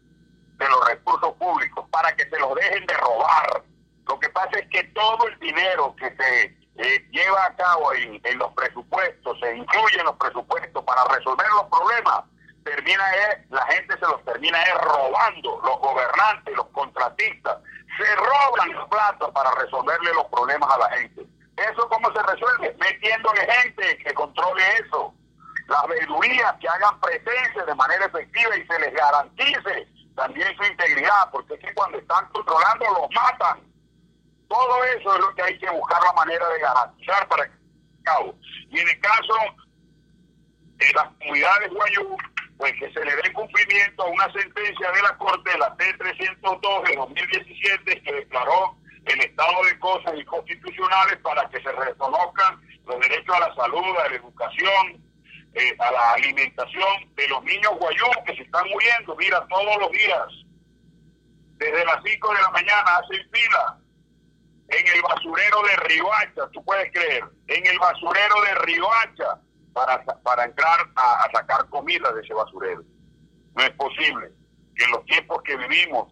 de 0.58 0.68
los 0.68 0.88
recursos 0.88 1.34
públicos 1.34 1.86
para 1.90 2.14
que 2.16 2.28
se 2.28 2.38
los 2.38 2.54
dejen 2.54 2.84
de 2.86 2.94
robar. 2.94 3.62
Lo 4.08 4.18
que 4.18 4.28
pasa 4.30 4.58
es 4.58 4.68
que 4.68 4.82
todo 4.84 5.28
el 5.28 5.38
dinero 5.38 5.94
que 5.96 6.10
se 6.16 6.56
eh, 6.78 7.08
lleva 7.10 7.44
a 7.44 7.56
cabo 7.56 7.92
en, 7.94 8.20
los 8.38 8.52
presupuestos, 8.54 9.38
se 9.40 9.56
incluye 9.56 9.98
en 9.98 10.04
los 10.04 10.16
presupuestos 10.16 10.84
para 10.84 11.04
resolver 11.04 11.46
los 11.48 11.64
problemas, 11.70 12.24
termina 12.64 13.04
la 13.50 13.66
gente 13.66 13.94
se 13.94 14.06
los 14.06 14.24
termina 14.24 14.58
robando, 14.82 15.60
los 15.64 15.78
gobernantes, 15.78 16.54
los 16.56 16.66
contratistas, 16.68 17.58
se 17.96 18.16
roban 18.16 18.72
los 18.72 18.88
platos 18.88 19.30
para 19.32 19.50
resolverle 19.52 20.12
los 20.14 20.26
problemas 20.26 20.70
a 20.72 20.78
la 20.78 20.90
gente. 20.90 21.26
¿Eso 21.56 21.88
cómo 21.88 22.12
se 22.12 22.22
resuelve? 22.22 22.76
Metiéndole 22.78 23.40
gente 23.52 23.98
que 23.98 24.14
controle 24.14 24.62
eso. 24.78 25.14
Las 25.68 25.86
veedurías 25.88 26.54
que 26.60 26.68
hagan 26.68 27.00
presencia 27.00 27.64
de 27.64 27.74
manera 27.74 28.06
efectiva 28.06 28.56
y 28.56 28.66
se 28.66 28.78
les 28.78 28.94
garantice 28.94 29.88
también 30.14 30.56
su 30.56 30.64
integridad, 30.64 31.30
porque 31.32 31.54
es 31.54 31.60
que 31.60 31.74
cuando 31.74 31.98
están 31.98 32.26
controlando 32.28 32.84
los 32.84 33.10
matan 33.10 33.66
todo 34.48 34.84
eso 34.84 35.14
es 35.14 35.20
lo 35.20 35.34
que 35.34 35.42
hay 35.42 35.58
que 35.58 35.70
buscar 35.70 36.00
la 36.02 36.12
manera 36.12 36.48
de 36.48 36.60
garantizar 36.60 37.28
para 37.28 37.46
que 37.46 37.54
cabo. 38.04 38.34
Y 38.70 38.78
en 38.78 38.88
el 38.88 39.00
caso 39.00 39.34
de 40.76 40.92
las 40.92 41.08
comunidades 41.18 41.72
guayú, 41.72 42.16
pues 42.58 42.72
que 42.78 42.90
se 42.92 43.04
le 43.04 43.14
dé 43.16 43.32
cumplimiento 43.32 44.02
a 44.02 44.06
una 44.06 44.32
sentencia 44.32 44.90
de 44.92 45.02
la 45.02 45.16
Corte, 45.18 45.58
la 45.58 45.76
T-302 45.76 46.88
de 46.88 46.96
2017, 46.96 48.02
que 48.02 48.12
declaró 48.12 48.76
el 49.04 49.20
estado 49.20 49.64
de 49.64 49.78
cosas 49.78 50.14
inconstitucionales 50.16 51.18
para 51.22 51.48
que 51.50 51.60
se 51.60 51.70
reconozcan 51.72 52.60
los 52.86 53.00
derechos 53.00 53.36
a 53.36 53.40
la 53.40 53.54
salud, 53.54 53.96
a 53.98 54.08
la 54.08 54.16
educación, 54.16 55.04
eh, 55.54 55.76
a 55.78 55.90
la 55.90 56.12
alimentación 56.12 57.14
de 57.14 57.28
los 57.28 57.42
niños 57.44 57.72
guayú 57.78 58.06
que 58.26 58.36
se 58.36 58.42
están 58.42 58.68
muriendo, 58.68 59.16
mira, 59.16 59.46
todos 59.48 59.76
los 59.80 59.90
días, 59.90 60.26
desde 61.58 61.84
las 61.84 61.98
5 62.04 62.34
de 62.34 62.40
la 62.40 62.50
mañana 62.50 62.96
hacen 62.96 63.30
fila 63.32 63.78
en 64.68 64.86
el 64.86 65.02
basurero 65.02 65.62
de 65.62 65.76
Riohacha, 65.88 66.48
tú 66.52 66.64
puedes 66.64 66.90
creer, 66.92 67.24
en 67.46 67.66
el 67.66 67.78
basurero 67.78 68.42
de 68.42 68.54
Riohacha 68.66 69.40
para, 69.76 70.02
para 70.22 70.44
entrar 70.44 70.88
a, 70.96 71.28
sacar 71.30 71.68
comida 71.68 72.10
de 72.12 72.22
ese 72.22 72.32
basurero. 72.32 72.82
No 73.54 73.62
es 73.62 73.70
posible 73.72 74.30
que 74.74 74.84
en 74.84 74.90
los 74.90 75.04
tiempos 75.04 75.42
que 75.42 75.54
vivimos, 75.54 76.10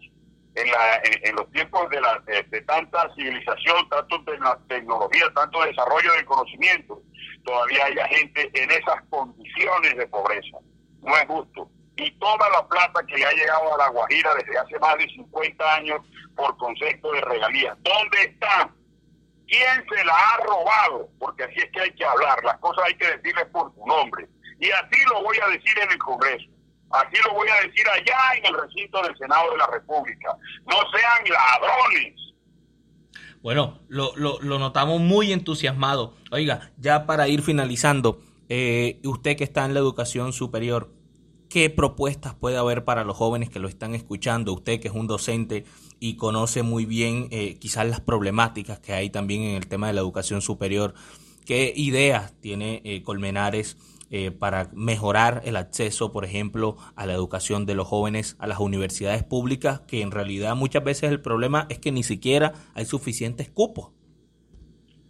en, 0.54 0.70
la, 0.70 0.96
en, 1.02 1.34
los 1.34 1.50
tiempos 1.50 1.88
de, 1.88 1.98
la, 1.98 2.22
de, 2.26 2.60
tanta 2.62 3.10
civilización, 3.14 3.88
tanto 3.88 4.18
de 4.18 4.38
la 4.38 4.58
tecnología, 4.68 5.32
tanto 5.34 5.64
desarrollo 5.64 6.12
del 6.12 6.26
conocimiento, 6.26 7.00
todavía 7.42 7.86
haya 7.86 8.06
gente 8.08 8.50
en 8.52 8.70
esas 8.70 9.02
condiciones 9.08 9.96
de 9.96 10.06
pobreza. 10.08 10.58
No 11.00 11.16
es 11.16 11.26
justo 11.26 11.70
y 11.96 12.10
toda 12.18 12.50
la 12.50 12.66
plata 12.66 13.06
que 13.06 13.16
le 13.16 13.24
ha 13.24 13.32
llegado 13.32 13.74
a 13.74 13.78
la 13.78 13.88
Guajira 13.88 14.34
desde 14.34 14.58
hace 14.58 14.78
más 14.80 14.98
de 14.98 15.06
50 15.06 15.74
años 15.74 16.00
por 16.34 16.56
concepto 16.58 17.12
de 17.12 17.20
regalías. 17.20 17.78
¿Dónde 17.82 18.22
está? 18.24 18.68
¿Quién 19.54 19.86
se 19.88 20.04
la 20.04 20.12
ha 20.12 20.36
robado? 20.38 21.08
Porque 21.20 21.44
así 21.44 21.54
es 21.58 21.70
que 21.70 21.80
hay 21.80 21.92
que 21.92 22.04
hablar, 22.04 22.42
las 22.42 22.58
cosas 22.58 22.86
hay 22.88 22.96
que 22.96 23.06
decirles 23.06 23.46
por 23.52 23.72
su 23.72 23.86
nombre. 23.86 24.28
Y 24.58 24.68
así 24.70 25.00
lo 25.08 25.22
voy 25.22 25.36
a 25.40 25.48
decir 25.48 25.78
en 25.80 25.92
el 25.92 25.98
Congreso, 25.98 26.50
así 26.90 27.16
lo 27.24 27.34
voy 27.34 27.48
a 27.48 27.66
decir 27.66 27.88
allá 27.88 28.18
en 28.36 28.46
el 28.46 28.60
recinto 28.60 29.00
del 29.02 29.16
Senado 29.16 29.52
de 29.52 29.58
la 29.58 29.66
República. 29.68 30.36
No 30.66 30.76
sean 30.90 31.24
ladrones. 31.28 32.14
Bueno, 33.42 33.78
lo, 33.88 34.16
lo, 34.16 34.58
notamos 34.58 35.00
muy 35.00 35.32
entusiasmado. 35.32 36.14
Oiga, 36.32 36.72
ya 36.76 37.06
para 37.06 37.28
ir 37.28 37.42
finalizando, 37.42 38.22
eh, 38.48 39.00
usted 39.04 39.36
que 39.36 39.44
está 39.44 39.64
en 39.66 39.74
la 39.74 39.80
educación 39.80 40.32
superior, 40.32 40.90
¿Qué 41.54 41.70
propuestas 41.70 42.34
puede 42.34 42.56
haber 42.56 42.84
para 42.84 43.04
los 43.04 43.16
jóvenes 43.16 43.48
que 43.48 43.60
lo 43.60 43.68
están 43.68 43.94
escuchando? 43.94 44.52
Usted 44.52 44.80
que 44.80 44.88
es 44.88 44.94
un 44.94 45.06
docente 45.06 45.64
y 46.00 46.16
conoce 46.16 46.64
muy 46.64 46.84
bien 46.84 47.28
eh, 47.30 47.60
quizás 47.60 47.86
las 47.86 48.00
problemáticas 48.00 48.80
que 48.80 48.92
hay 48.92 49.08
también 49.08 49.42
en 49.42 49.54
el 49.54 49.68
tema 49.68 49.86
de 49.86 49.92
la 49.92 50.00
educación 50.00 50.42
superior. 50.42 50.94
¿Qué 51.46 51.72
ideas 51.76 52.34
tiene 52.40 52.82
eh, 52.84 53.04
Colmenares 53.04 53.76
eh, 54.10 54.32
para 54.32 54.68
mejorar 54.72 55.42
el 55.44 55.54
acceso, 55.54 56.10
por 56.10 56.24
ejemplo, 56.24 56.76
a 56.96 57.06
la 57.06 57.12
educación 57.12 57.66
de 57.66 57.76
los 57.76 57.86
jóvenes 57.86 58.34
a 58.40 58.48
las 58.48 58.58
universidades 58.58 59.22
públicas, 59.22 59.78
que 59.86 60.02
en 60.02 60.10
realidad 60.10 60.56
muchas 60.56 60.82
veces 60.82 61.12
el 61.12 61.20
problema 61.20 61.68
es 61.70 61.78
que 61.78 61.92
ni 61.92 62.02
siquiera 62.02 62.52
hay 62.74 62.84
suficientes 62.84 63.48
cupos? 63.48 63.92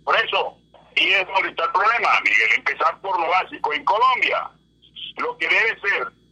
Por 0.04 0.14
eso, 0.16 0.58
y 0.94 1.08
es 1.08 1.26
ahorita 1.26 1.64
el 1.64 1.72
problema, 1.72 2.20
Miguel, 2.22 2.58
empezar 2.58 3.00
por 3.00 3.18
lo 3.18 3.30
básico. 3.30 3.72
En 3.72 3.82
Colombia, 3.86 4.50
lo 5.16 5.38
que 5.38 5.48
debe 5.48 5.80
ser 5.80 6.23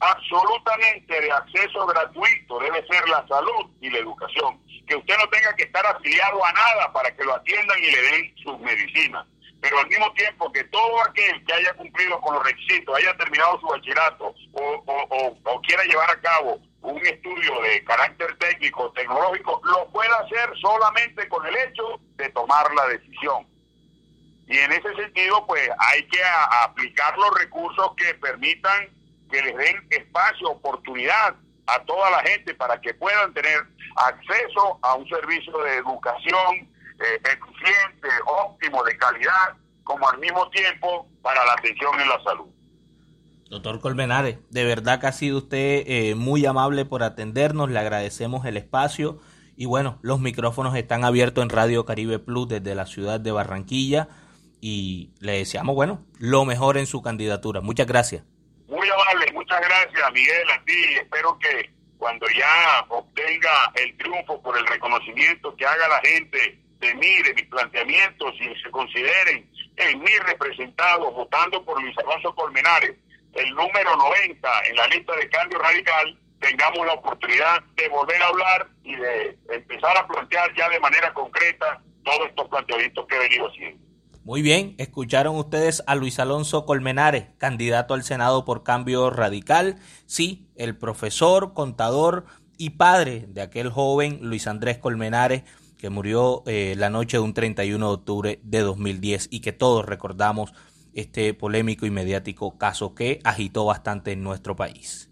absolutamente 0.00 1.20
de 1.20 1.32
acceso 1.32 1.86
gratuito 1.86 2.58
debe 2.60 2.86
ser 2.86 3.08
la 3.08 3.26
salud 3.26 3.70
y 3.80 3.90
la 3.90 3.98
educación. 3.98 4.60
Que 4.86 4.96
usted 4.96 5.16
no 5.18 5.28
tenga 5.28 5.54
que 5.54 5.64
estar 5.64 5.84
afiliado 5.86 6.44
a 6.44 6.52
nada 6.52 6.92
para 6.92 7.14
que 7.14 7.24
lo 7.24 7.34
atiendan 7.34 7.78
y 7.78 7.90
le 7.90 8.02
den 8.02 8.34
sus 8.42 8.58
medicinas. 8.60 9.26
Pero 9.60 9.78
al 9.80 9.88
mismo 9.88 10.12
tiempo 10.12 10.52
que 10.52 10.64
todo 10.64 11.02
aquel 11.02 11.44
que 11.44 11.52
haya 11.52 11.74
cumplido 11.74 12.20
con 12.20 12.34
los 12.34 12.44
requisitos, 12.44 12.96
haya 12.96 13.16
terminado 13.16 13.58
su 13.60 13.66
bachillerato 13.66 14.34
o, 14.52 15.40
o 15.44 15.60
quiera 15.62 15.82
llevar 15.84 16.10
a 16.10 16.20
cabo 16.20 16.60
un 16.80 17.06
estudio 17.06 17.60
de 17.62 17.82
carácter 17.84 18.36
técnico, 18.38 18.92
tecnológico, 18.92 19.60
lo 19.64 19.88
pueda 19.90 20.16
hacer 20.18 20.50
solamente 20.60 21.28
con 21.28 21.44
el 21.46 21.56
hecho 21.56 22.00
de 22.16 22.28
tomar 22.30 22.72
la 22.74 22.86
decisión. 22.86 23.46
Y 24.46 24.56
en 24.58 24.72
ese 24.72 24.94
sentido, 24.94 25.44
pues 25.46 25.68
hay 25.78 26.06
que 26.08 26.22
aplicar 26.64 27.18
los 27.18 27.38
recursos 27.38 27.90
que 27.96 28.14
permitan 28.14 28.88
que 29.28 29.42
les 29.42 29.56
den 29.56 29.86
espacio, 29.90 30.50
oportunidad 30.50 31.36
a 31.66 31.84
toda 31.84 32.10
la 32.10 32.20
gente 32.20 32.54
para 32.54 32.80
que 32.80 32.94
puedan 32.94 33.32
tener 33.34 33.60
acceso 33.96 34.78
a 34.82 34.94
un 34.94 35.08
servicio 35.08 35.56
de 35.58 35.76
educación 35.76 36.68
eh, 37.00 37.20
eficiente, 37.22 38.08
óptimo, 38.26 38.82
de 38.84 38.96
calidad, 38.96 39.54
como 39.84 40.08
al 40.08 40.18
mismo 40.18 40.48
tiempo 40.50 41.06
para 41.22 41.44
la 41.44 41.52
atención 41.52 42.00
en 42.00 42.08
la 42.08 42.22
salud. 42.22 42.46
Doctor 43.50 43.80
Colmenares, 43.80 44.38
de 44.50 44.64
verdad 44.64 45.00
que 45.00 45.06
ha 45.06 45.12
sido 45.12 45.38
usted 45.38 45.84
eh, 45.86 46.14
muy 46.14 46.44
amable 46.44 46.84
por 46.84 47.02
atendernos, 47.02 47.70
le 47.70 47.78
agradecemos 47.78 48.44
el 48.44 48.58
espacio 48.58 49.20
y 49.56 49.64
bueno, 49.64 49.98
los 50.02 50.20
micrófonos 50.20 50.76
están 50.76 51.04
abiertos 51.04 51.42
en 51.42 51.50
Radio 51.50 51.84
Caribe 51.84 52.18
Plus 52.18 52.48
desde 52.48 52.74
la 52.74 52.86
ciudad 52.86 53.20
de 53.20 53.32
Barranquilla 53.32 54.08
y 54.60 55.10
le 55.20 55.38
deseamos, 55.38 55.74
bueno, 55.74 56.04
lo 56.18 56.44
mejor 56.44 56.78
en 56.78 56.86
su 56.86 57.00
candidatura. 57.00 57.60
Muchas 57.60 57.86
gracias. 57.86 58.22
Muchas 59.48 59.66
gracias 59.66 60.12
Miguel, 60.12 60.50
a 60.50 60.62
ti. 60.64 60.94
Espero 61.00 61.38
que 61.38 61.70
cuando 61.96 62.26
ya 62.36 62.84
obtenga 62.90 63.72
el 63.76 63.96
triunfo 63.96 64.42
por 64.42 64.58
el 64.58 64.66
reconocimiento 64.66 65.56
que 65.56 65.64
haga 65.64 65.88
la 65.88 66.00
gente 66.00 66.58
de 66.80 66.94
mí, 66.96 67.22
de 67.22 67.32
mis 67.32 67.46
planteamientos 67.46 68.34
y 68.42 68.62
se 68.62 68.70
consideren 68.70 69.50
en 69.76 70.00
mí 70.00 70.10
representados 70.26 71.14
votando 71.14 71.64
por 71.64 71.80
Luis 71.80 71.96
Alonso 71.96 72.34
Colmenares, 72.34 72.94
el 73.32 73.50
número 73.54 73.96
90 73.96 74.66
en 74.66 74.76
la 74.76 74.86
lista 74.88 75.16
de 75.16 75.30
cambio 75.30 75.58
radical, 75.60 76.18
tengamos 76.40 76.86
la 76.86 76.92
oportunidad 76.92 77.62
de 77.74 77.88
volver 77.88 78.22
a 78.22 78.26
hablar 78.26 78.68
y 78.84 78.96
de 78.96 79.38
empezar 79.48 79.96
a 79.96 80.06
plantear 80.06 80.54
ya 80.56 80.68
de 80.68 80.80
manera 80.80 81.14
concreta 81.14 81.80
todos 82.04 82.28
estos 82.28 82.48
planteamientos 82.50 83.06
que 83.06 83.16
he 83.16 83.20
venido 83.20 83.48
haciendo. 83.48 83.87
Muy 84.28 84.42
bien, 84.42 84.74
escucharon 84.76 85.36
ustedes 85.36 85.82
a 85.86 85.94
Luis 85.94 86.18
Alonso 86.18 86.66
Colmenares, 86.66 87.28
candidato 87.38 87.94
al 87.94 88.04
Senado 88.04 88.44
por 88.44 88.62
Cambio 88.62 89.08
Radical. 89.08 89.76
Sí, 90.04 90.50
el 90.54 90.76
profesor, 90.76 91.54
contador 91.54 92.26
y 92.58 92.70
padre 92.76 93.24
de 93.26 93.40
aquel 93.40 93.70
joven 93.70 94.18
Luis 94.20 94.46
Andrés 94.46 94.76
Colmenares 94.76 95.44
que 95.78 95.88
murió 95.88 96.42
eh, 96.44 96.74
la 96.76 96.90
noche 96.90 97.16
de 97.16 97.22
un 97.22 97.32
31 97.32 97.88
de 97.88 97.94
octubre 97.94 98.40
de 98.42 98.60
2010 98.60 99.28
y 99.30 99.40
que 99.40 99.52
todos 99.52 99.86
recordamos 99.86 100.52
este 100.92 101.32
polémico 101.32 101.86
y 101.86 101.90
mediático 101.90 102.58
caso 102.58 102.94
que 102.94 103.20
agitó 103.24 103.64
bastante 103.64 104.12
en 104.12 104.22
nuestro 104.22 104.54
país. 104.54 105.08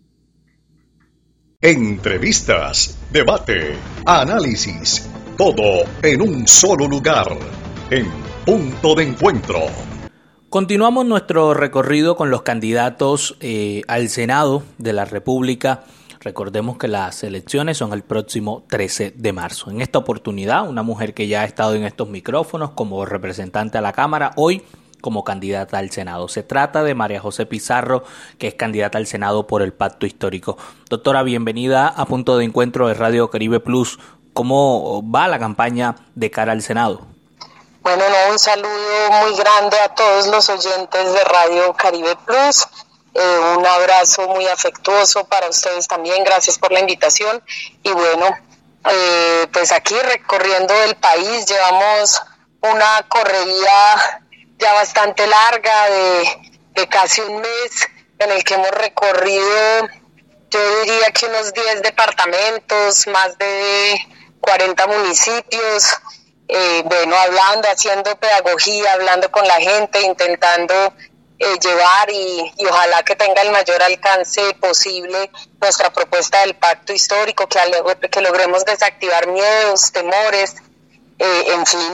Entrevistas, 1.62 2.98
debate, 3.10 3.76
análisis, 4.04 5.08
todo 5.38 5.84
en 6.02 6.20
un 6.20 6.46
solo 6.46 6.86
lugar. 6.86 7.28
En 7.88 8.25
Punto 8.46 8.94
de 8.94 9.02
encuentro. 9.02 9.58
Continuamos 10.50 11.04
nuestro 11.04 11.52
recorrido 11.52 12.14
con 12.14 12.30
los 12.30 12.42
candidatos 12.42 13.36
eh, 13.40 13.82
al 13.88 14.08
Senado 14.08 14.62
de 14.78 14.92
la 14.92 15.04
República. 15.04 15.82
Recordemos 16.20 16.78
que 16.78 16.86
las 16.86 17.24
elecciones 17.24 17.78
son 17.78 17.92
el 17.92 18.04
próximo 18.04 18.62
13 18.68 19.14
de 19.16 19.32
marzo. 19.32 19.72
En 19.72 19.80
esta 19.80 19.98
oportunidad, 19.98 20.68
una 20.68 20.84
mujer 20.84 21.12
que 21.12 21.26
ya 21.26 21.40
ha 21.40 21.44
estado 21.44 21.74
en 21.74 21.82
estos 21.82 22.08
micrófonos 22.08 22.70
como 22.70 23.04
representante 23.04 23.78
a 23.78 23.80
la 23.80 23.92
Cámara, 23.92 24.30
hoy 24.36 24.62
como 25.00 25.24
candidata 25.24 25.78
al 25.78 25.90
Senado. 25.90 26.28
Se 26.28 26.44
trata 26.44 26.84
de 26.84 26.94
María 26.94 27.18
José 27.18 27.46
Pizarro, 27.46 28.04
que 28.38 28.46
es 28.46 28.54
candidata 28.54 28.96
al 28.96 29.08
Senado 29.08 29.48
por 29.48 29.60
el 29.60 29.72
Pacto 29.72 30.06
Histórico. 30.06 30.56
Doctora, 30.88 31.24
bienvenida 31.24 31.88
a 31.88 32.06
Punto 32.06 32.38
de 32.38 32.44
Encuentro 32.44 32.86
de 32.86 32.94
Radio 32.94 33.28
Caribe 33.28 33.58
Plus. 33.58 33.98
¿Cómo 34.34 35.02
va 35.02 35.26
la 35.26 35.40
campaña 35.40 35.96
de 36.14 36.30
cara 36.30 36.52
al 36.52 36.62
Senado? 36.62 37.15
Bueno, 37.86 38.04
un 38.32 38.38
saludo 38.40 39.10
muy 39.22 39.36
grande 39.36 39.78
a 39.78 39.94
todos 39.94 40.26
los 40.26 40.48
oyentes 40.48 41.12
de 41.12 41.22
Radio 41.22 41.72
Caribe 41.74 42.16
Plus. 42.26 42.66
Eh, 43.14 43.54
un 43.56 43.64
abrazo 43.64 44.26
muy 44.26 44.44
afectuoso 44.48 45.24
para 45.28 45.48
ustedes 45.48 45.86
también. 45.86 46.24
Gracias 46.24 46.58
por 46.58 46.72
la 46.72 46.80
invitación. 46.80 47.40
Y 47.84 47.92
bueno, 47.92 48.26
eh, 48.90 49.46
pues 49.52 49.70
aquí 49.70 49.94
recorriendo 50.00 50.74
el 50.82 50.96
país 50.96 51.46
llevamos 51.46 52.20
una 52.60 53.06
correría 53.06 54.24
ya 54.58 54.72
bastante 54.72 55.24
larga 55.24 55.88
de, 55.88 56.88
casi 56.88 57.20
un 57.20 57.40
mes 57.40 57.88
en 58.18 58.32
el 58.32 58.42
que 58.42 58.54
hemos 58.54 58.72
recorrido, 58.72 59.88
yo 60.50 60.80
diría 60.80 61.12
que 61.12 61.26
unos 61.26 61.54
10 61.54 61.82
departamentos, 61.82 63.06
más 63.06 63.38
de 63.38 63.96
40 64.40 64.86
municipios, 64.88 66.00
eh, 66.48 66.82
bueno, 66.84 67.16
hablando, 67.16 67.68
haciendo 67.68 68.16
pedagogía, 68.16 68.92
hablando 68.92 69.30
con 69.30 69.46
la 69.46 69.54
gente, 69.54 70.00
intentando 70.02 70.74
eh, 71.38 71.58
llevar 71.62 72.10
y, 72.10 72.52
ojalá 72.68 73.02
que 73.02 73.16
tenga 73.16 73.42
el 73.42 73.50
mayor 73.50 73.82
alcance 73.82 74.54
posible 74.60 75.30
nuestra 75.60 75.92
propuesta 75.92 76.40
del 76.40 76.54
pacto 76.54 76.92
histórico, 76.92 77.46
que, 77.48 77.58
que 78.08 78.20
logremos 78.20 78.64
desactivar 78.64 79.26
miedos, 79.28 79.92
temores, 79.92 80.56
eh, 81.18 81.44
en 81.48 81.66
fin, 81.66 81.92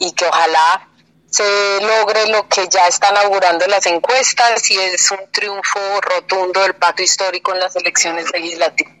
y, 0.00 0.06
y, 0.06 0.12
que 0.12 0.24
ojalá 0.26 0.88
se 1.30 1.80
logre 1.80 2.26
lo 2.28 2.46
que 2.48 2.68
ya 2.68 2.86
están 2.86 3.16
augurando 3.16 3.66
las 3.66 3.86
encuestas 3.86 4.70
y 4.70 4.78
es 4.78 5.10
un 5.10 5.30
triunfo 5.30 5.80
rotundo 6.02 6.60
del 6.60 6.74
pacto 6.74 7.02
histórico 7.02 7.54
en 7.54 7.60
las 7.60 7.74
elecciones 7.76 8.26
legislativas. 8.32 8.92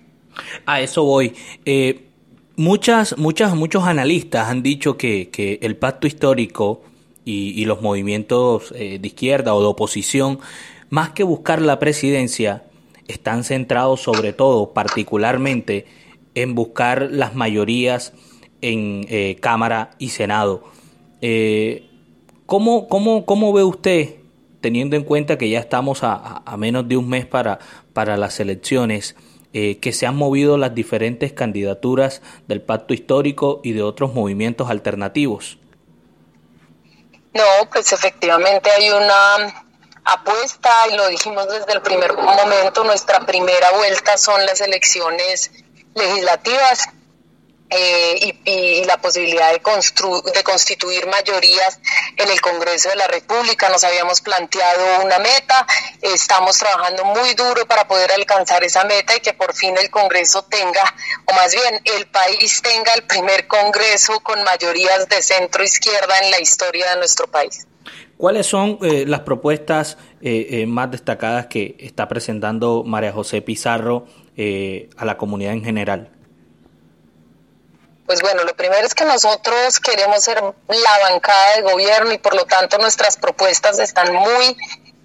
A 0.64 0.80
eso 0.80 1.02
voy. 1.04 1.36
Eh, 1.64 2.11
muchas, 2.56 3.16
muchas, 3.18 3.54
muchos 3.54 3.84
analistas 3.84 4.48
han 4.48 4.62
dicho 4.62 4.96
que, 4.96 5.28
que 5.30 5.58
el 5.62 5.76
pacto 5.76 6.06
histórico 6.06 6.82
y, 7.24 7.64
los 7.64 7.80
movimientos 7.82 8.72
eh, 8.76 8.98
de 9.00 9.06
izquierda 9.06 9.54
o 9.54 9.60
de 9.60 9.66
oposición, 9.66 10.40
más 10.90 11.10
que 11.10 11.22
buscar 11.22 11.62
la 11.62 11.78
presidencia, 11.78 12.64
están 13.08 13.44
centrados 13.44 14.00
sobre 14.00 14.32
todo, 14.32 14.72
particularmente, 14.72 15.86
en 16.34 16.54
buscar 16.54 17.08
las 17.10 17.34
mayorías 17.34 18.12
en 18.60 19.06
eh, 19.08 19.36
Cámara 19.40 19.90
y 19.98 20.10
Senado. 20.10 20.64
Eh, 21.20 21.86
¿cómo, 22.46 22.88
cómo, 22.88 23.24
cómo 23.24 23.52
ve 23.52 23.64
usted, 23.64 24.16
teniendo 24.60 24.96
en 24.96 25.04
cuenta 25.04 25.38
que 25.38 25.48
ya 25.48 25.60
estamos 25.60 26.02
a, 26.02 26.42
a 26.44 26.56
menos 26.56 26.88
de 26.88 26.96
un 26.96 27.08
mes 27.08 27.26
para, 27.26 27.58
para 27.92 28.16
las 28.16 28.40
elecciones, 28.40 29.16
eh, 29.52 29.78
que 29.78 29.92
se 29.92 30.06
han 30.06 30.16
movido 30.16 30.56
las 30.56 30.74
diferentes 30.74 31.32
candidaturas 31.32 32.22
del 32.48 32.62
pacto 32.62 32.94
histórico 32.94 33.60
y 33.62 33.72
de 33.72 33.82
otros 33.82 34.14
movimientos 34.14 34.70
alternativos? 34.70 35.58
No, 37.34 37.42
pues 37.70 37.92
efectivamente 37.92 38.70
hay 38.70 38.90
una 38.90 39.64
apuesta 40.04 40.70
y 40.90 40.96
lo 40.96 41.08
dijimos 41.08 41.48
desde 41.48 41.72
el 41.72 41.82
primer 41.82 42.14
momento, 42.16 42.84
nuestra 42.84 43.20
primera 43.26 43.70
vuelta 43.72 44.18
son 44.18 44.44
las 44.44 44.60
elecciones 44.60 45.50
legislativas 45.94 46.88
eh, 47.74 48.36
y, 48.44 48.84
la 48.84 49.00
posibilidad 49.00 49.50
de, 49.50 49.60
de 50.34 50.42
constituir 50.42 51.06
mayorías 51.06 51.80
en 52.16 52.28
el 52.28 52.40
Congreso 52.40 52.90
de 52.90 52.96
la 52.96 53.06
República. 53.06 53.68
Nos 53.68 53.84
habíamos 53.84 54.20
planteado 54.20 55.04
una 55.04 55.18
meta, 55.18 55.66
estamos 56.02 56.58
trabajando 56.58 57.04
muy 57.04 57.34
duro 57.34 57.64
para 57.66 57.86
poder 57.86 58.12
alcanzar 58.12 58.62
esa 58.64 58.84
meta 58.84 59.16
y 59.16 59.20
que 59.20 59.32
por 59.32 59.54
fin 59.54 59.74
el 59.78 59.90
Congreso 59.90 60.42
tenga, 60.44 60.82
o 61.24 61.32
más 61.32 61.54
bien 61.54 61.80
el 61.96 62.06
país 62.06 62.60
tenga 62.60 62.92
el 62.94 63.04
primer 63.04 63.46
Congreso 63.46 64.20
con 64.20 64.42
mayorías 64.42 65.08
de 65.08 65.22
centro 65.22 65.64
izquierda 65.64 66.18
en 66.22 66.30
la 66.30 66.40
historia 66.40 66.90
de 66.90 66.96
nuestro 66.96 67.26
país. 67.28 67.66
¿Cuáles 68.16 68.46
son 68.46 68.78
eh, 68.82 69.04
las 69.06 69.20
propuestas 69.20 69.98
eh, 70.20 70.46
eh, 70.50 70.66
más 70.66 70.90
destacadas 70.90 71.46
que 71.46 71.76
está 71.80 72.06
presentando 72.06 72.84
María 72.84 73.12
José 73.12 73.42
Pizarro 73.42 74.06
a 74.96 75.04
la 75.04 75.16
comunidad 75.18 75.52
en 75.52 75.64
general? 75.64 76.10
Pues 78.12 78.20
bueno, 78.20 78.44
lo 78.44 78.54
primero 78.54 78.86
es 78.86 78.94
que 78.94 79.06
nosotros 79.06 79.80
queremos 79.80 80.22
ser 80.22 80.38
la 80.42 80.98
bancada 80.98 81.56
de 81.56 81.62
gobierno 81.62 82.12
y 82.12 82.18
por 82.18 82.34
lo 82.34 82.44
tanto 82.44 82.76
nuestras 82.76 83.16
propuestas 83.16 83.78
están 83.78 84.12
muy 84.12 84.54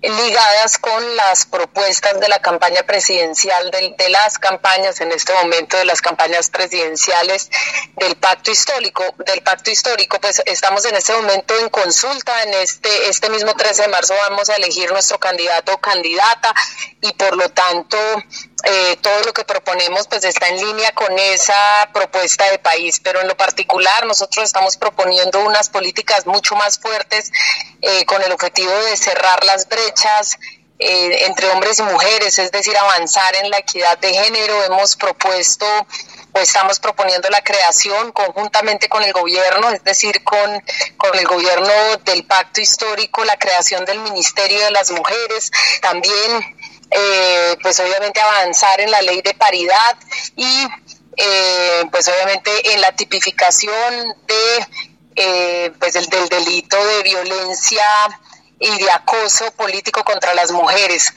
ligadas 0.01 0.77
con 0.77 1.15
las 1.15 1.45
propuestas 1.45 2.19
de 2.19 2.27
la 2.27 2.39
campaña 2.39 2.83
presidencial, 2.83 3.71
de, 3.71 4.09
las 4.09 4.37
campañas 4.39 4.99
en 4.99 5.13
este 5.13 5.33
momento, 5.33 5.77
de 5.77 5.85
las 5.85 6.01
campañas 6.01 6.49
presidenciales 6.49 7.49
del 7.95 8.17
pacto 8.17 8.51
histórico, 8.51 9.03
del 9.25 9.41
pacto 9.41 9.71
histórico, 9.71 10.19
pues 10.19 10.41
estamos 10.45 10.83
en 10.83 10.97
este 10.97 11.13
momento 11.13 11.57
en 11.57 11.69
consulta, 11.69 12.43
en 12.43 12.55
este, 12.55 13.07
este 13.07 13.29
mismo 13.29 13.55
13 13.55 13.83
de 13.83 13.87
marzo 13.87 14.15
vamos 14.29 14.49
a 14.49 14.55
elegir 14.55 14.91
nuestro 14.91 15.17
candidato 15.17 15.73
o 15.73 15.77
candidata 15.77 16.53
y 16.99 17.13
por 17.13 17.37
lo 17.37 17.49
tanto 17.49 17.97
eh, 18.63 18.97
todo 19.01 19.21
lo 19.23 19.33
que 19.33 19.43
proponemos 19.43 20.07
pues 20.07 20.23
está 20.23 20.47
en 20.49 20.57
línea 20.57 20.91
con 20.93 21.17
esa 21.19 21.89
propuesta 21.93 22.49
de 22.49 22.57
país, 22.57 22.99
pero 23.03 23.21
en 23.21 23.27
lo 23.27 23.37
particular 23.37 24.05
nosotros 24.05 24.45
estamos 24.45 24.77
proponiendo 24.77 25.39
unas 25.41 25.69
políticas 25.69 26.25
mucho 26.25 26.55
más 26.55 26.79
fuertes 26.79 27.31
eh, 27.81 28.05
con 28.05 28.21
el 28.23 28.31
objetivo 28.31 28.71
de 28.71 28.97
cerrar 28.97 29.43
las 29.43 29.69
brechas 29.69 30.37
eh, 30.79 31.25
entre 31.25 31.49
hombres 31.49 31.79
y 31.79 31.83
mujeres, 31.83 32.37
es 32.39 32.51
decir, 32.51 32.75
avanzar 32.77 33.35
en 33.35 33.49
la 33.49 33.59
equidad 33.59 33.97
de 33.99 34.13
género. 34.13 34.63
Hemos 34.63 34.95
propuesto 34.95 35.65
o 36.33 36.39
estamos 36.39 36.79
proponiendo 36.79 37.29
la 37.29 37.41
creación 37.41 38.11
conjuntamente 38.11 38.89
con 38.89 39.03
el 39.03 39.13
gobierno, 39.13 39.69
es 39.69 39.83
decir, 39.83 40.23
con, 40.23 40.63
con 40.97 41.17
el 41.17 41.25
gobierno 41.25 41.97
del 42.05 42.25
pacto 42.25 42.61
histórico, 42.61 43.23
la 43.23 43.37
creación 43.37 43.85
del 43.85 43.99
Ministerio 43.99 44.63
de 44.65 44.71
las 44.71 44.91
Mujeres, 44.91 45.51
también 45.81 46.56
eh, 46.89 47.57
pues 47.61 47.79
obviamente 47.79 48.19
avanzar 48.21 48.79
en 48.81 48.91
la 48.91 49.01
ley 49.01 49.21
de 49.21 49.33
paridad 49.33 49.97
y 50.35 50.67
eh, 51.17 51.83
pues 51.91 52.07
obviamente 52.07 52.73
en 52.73 52.81
la 52.81 52.91
tipificación 52.93 54.15
de 54.25 54.67
eh, 55.15 55.71
pues 55.79 55.95
el, 55.95 56.05
del 56.07 56.29
delito 56.29 56.77
de 56.83 57.03
violencia 57.03 57.83
y 58.59 58.77
de 58.77 58.91
acoso 58.91 59.51
político 59.51 60.03
contra 60.03 60.33
las 60.33 60.51
mujeres. 60.51 61.13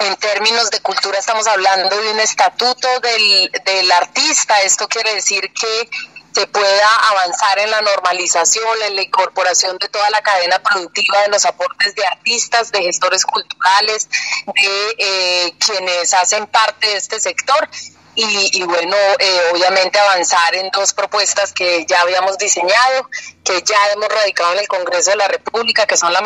En 0.00 0.16
términos 0.16 0.70
de 0.70 0.80
cultura 0.80 1.18
estamos 1.18 1.46
hablando 1.46 1.96
de 1.96 2.10
un 2.10 2.20
estatuto 2.20 2.88
del, 3.00 3.50
del 3.64 3.92
artista. 3.92 4.60
Esto 4.62 4.88
quiere 4.88 5.14
decir 5.14 5.52
que 5.52 5.88
se 6.34 6.46
pueda 6.48 6.96
avanzar 7.10 7.58
en 7.60 7.70
la 7.70 7.80
normalización, 7.80 8.82
en 8.88 8.96
la 8.96 9.02
incorporación 9.02 9.78
de 9.78 9.88
toda 9.88 10.10
la 10.10 10.20
cadena 10.20 10.58
productiva 10.58 11.22
de 11.22 11.28
los 11.28 11.44
aportes 11.44 11.94
de 11.94 12.04
artistas, 12.04 12.72
de 12.72 12.82
gestores 12.82 13.24
culturales, 13.24 14.08
de 14.46 14.94
eh, 14.98 15.54
quienes 15.64 16.12
hacen 16.12 16.46
parte 16.46 16.88
de 16.88 16.96
este 16.96 17.20
sector. 17.20 17.68
Y, 18.16 18.62
bueno, 18.62 18.96
eh, 19.18 19.40
obviamente 19.52 19.98
avanzar 19.98 20.54
en 20.54 20.70
dos 20.70 20.92
propuestas 20.92 21.52
que 21.52 21.84
ya 21.84 22.00
habíamos 22.00 22.38
diseñado, 22.38 23.10
que 23.42 23.60
ya 23.62 23.76
hemos 23.92 24.08
radicado 24.08 24.52
en 24.52 24.60
el 24.60 24.68
Congreso 24.68 25.10
de 25.10 25.16
la 25.16 25.26
República, 25.26 25.84
que 25.84 25.96
son 25.96 26.12
la 26.12 26.20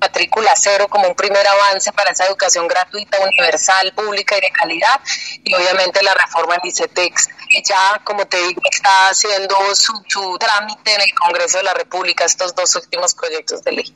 matrícula 0.00 0.52
cero 0.56 0.86
como 0.88 1.08
un 1.08 1.14
primer 1.14 1.46
avance 1.46 1.92
para 1.92 2.10
esa 2.10 2.26
educación 2.26 2.66
gratuita, 2.66 3.18
universal, 3.20 3.92
pública 3.94 4.36
y 4.38 4.40
de 4.40 4.50
calidad, 4.50 5.00
y 5.44 5.54
obviamente 5.54 6.02
la 6.02 6.14
reforma 6.14 6.54
en 6.54 6.68
ICETEX, 6.68 7.28
que 7.48 7.62
ya, 7.62 8.00
como 8.04 8.26
te 8.26 8.38
digo, 8.38 8.62
está 8.70 9.10
haciendo 9.10 9.56
su, 9.74 9.92
trámite 10.38 10.94
en 10.94 11.00
el 11.02 11.14
Congreso 11.14 11.58
de 11.58 11.64
la 11.64 11.74
República, 11.74 12.24
estos 12.24 12.54
dos 12.54 12.74
últimos 12.76 13.14
proyectos 13.14 13.62
de 13.62 13.72
ley. 13.72 13.94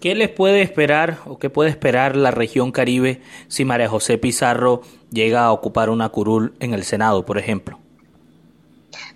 ¿Qué 0.00 0.14
les 0.14 0.28
puede 0.28 0.62
esperar 0.62 1.18
o 1.26 1.38
qué 1.38 1.50
puede 1.50 1.70
esperar 1.70 2.14
la 2.16 2.30
región 2.30 2.70
Caribe 2.70 3.20
si 3.48 3.64
María 3.64 3.88
José 3.88 4.16
Pizarro 4.16 4.82
llega 5.10 5.44
a 5.44 5.52
ocupar 5.52 5.90
una 5.90 6.08
curul 6.08 6.54
en 6.60 6.72
el 6.72 6.84
Senado, 6.84 7.26
por 7.26 7.38
ejemplo? 7.38 7.80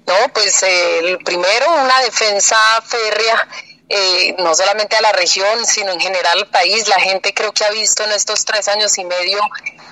No, 0.07 0.15
pues 0.35 0.63
eh, 0.65 0.99
el 0.99 1.19
primero, 1.19 1.67
una 1.85 2.01
defensa 2.01 2.57
férrea 2.85 3.49
eh, 3.95 4.35
no 4.39 4.55
solamente 4.55 4.97
a 4.97 5.03
la 5.03 5.13
región, 5.13 5.67
sino 5.67 5.93
en 5.93 6.01
general 6.01 6.39
al 6.39 6.49
país. 6.49 6.89
La 6.89 6.99
gente 6.99 7.35
creo 7.35 7.53
que 7.53 7.63
ha 7.65 7.71
visto 7.71 8.03
en 8.05 8.13
estos 8.13 8.43
tres 8.47 8.67
años 8.69 8.97
y 8.97 9.05
medio 9.05 9.39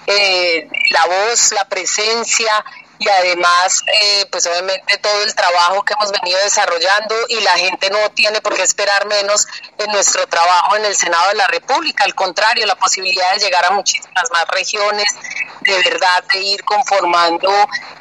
eh, 0.06 0.66
la 0.90 1.04
voz, 1.04 1.52
la 1.52 1.66
presencia 1.66 2.64
y 2.98 3.08
además, 3.08 3.82
eh, 3.86 4.26
pues 4.30 4.46
obviamente 4.46 4.98
todo 4.98 5.22
el 5.22 5.34
trabajo 5.34 5.82
que 5.82 5.94
hemos 5.94 6.12
venido 6.12 6.38
desarrollando 6.44 7.14
y 7.28 7.40
la 7.40 7.58
gente 7.58 7.90
no 7.90 7.98
tiene 8.14 8.40
por 8.40 8.54
qué 8.54 8.62
esperar 8.62 9.06
menos 9.06 9.46
en 9.78 9.90
nuestro 9.90 10.26
trabajo 10.26 10.76
en 10.76 10.84
el 10.84 10.94
Senado 10.94 11.28
de 11.30 11.36
la 11.36 11.46
República. 11.46 12.04
Al 12.04 12.14
contrario, 12.14 12.66
la 12.66 12.76
posibilidad 12.76 13.32
de 13.34 13.40
llegar 13.40 13.64
a 13.64 13.70
muchísimas 13.70 14.30
más 14.30 14.46
regiones, 14.48 15.14
de 15.60 15.82
verdad, 15.82 16.24
de 16.32 16.40
ir 16.40 16.62
conformando, 16.64 17.50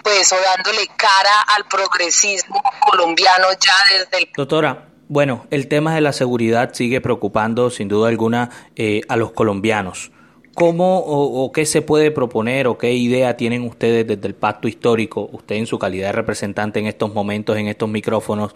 pues 0.04 0.32
o 0.34 0.38
dándole 0.40 0.88
cara 0.98 1.42
al 1.48 1.66
progresismo 1.66 2.62
colombiano 2.82 3.48
ya 3.54 3.76
desde 3.90 4.18
el... 4.18 4.30
Doctora, 4.36 4.89
Bueno, 5.12 5.48
el 5.50 5.68
tema 5.68 5.96
de 5.96 6.02
la 6.02 6.14
seguridad 6.14 6.72
sigue 6.74 7.02
preocupando 7.02 7.72
sin 7.72 7.88
duda 7.88 8.10
alguna 8.10 8.52
eh, 8.76 9.02
a 9.08 9.18
los 9.18 9.32
colombianos. 9.32 10.12
¿Cómo 10.54 11.00
o, 11.00 11.52
qué 11.52 11.66
se 11.66 11.82
puede 11.82 12.12
proponer 12.12 12.68
o 12.68 12.78
qué 12.78 12.94
idea 12.94 13.36
tienen 13.36 13.64
ustedes 13.64 14.06
desde 14.06 14.28
el 14.28 14.36
pacto 14.36 14.68
histórico, 14.68 15.28
usted 15.32 15.56
en 15.56 15.66
su 15.66 15.80
calidad 15.80 16.10
de 16.10 16.12
representante 16.12 16.80
en 16.80 16.86
estos 16.86 17.12
momentos, 17.12 17.58
en 17.58 17.68
estos 17.68 17.90
micrófonos, 17.90 18.54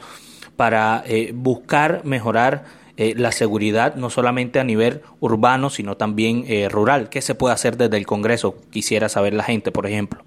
para 0.55 1.03
eh, 1.07 1.31
buscar 1.33 2.01
mejorar 2.03 2.65
eh, 2.97 3.15
la 3.17 3.31
seguridad 3.31 3.95
no 3.95 4.11
solamente 4.11 4.59
a 4.59 4.63
nivel 4.63 5.01
urbano, 5.21 5.71
sino 5.71 5.97
también 5.97 6.45
eh, 6.47 6.69
rural? 6.69 7.09
¿Qué 7.09 7.23
se 7.23 7.33
puede 7.33 7.55
hacer 7.55 7.77
desde 7.77 7.97
el 7.97 8.05
Congreso? 8.05 8.57
Quisiera 8.69 9.09
saber 9.09 9.33
la 9.33 9.43
gente, 9.43 9.71
por 9.71 9.87
ejemplo. 9.87 10.23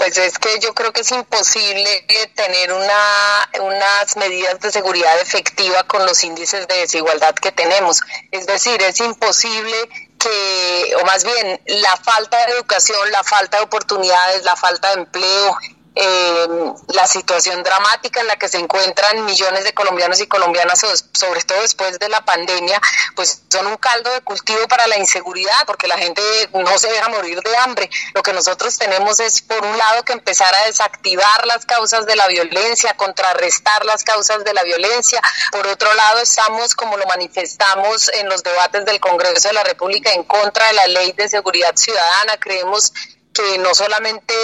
Pues 0.00 0.16
es 0.16 0.38
que 0.38 0.58
yo 0.60 0.72
creo 0.72 0.94
que 0.94 1.02
es 1.02 1.12
imposible 1.12 2.06
tener 2.34 2.72
una, 2.72 3.50
unas 3.60 4.16
medidas 4.16 4.58
de 4.58 4.72
seguridad 4.72 5.20
efectiva 5.20 5.82
con 5.82 6.06
los 6.06 6.24
índices 6.24 6.66
de 6.68 6.74
desigualdad 6.76 7.34
que 7.34 7.52
tenemos. 7.52 8.00
Es 8.30 8.46
decir, 8.46 8.80
es 8.80 8.98
imposible 9.00 9.76
que, 10.18 10.94
o 10.98 11.04
más 11.04 11.22
bien, 11.22 11.60
la 11.66 11.98
falta 11.98 12.46
de 12.46 12.52
educación, 12.54 13.10
la 13.10 13.22
falta 13.24 13.58
de 13.58 13.64
oportunidades, 13.64 14.42
la 14.42 14.56
falta 14.56 14.88
de 14.88 15.02
empleo 15.02 15.58
eh, 15.94 16.46
la 16.94 17.06
situación 17.06 17.62
dramática 17.64 18.20
en 18.20 18.28
la 18.28 18.36
que 18.36 18.48
se 18.48 18.58
encuentran 18.58 19.24
millones 19.24 19.64
de 19.64 19.74
colombianos 19.74 20.20
y 20.20 20.26
colombianas, 20.28 20.80
sobre 21.12 21.42
todo 21.42 21.60
después 21.62 21.98
de 21.98 22.08
la 22.08 22.24
pandemia, 22.24 22.80
pues 23.16 23.42
son 23.50 23.66
un 23.66 23.76
caldo 23.76 24.12
de 24.12 24.20
cultivo 24.20 24.68
para 24.68 24.86
la 24.86 24.98
inseguridad, 24.98 25.66
porque 25.66 25.88
la 25.88 25.98
gente 25.98 26.22
no 26.52 26.78
se 26.78 26.88
deja 26.90 27.08
morir 27.08 27.40
de 27.42 27.56
hambre. 27.56 27.90
Lo 28.14 28.22
que 28.22 28.32
nosotros 28.32 28.78
tenemos 28.78 29.18
es, 29.18 29.42
por 29.42 29.64
un 29.64 29.76
lado, 29.76 30.04
que 30.04 30.12
empezar 30.12 30.54
a 30.54 30.66
desactivar 30.66 31.46
las 31.46 31.66
causas 31.66 32.06
de 32.06 32.14
la 32.14 32.28
violencia, 32.28 32.96
contrarrestar 32.96 33.84
las 33.84 34.04
causas 34.04 34.44
de 34.44 34.54
la 34.54 34.62
violencia. 34.62 35.20
Por 35.50 35.66
otro 35.66 35.92
lado, 35.94 36.20
estamos, 36.20 36.74
como 36.76 36.96
lo 36.96 37.06
manifestamos 37.06 38.10
en 38.14 38.28
los 38.28 38.42
debates 38.44 38.84
del 38.84 39.00
Congreso 39.00 39.48
de 39.48 39.54
la 39.54 39.64
República, 39.64 40.12
en 40.12 40.22
contra 40.22 40.68
de 40.68 40.72
la 40.74 40.86
ley 40.86 41.12
de 41.12 41.28
seguridad 41.28 41.74
ciudadana. 41.74 42.36
Creemos 42.38 42.92
que 43.32 43.58
no 43.58 43.74
solamente 43.74 44.34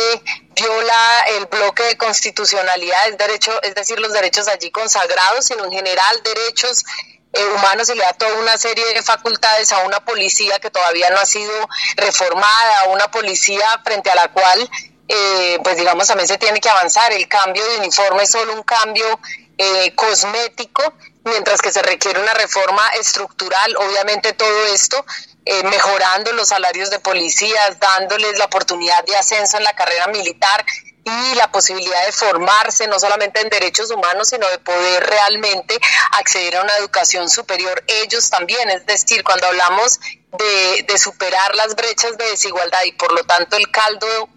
viola 0.54 1.24
el 1.36 1.46
bloque 1.46 1.82
de 1.84 1.96
constitucionalidad, 1.96 3.08
es, 3.08 3.18
derecho, 3.18 3.52
es 3.62 3.74
decir, 3.74 3.98
los 4.00 4.12
derechos 4.12 4.48
allí 4.48 4.70
consagrados, 4.70 5.44
sino 5.46 5.64
en 5.64 5.72
general 5.72 6.22
derechos 6.22 6.84
eh, 7.32 7.44
humanos 7.54 7.88
y 7.90 7.94
le 7.94 8.02
da 8.02 8.12
toda 8.12 8.34
una 8.38 8.56
serie 8.56 8.84
de 8.94 9.02
facultades 9.02 9.72
a 9.72 9.80
una 9.80 10.04
policía 10.04 10.58
que 10.58 10.70
todavía 10.70 11.10
no 11.10 11.18
ha 11.18 11.26
sido 11.26 11.52
reformada, 11.96 12.80
a 12.80 12.88
una 12.88 13.10
policía 13.10 13.66
frente 13.84 14.10
a 14.10 14.14
la 14.14 14.28
cual, 14.28 14.70
eh, 15.08 15.58
pues 15.62 15.76
digamos, 15.76 16.06
también 16.06 16.28
se 16.28 16.38
tiene 16.38 16.60
que 16.60 16.70
avanzar. 16.70 17.12
El 17.12 17.28
cambio 17.28 17.66
de 17.66 17.78
uniforme 17.78 18.22
es 18.22 18.30
solo 18.30 18.54
un 18.54 18.62
cambio 18.62 19.20
eh, 19.58 19.94
cosmético, 19.94 20.94
mientras 21.24 21.60
que 21.60 21.72
se 21.72 21.82
requiere 21.82 22.20
una 22.20 22.34
reforma 22.34 22.88
estructural. 23.00 23.76
Obviamente 23.76 24.32
todo 24.32 24.66
esto 24.66 25.04
eh, 25.46 25.62
mejorando 25.62 26.32
los 26.32 26.48
salarios 26.48 26.90
de 26.90 26.98
policías, 26.98 27.78
dándoles 27.78 28.36
la 28.36 28.46
oportunidad 28.46 29.04
de 29.04 29.16
ascenso 29.16 29.56
en 29.56 29.62
la 29.64 29.74
carrera 29.74 30.08
militar 30.08 30.64
y 31.04 31.34
la 31.36 31.52
posibilidad 31.52 32.04
de 32.04 32.10
formarse 32.10 32.88
no 32.88 32.98
solamente 32.98 33.40
en 33.40 33.48
derechos 33.48 33.92
humanos, 33.92 34.28
sino 34.28 34.48
de 34.48 34.58
poder 34.58 35.06
realmente 35.06 35.78
acceder 36.18 36.56
a 36.56 36.62
una 36.62 36.76
educación 36.78 37.30
superior 37.30 37.80
ellos 37.86 38.28
también. 38.28 38.68
Es 38.70 38.84
decir, 38.86 39.22
cuando 39.22 39.46
hablamos 39.46 40.00
de, 40.36 40.82
de 40.82 40.98
superar 40.98 41.54
las 41.54 41.76
brechas 41.76 42.18
de 42.18 42.28
desigualdad 42.28 42.82
y 42.84 42.92
por 42.92 43.12
lo 43.12 43.22
tanto 43.22 43.56
el 43.56 43.70
caldo 43.70 44.28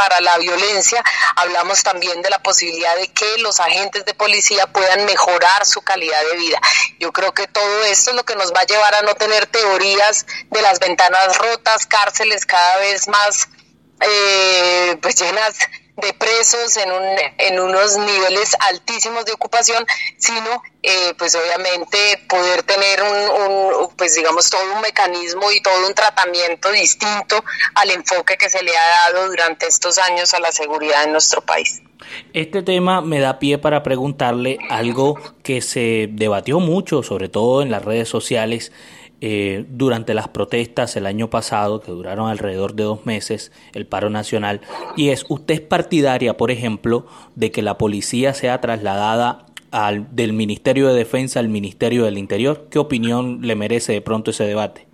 para 0.00 0.18
la 0.22 0.38
violencia, 0.38 1.04
hablamos 1.36 1.82
también 1.82 2.22
de 2.22 2.30
la 2.30 2.38
posibilidad 2.42 2.96
de 2.96 3.08
que 3.08 3.36
los 3.40 3.60
agentes 3.60 4.02
de 4.06 4.14
policía 4.14 4.66
puedan 4.66 5.04
mejorar 5.04 5.66
su 5.66 5.82
calidad 5.82 6.18
de 6.30 6.38
vida. 6.38 6.58
Yo 6.98 7.12
creo 7.12 7.34
que 7.34 7.46
todo 7.46 7.84
esto 7.84 8.08
es 8.08 8.16
lo 8.16 8.24
que 8.24 8.34
nos 8.34 8.50
va 8.50 8.60
a 8.60 8.64
llevar 8.64 8.94
a 8.94 9.02
no 9.02 9.14
tener 9.14 9.46
teorías 9.48 10.24
de 10.50 10.62
las 10.62 10.78
ventanas 10.78 11.36
rotas, 11.36 11.84
cárceles 11.84 12.46
cada 12.46 12.78
vez 12.78 13.08
más 13.08 13.48
eh, 14.00 14.96
pues 15.02 15.16
llenas 15.16 15.54
de 16.00 16.12
presos 16.14 16.76
en, 16.76 16.90
un, 16.90 17.04
en 17.38 17.60
unos 17.60 17.96
niveles 17.96 18.56
altísimos 18.68 19.24
de 19.24 19.32
ocupación, 19.32 19.84
sino 20.18 20.62
eh, 20.82 21.14
pues 21.18 21.34
obviamente 21.34 21.98
poder 22.28 22.62
tener 22.62 23.02
un, 23.02 23.88
pues 23.96 24.14
digamos 24.14 24.48
todo 24.48 24.62
un 24.74 24.80
mecanismo 24.80 25.50
y 25.52 25.60
todo 25.60 25.86
un 25.86 25.94
tratamiento 25.94 26.70
distinto 26.72 27.44
al 27.74 27.90
enfoque 27.90 28.36
que 28.36 28.48
se 28.48 28.62
le 28.62 28.70
ha 28.76 29.12
dado 29.12 29.28
durante 29.28 29.66
estos 29.66 29.98
años 29.98 30.32
a 30.34 30.40
la 30.40 30.52
seguridad 30.52 31.04
en 31.04 31.12
nuestro 31.12 31.42
país. 31.42 31.82
Este 32.32 32.62
tema 32.62 33.02
me 33.02 33.20
da 33.20 33.38
pie 33.38 33.58
para 33.58 33.82
preguntarle 33.82 34.58
algo 34.68 35.18
que 35.42 35.60
se 35.60 36.08
debatió 36.10 36.60
mucho, 36.60 37.02
sobre 37.02 37.28
todo 37.28 37.62
en 37.62 37.70
las 37.70 37.84
redes 37.84 38.08
sociales, 38.08 38.72
eh, 39.20 39.66
durante 39.68 40.14
las 40.14 40.28
protestas 40.28 40.96
el 40.96 41.06
año 41.06 41.30
pasado, 41.30 41.80
que 41.80 41.92
duraron 41.92 42.28
alrededor 42.28 42.74
de 42.74 42.84
dos 42.84 43.06
meses, 43.06 43.52
el 43.74 43.86
paro 43.86 44.10
nacional, 44.10 44.60
y 44.96 45.10
es, 45.10 45.24
¿usted 45.28 45.54
es 45.54 45.60
partidaria, 45.60 46.36
por 46.36 46.50
ejemplo, 46.50 47.06
de 47.34 47.50
que 47.50 47.62
la 47.62 47.78
policía 47.78 48.34
sea 48.34 48.60
trasladada 48.60 49.46
al, 49.70 50.14
del 50.14 50.32
Ministerio 50.32 50.88
de 50.88 50.94
Defensa 50.94 51.40
al 51.40 51.48
Ministerio 51.48 52.04
del 52.04 52.18
Interior? 52.18 52.68
¿Qué 52.70 52.78
opinión 52.78 53.40
le 53.42 53.56
merece 53.56 53.92
de 53.92 54.00
pronto 54.00 54.30
ese 54.30 54.44
debate? 54.44 54.89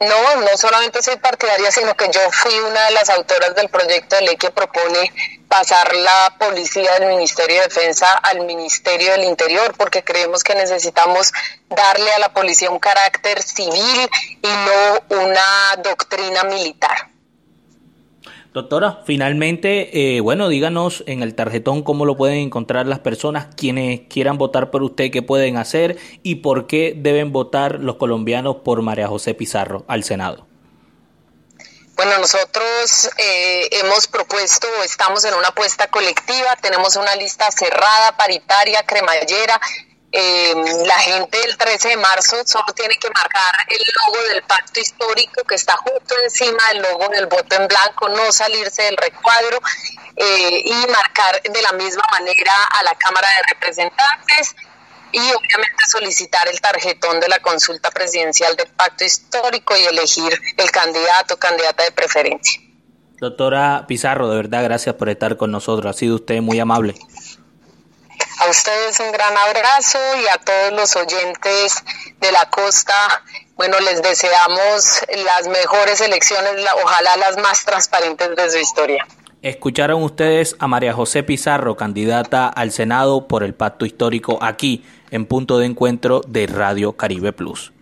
No, 0.00 0.36
no 0.36 0.56
solamente 0.56 1.02
soy 1.02 1.16
partidaria, 1.16 1.70
sino 1.70 1.94
que 1.94 2.08
yo 2.10 2.20
fui 2.32 2.58
una 2.60 2.86
de 2.86 2.92
las 2.92 3.10
autoras 3.10 3.54
del 3.54 3.68
proyecto 3.68 4.16
de 4.16 4.22
ley 4.22 4.36
que 4.36 4.50
propone 4.50 5.12
pasar 5.46 5.94
la 5.94 6.36
policía 6.38 6.98
del 6.98 7.08
Ministerio 7.08 7.56
de 7.56 7.68
Defensa 7.68 8.10
al 8.14 8.46
Ministerio 8.46 9.12
del 9.12 9.24
Interior, 9.24 9.74
porque 9.76 10.02
creemos 10.02 10.42
que 10.42 10.54
necesitamos 10.54 11.32
darle 11.68 12.10
a 12.12 12.18
la 12.18 12.32
policía 12.32 12.70
un 12.70 12.78
carácter 12.78 13.42
civil 13.42 14.08
y 14.40 14.48
no 14.48 15.20
una 15.22 15.76
doctrina 15.82 16.44
militar. 16.44 17.09
Doctora, 18.52 19.02
finalmente, 19.06 20.16
eh, 20.16 20.20
bueno, 20.20 20.48
díganos 20.48 21.04
en 21.06 21.22
el 21.22 21.36
tarjetón 21.36 21.84
cómo 21.84 22.04
lo 22.04 22.16
pueden 22.16 22.38
encontrar 22.38 22.86
las 22.86 22.98
personas 22.98 23.46
quienes 23.56 24.00
quieran 24.08 24.38
votar 24.38 24.72
por 24.72 24.82
usted, 24.82 25.12
qué 25.12 25.22
pueden 25.22 25.56
hacer 25.56 25.98
y 26.24 26.36
por 26.36 26.66
qué 26.66 26.94
deben 26.96 27.30
votar 27.30 27.78
los 27.78 27.94
colombianos 27.94 28.56
por 28.64 28.82
María 28.82 29.06
José 29.06 29.34
Pizarro 29.34 29.84
al 29.86 30.02
Senado. 30.02 30.48
Bueno, 31.94 32.18
nosotros 32.18 33.10
eh, 33.18 33.68
hemos 33.70 34.08
propuesto, 34.08 34.66
estamos 34.84 35.24
en 35.26 35.34
una 35.34 35.48
apuesta 35.48 35.86
colectiva, 35.88 36.56
tenemos 36.60 36.96
una 36.96 37.14
lista 37.14 37.48
cerrada, 37.52 38.16
paritaria, 38.16 38.82
cremallera, 38.84 39.60
eh, 40.12 40.54
la 40.86 40.98
gente 40.98 41.38
el 41.44 41.56
13 41.56 41.90
de 41.90 41.96
marzo 41.96 42.36
solo 42.44 42.66
tiene 42.74 42.94
que 42.96 43.08
marcar 43.10 43.54
el 43.68 43.78
logo 43.78 44.22
del 44.28 44.42
pacto 44.42 44.80
histórico 44.80 45.44
que 45.44 45.54
está 45.54 45.76
justo 45.76 46.14
encima 46.24 46.58
del 46.72 46.82
logo 46.82 47.08
del 47.08 47.26
voto 47.26 47.54
en 47.56 47.68
blanco, 47.68 48.08
no 48.08 48.32
salirse 48.32 48.82
del 48.82 48.96
recuadro 48.96 49.60
eh, 50.16 50.62
y 50.64 50.86
marcar 50.90 51.40
de 51.42 51.62
la 51.62 51.72
misma 51.72 52.02
manera 52.10 52.52
a 52.70 52.82
la 52.82 52.94
Cámara 52.96 53.28
de 53.28 53.54
Representantes 53.54 54.56
y 55.12 55.18
obviamente 55.18 55.84
solicitar 55.88 56.48
el 56.48 56.60
tarjetón 56.60 57.20
de 57.20 57.28
la 57.28 57.38
consulta 57.38 57.90
presidencial 57.90 58.56
del 58.56 58.68
pacto 58.68 59.04
histórico 59.04 59.76
y 59.76 59.84
elegir 59.84 60.40
el 60.56 60.70
candidato 60.70 61.34
o 61.34 61.36
candidata 61.36 61.84
de 61.84 61.92
preferencia. 61.92 62.60
Doctora 63.20 63.84
Pizarro, 63.86 64.28
de 64.30 64.36
verdad, 64.36 64.64
gracias 64.64 64.94
por 64.94 65.08
estar 65.08 65.36
con 65.36 65.50
nosotros. 65.50 65.94
Ha 65.94 65.98
sido 65.98 66.16
usted 66.16 66.40
muy 66.40 66.58
amable. 66.58 66.94
A 68.40 68.48
ustedes 68.48 68.98
un 69.00 69.12
gran 69.12 69.36
abrazo 69.36 69.98
y 70.16 70.26
a 70.26 70.38
todos 70.38 70.72
los 70.72 70.96
oyentes 70.96 71.84
de 72.20 72.32
la 72.32 72.48
costa. 72.48 72.94
Bueno, 73.54 73.78
les 73.80 74.02
deseamos 74.02 75.02
las 75.26 75.46
mejores 75.46 76.00
elecciones, 76.00 76.52
ojalá 76.82 77.18
las 77.18 77.36
más 77.36 77.66
transparentes 77.66 78.34
de 78.34 78.50
su 78.50 78.56
historia. 78.56 79.06
Escucharon 79.42 80.02
ustedes 80.02 80.56
a 80.58 80.68
María 80.68 80.94
José 80.94 81.22
Pizarro, 81.22 81.76
candidata 81.76 82.48
al 82.48 82.72
Senado 82.72 83.28
por 83.28 83.42
el 83.42 83.52
Pacto 83.52 83.84
Histórico 83.84 84.38
aquí 84.40 84.86
en 85.10 85.26
punto 85.26 85.58
de 85.58 85.66
encuentro 85.66 86.22
de 86.26 86.46
Radio 86.46 86.94
Caribe 86.94 87.34
Plus. 87.34 87.72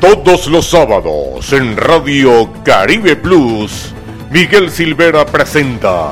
Todos 0.00 0.48
los 0.48 0.66
sábados 0.66 1.52
en 1.52 1.76
Radio 1.76 2.52
Caribe 2.64 3.14
Plus, 3.14 3.92
Miguel 4.30 4.72
Silvera 4.72 5.24
presenta 5.24 6.10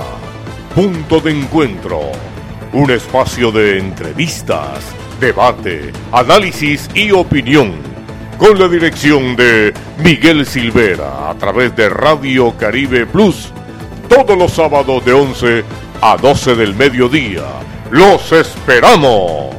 Punto 0.72 1.20
de 1.20 1.32
Encuentro 1.32 2.33
un 2.74 2.90
espacio 2.90 3.52
de 3.52 3.78
entrevistas, 3.78 4.84
debate, 5.20 5.92
análisis 6.10 6.90
y 6.92 7.12
opinión. 7.12 7.72
Con 8.36 8.58
la 8.58 8.66
dirección 8.66 9.36
de 9.36 9.72
Miguel 10.02 10.44
Silvera 10.44 11.30
a 11.30 11.34
través 11.36 11.74
de 11.76 11.88
Radio 11.88 12.52
Caribe 12.58 13.06
Plus. 13.06 13.52
Todos 14.08 14.36
los 14.36 14.52
sábados 14.52 15.04
de 15.04 15.12
11 15.12 15.64
a 16.00 16.16
12 16.16 16.56
del 16.56 16.74
mediodía. 16.74 17.44
¡Los 17.92 18.32
esperamos! 18.32 19.54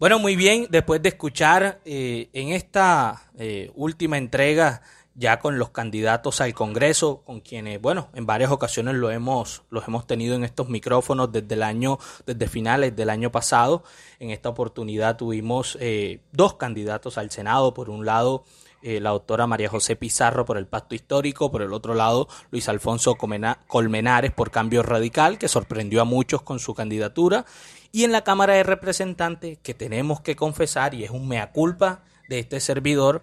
Bueno, 0.00 0.18
muy 0.18 0.34
bien, 0.34 0.66
después 0.70 1.00
de 1.00 1.10
escuchar 1.10 1.80
eh, 1.84 2.30
en 2.32 2.48
esta 2.48 3.30
eh, 3.38 3.70
última 3.76 4.18
entrega 4.18 4.82
ya 5.14 5.38
con 5.38 5.58
los 5.58 5.70
candidatos 5.70 6.40
al 6.40 6.54
Congreso, 6.54 7.22
con 7.24 7.40
quienes, 7.40 7.80
bueno, 7.80 8.08
en 8.14 8.26
varias 8.26 8.50
ocasiones 8.50 8.94
lo 8.94 9.10
hemos, 9.10 9.62
los 9.70 9.86
hemos 9.86 10.06
tenido 10.06 10.34
en 10.34 10.44
estos 10.44 10.68
micrófonos 10.68 11.30
desde 11.30 11.54
el 11.54 11.62
año, 11.62 11.98
desde 12.26 12.48
finales 12.48 12.96
del 12.96 13.10
año 13.10 13.30
pasado. 13.30 13.84
En 14.18 14.30
esta 14.30 14.48
oportunidad 14.48 15.16
tuvimos 15.16 15.78
eh, 15.80 16.20
dos 16.32 16.54
candidatos 16.54 17.16
al 17.16 17.30
Senado, 17.30 17.74
por 17.74 17.90
un 17.90 18.04
lado 18.04 18.44
eh, 18.86 19.00
la 19.00 19.10
doctora 19.10 19.46
María 19.46 19.70
José 19.70 19.96
Pizarro 19.96 20.44
por 20.44 20.58
el 20.58 20.66
Pacto 20.66 20.94
Histórico, 20.94 21.50
por 21.50 21.62
el 21.62 21.72
otro 21.72 21.94
lado 21.94 22.28
Luis 22.50 22.68
Alfonso 22.68 23.16
Colmenares 23.16 24.32
por 24.32 24.50
Cambio 24.50 24.82
Radical, 24.82 25.38
que 25.38 25.48
sorprendió 25.48 26.02
a 26.02 26.04
muchos 26.04 26.42
con 26.42 26.58
su 26.58 26.74
candidatura, 26.74 27.46
y 27.92 28.04
en 28.04 28.12
la 28.12 28.24
Cámara 28.24 28.54
de 28.54 28.62
Representantes, 28.62 29.58
que 29.62 29.72
tenemos 29.72 30.20
que 30.20 30.36
confesar, 30.36 30.92
y 30.92 31.04
es 31.04 31.10
un 31.10 31.28
mea 31.28 31.50
culpa 31.52 32.02
de 32.28 32.40
este 32.40 32.60
servidor, 32.60 33.22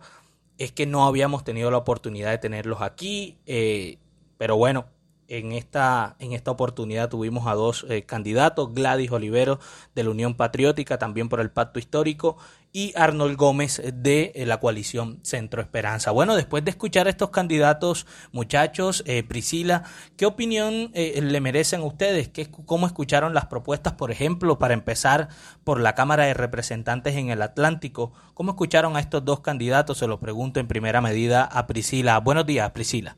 es 0.64 0.72
que 0.72 0.86
no 0.86 1.06
habíamos 1.06 1.44
tenido 1.44 1.72
la 1.72 1.78
oportunidad 1.78 2.30
de 2.30 2.38
tenerlos 2.38 2.82
aquí, 2.82 3.40
eh, 3.48 3.98
pero 4.38 4.58
bueno, 4.58 4.86
en 5.32 5.54
esta, 5.54 6.16
en 6.20 6.34
esta 6.34 6.52
oportunidad 6.52 7.10
tuvimos 7.10 7.48
a 7.48 7.56
dos 7.56 7.86
eh, 7.90 8.04
candidatos, 8.04 8.74
Gladys 8.74 9.12
Olivero 9.12 9.60
de 9.96 10.04
la 10.04 10.10
Unión 10.10 10.36
Patriótica, 10.36 10.98
también 10.98 11.30
por 11.30 11.40
el 11.40 11.52
Pacto 11.52 11.80
Histórico, 11.80 12.38
y 12.74 12.94
Arnold 12.96 13.38
Gómez 13.38 13.82
de 13.94 14.32
eh, 14.36 14.46
la 14.46 14.60
coalición 14.60 15.20
Centro 15.24 15.62
Esperanza. 15.62 16.12
Bueno, 16.12 16.36
después 16.36 16.64
de 16.66 16.72
escuchar 16.72 17.08
a 17.08 17.10
estos 17.10 17.30
candidatos, 17.30 18.06
muchachos, 18.32 19.04
Priscila, 19.28 19.84
¿qué 20.18 20.26
opinión 20.26 20.92
le 20.94 21.42
merecen 21.42 21.82
ustedes? 21.82 22.30
¿Qué, 22.30 22.50
¿Cómo 22.50 22.88
escucharon 22.88 23.34
las 23.34 23.46
propuestas, 23.46 23.94
por 23.94 24.12
ejemplo, 24.12 24.60
para 24.60 24.74
empezar 24.74 25.30
por 25.64 25.80
la 25.80 25.96
Cámara 25.96 26.26
de 26.26 26.34
Representantes 26.34 27.16
en 27.16 27.30
el 27.30 27.42
Atlántico? 27.42 28.14
¿Cómo 28.34 28.52
escucharon 28.52 28.96
a 28.96 29.00
estos 29.00 29.26
dos 29.26 29.42
candidatos? 29.42 29.98
Se 29.98 30.08
lo 30.08 30.20
pregunto 30.20 30.60
en 30.60 30.68
primera 30.68 31.02
medida 31.02 31.44
a 31.44 31.68
Priscila. 31.68 32.20
Buenos 32.20 32.46
días, 32.46 32.72
Priscila. 32.72 33.18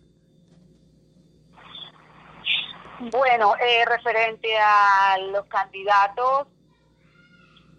Bueno, 3.11 3.55
eh, 3.59 3.83
referente 3.85 4.57
a 4.57 5.17
los 5.17 5.45
candidatos, 5.47 6.47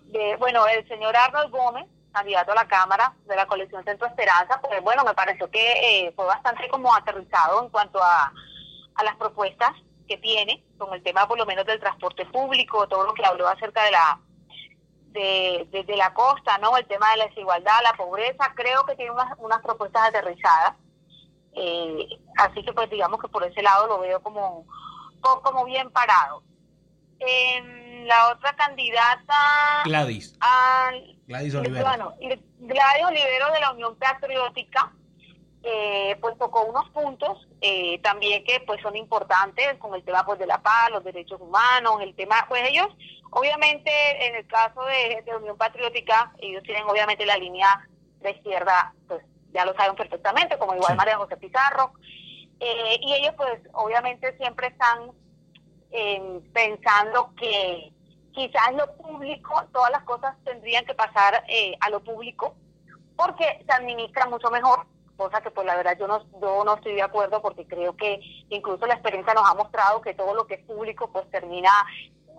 de, 0.06 0.36
bueno, 0.36 0.66
el 0.66 0.86
señor 0.86 1.16
Arnold 1.16 1.50
Gómez, 1.50 1.86
candidato 2.12 2.52
a 2.52 2.56
la 2.56 2.68
Cámara 2.68 3.14
de 3.24 3.34
la 3.34 3.46
colección 3.46 3.82
Centro 3.84 4.06
Esperanza, 4.06 4.60
pues 4.60 4.82
bueno, 4.82 5.02
me 5.02 5.14
pareció 5.14 5.50
que 5.50 6.06
eh, 6.06 6.12
fue 6.14 6.26
bastante 6.26 6.68
como 6.68 6.94
aterrizado 6.94 7.62
en 7.62 7.70
cuanto 7.70 8.02
a, 8.02 8.32
a 8.96 9.04
las 9.04 9.16
propuestas 9.16 9.70
que 10.06 10.18
tiene 10.18 10.62
con 10.76 10.92
el 10.92 11.02
tema 11.02 11.26
por 11.26 11.38
lo 11.38 11.46
menos 11.46 11.64
del 11.64 11.80
transporte 11.80 12.26
público, 12.26 12.86
todo 12.86 13.06
lo 13.06 13.14
que 13.14 13.24
habló 13.24 13.48
acerca 13.48 13.82
de 13.84 13.92
la 13.92 14.20
de, 15.12 15.84
de, 15.86 15.96
la 15.96 16.12
costa, 16.12 16.58
¿no? 16.58 16.76
El 16.76 16.86
tema 16.86 17.10
de 17.12 17.16
la 17.18 17.26
desigualdad, 17.28 17.82
la 17.82 17.94
pobreza, 17.94 18.52
creo 18.54 18.84
que 18.84 18.96
tiene 18.96 19.12
unas, 19.12 19.32
unas 19.38 19.62
propuestas 19.62 20.08
aterrizadas. 20.08 20.74
Eh, 21.54 22.08
así 22.36 22.62
que 22.62 22.72
pues 22.72 22.90
digamos 22.90 23.20
que 23.20 23.28
por 23.28 23.44
ese 23.44 23.62
lado 23.62 23.86
lo 23.86 24.00
veo 24.00 24.20
como 24.20 24.66
como 25.42 25.64
bien 25.64 25.90
parado. 25.90 26.42
la 28.06 28.28
otra 28.32 28.54
candidata... 28.54 29.82
Gladys. 29.84 30.36
Gladys 31.26 31.54
Olivero. 31.54 32.14
Gladys 32.58 33.04
Olivero 33.06 33.52
de 33.52 33.60
la 33.60 33.72
Unión 33.72 33.96
Patriótica, 33.96 34.92
eh, 35.62 36.16
pues 36.20 36.36
tocó 36.36 36.64
unos 36.64 36.90
puntos 36.90 37.48
eh, 37.62 37.98
también 38.02 38.44
que 38.44 38.60
pues 38.66 38.82
son 38.82 38.94
importantes 38.96 39.78
con 39.78 39.94
el 39.94 40.04
tema 40.04 40.24
pues 40.26 40.38
de 40.38 40.46
la 40.46 40.60
paz, 40.60 40.90
los 40.90 41.02
derechos 41.02 41.40
humanos, 41.40 42.02
el 42.02 42.14
tema, 42.14 42.44
pues 42.48 42.68
ellos, 42.68 42.88
obviamente 43.30 43.90
en 44.26 44.34
el 44.34 44.46
caso 44.46 44.84
de, 44.84 45.22
de 45.24 45.36
Unión 45.36 45.56
Patriótica, 45.56 46.32
ellos 46.38 46.62
tienen 46.64 46.84
obviamente 46.84 47.24
la 47.24 47.38
línea 47.38 47.88
de 48.20 48.32
izquierda, 48.32 48.92
pues 49.08 49.24
ya 49.54 49.64
lo 49.64 49.72
saben 49.74 49.96
perfectamente, 49.96 50.58
como 50.58 50.74
igual 50.74 50.96
María 50.96 51.16
José 51.16 51.38
Pizarro, 51.38 51.94
eh, 52.66 52.98
y 53.02 53.12
ellos 53.12 53.34
pues 53.36 53.60
obviamente 53.74 54.34
siempre 54.38 54.68
están 54.68 55.10
eh, 55.90 56.40
pensando 56.54 57.34
que 57.36 57.92
quizás 58.32 58.72
lo 58.74 58.96
público, 58.96 59.62
todas 59.70 59.90
las 59.90 60.02
cosas 60.04 60.34
tendrían 60.44 60.86
que 60.86 60.94
pasar 60.94 61.44
eh, 61.46 61.76
a 61.80 61.90
lo 61.90 62.02
público 62.02 62.54
porque 63.16 63.62
se 63.66 63.72
administra 63.72 64.26
mucho 64.26 64.50
mejor, 64.50 64.86
cosa 65.14 65.42
que 65.42 65.50
pues 65.50 65.66
la 65.66 65.76
verdad 65.76 65.98
yo 65.98 66.08
no, 66.08 66.24
yo 66.40 66.64
no 66.64 66.76
estoy 66.76 66.94
de 66.94 67.02
acuerdo 67.02 67.42
porque 67.42 67.66
creo 67.66 67.94
que 67.96 68.18
incluso 68.48 68.86
la 68.86 68.94
experiencia 68.94 69.34
nos 69.34 69.46
ha 69.46 69.54
mostrado 69.54 70.00
que 70.00 70.14
todo 70.14 70.34
lo 70.34 70.46
que 70.46 70.54
es 70.54 70.64
público 70.64 71.10
pues 71.12 71.30
termina 71.30 71.70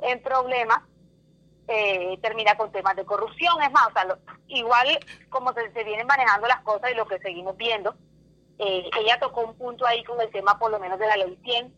en 0.01 0.23
problemas 0.23 0.81
termina 2.21 2.55
con 2.57 2.71
temas 2.71 2.95
de 2.95 3.05
corrupción. 3.05 3.59
Es 3.63 3.71
más, 3.71 3.89
igual 4.47 4.99
como 5.29 5.51
se, 5.53 5.71
se, 5.71 5.83
vienen 5.83 6.05
manejando 6.05 6.47
las 6.47 6.61
cosas 6.61 6.91
y 6.91 6.95
lo 6.95 7.07
que 7.07 7.17
seguimos 7.17 7.57
viendo, 7.57 7.95
eh, 8.59 8.89
ella 8.99 9.19
tocó 9.19 9.41
un 9.41 9.55
punto 9.55 9.85
ahí 9.85 10.03
con 10.03 10.19
el 10.21 10.31
tema 10.31 10.57
por 10.57 10.71
lo 10.71 10.79
menos 10.79 10.99
de 10.99 11.07
la 11.07 11.17
ley 11.17 11.37
100, 11.43 11.73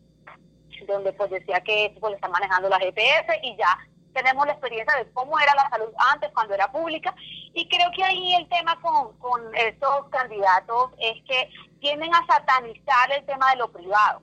donde 0.86 1.12
pues 1.12 1.30
decía 1.30 1.60
que 1.60 1.96
pues, 2.00 2.14
están 2.14 2.30
manejando 2.30 2.68
la 2.68 2.78
GPS 2.78 3.40
y 3.42 3.56
ya 3.56 3.78
tenemos 4.12 4.46
la 4.46 4.52
experiencia 4.52 4.96
de 4.96 5.10
cómo 5.12 5.38
era 5.38 5.54
la 5.54 5.68
salud 5.70 5.92
antes 6.12 6.30
cuando 6.32 6.54
era 6.54 6.70
pública. 6.70 7.14
Y 7.54 7.68
creo 7.68 7.90
que 7.94 8.04
ahí 8.04 8.34
el 8.34 8.48
tema 8.48 8.80
con, 8.80 9.16
con 9.18 9.54
estos 9.56 10.08
candidatos 10.10 10.92
es 10.98 11.22
que 11.24 11.50
tienden 11.80 12.14
a 12.14 12.26
satanizar 12.26 13.12
el 13.12 13.24
tema 13.26 13.50
de 13.50 13.56
lo 13.56 13.70
privado, 13.70 14.22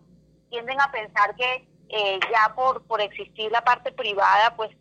tienden 0.49 0.79
a 0.81 0.91
pensar 0.91 1.35
que 1.35 1.67
eh, 1.89 2.19
ya 2.31 2.53
por, 2.55 2.83
por 2.87 3.01
existir 3.01 3.51
la 3.51 3.61
parte 3.61 3.91
privada 3.91 4.55
pues 4.55 4.71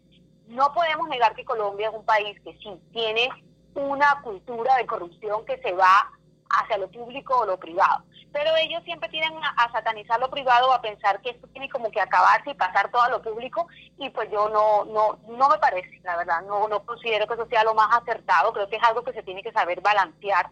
no 0.46 0.72
podemos 0.72 1.08
negar 1.08 1.34
que 1.34 1.44
Colombia 1.44 1.88
es 1.88 1.94
un 1.94 2.04
país 2.04 2.38
que 2.40 2.52
sí 2.58 2.70
tiene 2.92 3.28
una 3.74 4.20
cultura 4.22 4.76
de 4.76 4.86
corrupción 4.86 5.44
que 5.44 5.58
se 5.58 5.72
va 5.72 6.10
hacia 6.50 6.78
lo 6.78 6.90
público 6.90 7.38
o 7.38 7.46
lo 7.46 7.58
privado. 7.58 8.04
Pero 8.32 8.50
ellos 8.56 8.82
siempre 8.84 9.08
tienen 9.08 9.32
a, 9.42 9.70
satanizar 9.72 10.18
lo 10.20 10.30
privado, 10.30 10.72
a 10.72 10.82
pensar 10.82 11.20
que 11.20 11.30
esto 11.30 11.46
tiene 11.48 11.68
como 11.68 11.90
que 11.90 12.00
acabarse 12.00 12.50
y 12.50 12.54
pasar 12.54 12.90
todo 12.90 13.02
a 13.02 13.10
lo 13.10 13.22
público, 13.22 13.68
y 13.98 14.10
pues 14.10 14.30
yo 14.30 14.48
no, 14.48 14.84
no, 14.86 15.18
no 15.28 15.48
me 15.48 15.58
parece, 15.58 16.00
la 16.02 16.16
verdad, 16.16 16.42
no, 16.42 16.68
no 16.68 16.84
considero 16.84 17.26
que 17.26 17.34
eso 17.34 17.46
sea 17.46 17.64
lo 17.64 17.74
más 17.74 17.96
acertado, 17.96 18.52
creo 18.52 18.68
que 18.68 18.76
es 18.76 18.82
algo 18.82 19.02
que 19.04 19.12
se 19.12 19.22
tiene 19.22 19.42
que 19.42 19.52
saber 19.52 19.80
balancear. 19.80 20.50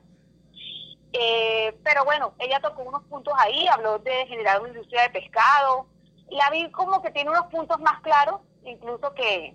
Eh, 1.12 1.76
pero 1.84 2.04
bueno, 2.04 2.34
ella 2.38 2.60
tocó 2.60 2.82
unos 2.82 3.02
puntos 3.04 3.34
ahí, 3.36 3.66
habló 3.68 3.98
de 3.98 4.26
generar 4.26 4.60
una 4.60 4.70
industria 4.70 5.02
de 5.02 5.10
pescado, 5.10 5.86
la 6.30 6.48
vi 6.50 6.70
como 6.70 7.02
que 7.02 7.10
tiene 7.10 7.30
unos 7.30 7.46
puntos 7.46 7.78
más 7.80 8.00
claros, 8.00 8.40
incluso 8.64 9.12
que 9.14 9.54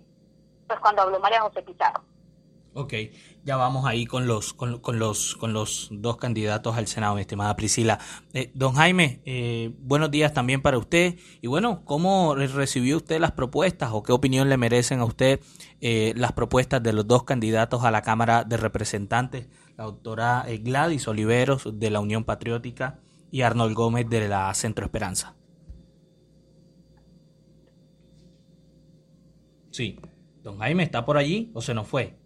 pues 0.67 0.79
cuando 0.79 1.01
habló 1.01 1.19
María 1.19 1.41
José 1.41 1.61
Pizarro. 1.63 2.03
Ok, 2.73 2.93
ya 3.43 3.55
vamos 3.55 3.85
ahí 3.85 4.05
con 4.05 4.27
los, 4.27 4.53
con, 4.53 4.99
los, 4.99 5.35
con 5.35 5.51
los 5.53 5.89
dos 5.91 6.17
candidatos 6.17 6.77
al 6.77 6.87
Senado, 6.87 7.15
mi 7.15 7.21
estimada 7.21 7.55
Priscila. 7.55 7.97
Eh, 8.33 8.51
don 8.53 8.73
Jaime, 8.73 9.21
eh, 9.25 9.73
buenos 9.79 10.11
días 10.11 10.33
también 10.33 10.61
para 10.61 10.77
usted. 10.77 11.15
Y 11.41 11.47
bueno, 11.47 11.83
¿cómo 11.85 12.35
recibió 12.35 12.97
usted 12.97 13.19
las 13.19 13.31
propuestas 13.31 13.89
o 13.93 14.03
qué 14.03 14.11
opinión 14.11 14.49
le 14.49 14.57
merecen 14.57 14.99
a 14.99 15.05
usted 15.05 15.39
eh, 15.81 16.13
las 16.15 16.33
propuestas 16.33 16.83
de 16.83 16.93
los 16.93 17.07
dos 17.07 17.23
candidatos 17.23 17.83
a 17.83 17.89
la 17.89 18.03
Cámara 18.03 18.43
de 18.43 18.57
Representantes, 18.57 19.47
la 19.75 19.85
doctora 19.85 20.45
Gladys 20.61 21.07
Oliveros 21.07 21.79
de 21.79 21.89
la 21.89 21.99
Unión 21.99 22.25
Patriótica 22.25 22.99
y 23.31 23.41
Arnold 23.41 23.75
Gómez 23.75 24.07
de 24.07 24.27
la 24.27 24.53
Centro 24.53 24.85
Esperanza? 24.85 25.35
Sí. 29.71 29.99
Don 30.43 30.59
Jaime, 30.59 30.83
¿está 30.83 31.05
por 31.05 31.17
allí 31.17 31.51
o 31.53 31.61
se 31.61 31.73
nos 31.73 31.87
fue? 31.87 32.16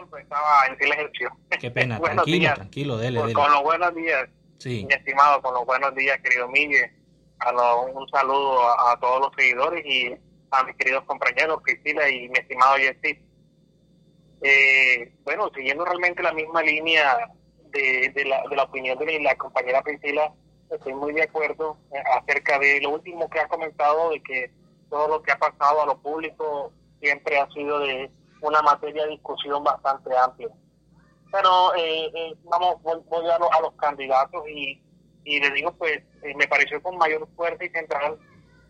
Disculpe, 0.00 0.22
estaba 0.22 0.66
en 0.66 0.78
silencio. 0.78 1.30
Qué 1.60 1.70
pena, 1.70 2.00
tranquilo, 2.00 2.54
tranquilo, 2.54 2.98
dele, 2.98 3.20
dele. 3.20 3.32
Con 3.32 3.50
los 3.50 3.62
buenos 3.62 3.94
días, 3.94 4.28
sí. 4.58 4.84
mi 4.86 4.94
estimado, 4.94 5.42
con 5.42 5.54
los 5.54 5.66
buenos 5.66 5.94
días, 5.94 6.18
querido 6.20 6.48
Miguel. 6.48 6.90
A 7.38 7.74
un 7.76 8.06
saludo 8.08 8.60
a, 8.80 8.98
todos 9.00 9.20
los 9.20 9.30
seguidores 9.34 9.84
y 9.86 10.14
a 10.50 10.62
mis 10.64 10.76
queridos 10.76 11.04
compañeros, 11.04 11.62
Priscila 11.62 12.08
y 12.08 12.28
mi 12.28 12.38
estimado 12.38 12.76
Jessy. 12.76 13.18
Eh, 14.42 15.12
bueno, 15.24 15.50
siguiendo 15.54 15.84
realmente 15.84 16.22
la 16.22 16.32
misma 16.32 16.62
línea 16.62 17.16
de, 17.70 18.12
de, 18.14 18.24
la, 18.26 18.42
de 18.48 18.56
la 18.56 18.64
opinión 18.64 18.98
de 18.98 19.20
la 19.20 19.34
compañera 19.36 19.82
Priscila, 19.82 20.32
estoy 20.70 20.94
muy 20.94 21.14
de 21.14 21.22
acuerdo 21.22 21.78
eh, 21.94 22.02
acerca 22.18 22.58
de 22.58 22.80
lo 22.82 22.90
último 22.90 23.28
que 23.30 23.40
ha 23.40 23.48
comentado, 23.48 24.10
de 24.10 24.22
que 24.22 24.50
todo 24.90 25.08
lo 25.08 25.22
que 25.22 25.32
ha 25.32 25.38
pasado 25.38 25.82
a 25.82 25.86
lo 25.86 25.98
público 25.98 26.72
siempre 27.00 27.38
ha 27.38 27.48
sido 27.52 27.80
de 27.80 28.10
una 28.42 28.62
materia 28.62 29.04
de 29.04 29.10
discusión 29.10 29.62
bastante 29.62 30.16
amplia. 30.16 30.48
Pero 31.32 31.74
eh, 31.76 32.10
eh, 32.14 32.34
vamos, 32.44 32.82
voy, 32.82 33.26
a, 33.28 33.36
a, 33.36 33.60
los 33.60 33.72
candidatos 33.74 34.42
y, 34.48 34.82
y 35.24 35.40
les 35.40 35.54
digo, 35.54 35.72
pues 35.72 36.02
eh, 36.22 36.34
me 36.36 36.48
pareció 36.48 36.82
con 36.82 36.96
mayor 36.98 37.28
fuerza 37.36 37.64
y 37.64 37.70
central 37.70 38.18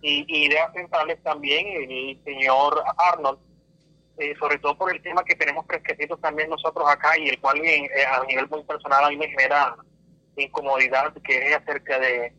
y, 0.03 0.47
ideas 0.47 0.73
centrales 0.75 1.23
también 1.23 1.66
el, 1.66 2.23
señor 2.25 2.83
Arnold, 2.99 3.39
sobre 4.39 4.59
todo 4.59 4.77
por 4.77 4.95
el 4.95 5.01
tema 5.01 5.25
que 5.25 5.35
tenemos 5.35 5.64
prescritos 5.64 6.21
también 6.21 6.51
nosotros 6.51 6.87
acá 6.87 7.16
y 7.18 7.31
el 7.31 7.41
cual 7.41 7.57
a 7.59 8.27
nivel 8.27 8.49
muy 8.51 8.62
personal 8.64 9.05
a 9.05 9.09
mí 9.09 9.16
me 9.16 9.29
genera 9.29 9.75
incomodidad, 10.37 11.14
que 11.25 11.49
es 11.49 11.57
acerca 11.57 11.99
de 11.99 12.35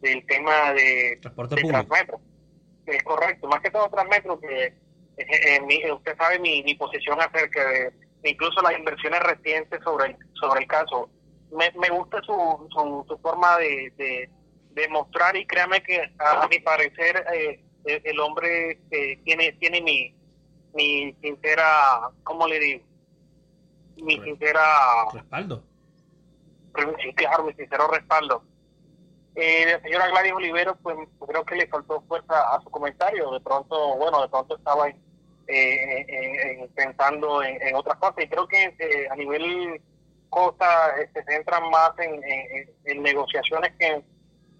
del 0.00 0.24
tema 0.26 0.72
de, 0.72 1.18
Transporte 1.20 1.56
de 1.56 1.62
Transmetro. 1.62 2.20
Es 2.86 3.02
correcto, 3.02 3.48
más 3.48 3.60
que 3.60 3.70
todo 3.70 3.88
Transmetro, 3.90 4.40
que 4.40 4.74
eh, 5.18 5.60
eh, 5.68 5.92
usted 5.92 6.16
sabe 6.16 6.38
mi, 6.38 6.62
mi 6.62 6.74
posición 6.74 7.20
acerca 7.20 7.64
de, 7.68 7.92
incluso 8.24 8.60
las 8.62 8.78
inversiones 8.78 9.20
recientes 9.20 9.80
sobre 9.82 10.06
el, 10.06 10.16
sobre 10.34 10.62
el 10.62 10.68
caso. 10.68 11.10
Me, 11.50 11.70
me 11.78 11.88
gusta 11.90 12.20
su, 12.22 12.68
su, 12.70 13.18
forma 13.18 13.56
de, 13.58 13.92
de, 13.96 14.88
mostrar 14.90 15.36
y 15.36 15.44
créame 15.44 15.82
que 15.82 16.00
a, 16.18 16.46
mi 16.46 16.60
parecer 16.60 17.24
eh, 17.34 17.60
el, 17.84 18.20
hombre 18.20 18.80
eh, 18.92 19.20
tiene 19.24 19.52
tiene 19.52 19.80
mi, 19.80 20.14
mi 20.74 21.12
sincera, 21.20 22.10
¿cómo 22.22 22.46
le 22.46 22.60
digo? 22.60 22.84
Mi 23.96 24.22
sincera... 24.22 24.62
Respaldo. 25.12 25.64
Sí, 27.02 27.12
claro, 27.14 27.44
mi 27.44 27.54
sincero 27.54 27.88
respaldo. 27.88 28.44
Eh, 29.34 29.66
la 29.66 29.80
señora 29.80 30.08
Gladys 30.08 30.32
Olivero, 30.32 30.76
pues 30.76 30.96
creo 31.26 31.44
que 31.44 31.56
le 31.56 31.66
faltó 31.68 32.00
fuerza 32.02 32.54
a 32.54 32.60
su 32.60 32.70
comentario. 32.70 33.30
De 33.32 33.40
pronto, 33.40 33.96
bueno, 33.96 34.22
de 34.22 34.28
pronto 34.28 34.56
estaba 34.56 34.88
eh, 35.50 36.68
pensando 36.74 37.42
en, 37.42 37.74
otras 37.74 37.96
cosas. 37.96 38.24
Y 38.24 38.28
creo 38.28 38.46
que 38.46 38.64
eh, 38.64 39.08
a 39.10 39.16
nivel 39.16 39.80
Costa 40.28 40.66
eh, 41.00 41.08
se 41.14 41.24
centran 41.24 41.70
más 41.70 41.92
en, 41.98 43.02
negociaciones 43.02 43.72
que, 43.78 44.04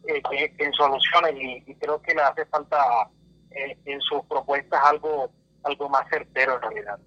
en 0.07 0.73
soluciones 0.73 1.35
y, 1.37 1.75
creo 1.75 2.01
que 2.01 2.15
le 2.15 2.23
hace 2.23 2.47
falta 2.47 3.11
en 3.51 4.01
sus 4.01 4.25
propuestas 4.27 4.81
algo, 4.85 5.31
algo 5.63 5.89
más 5.91 6.09
certero 6.09 6.55
en 6.57 6.63
realidad. 6.63 6.99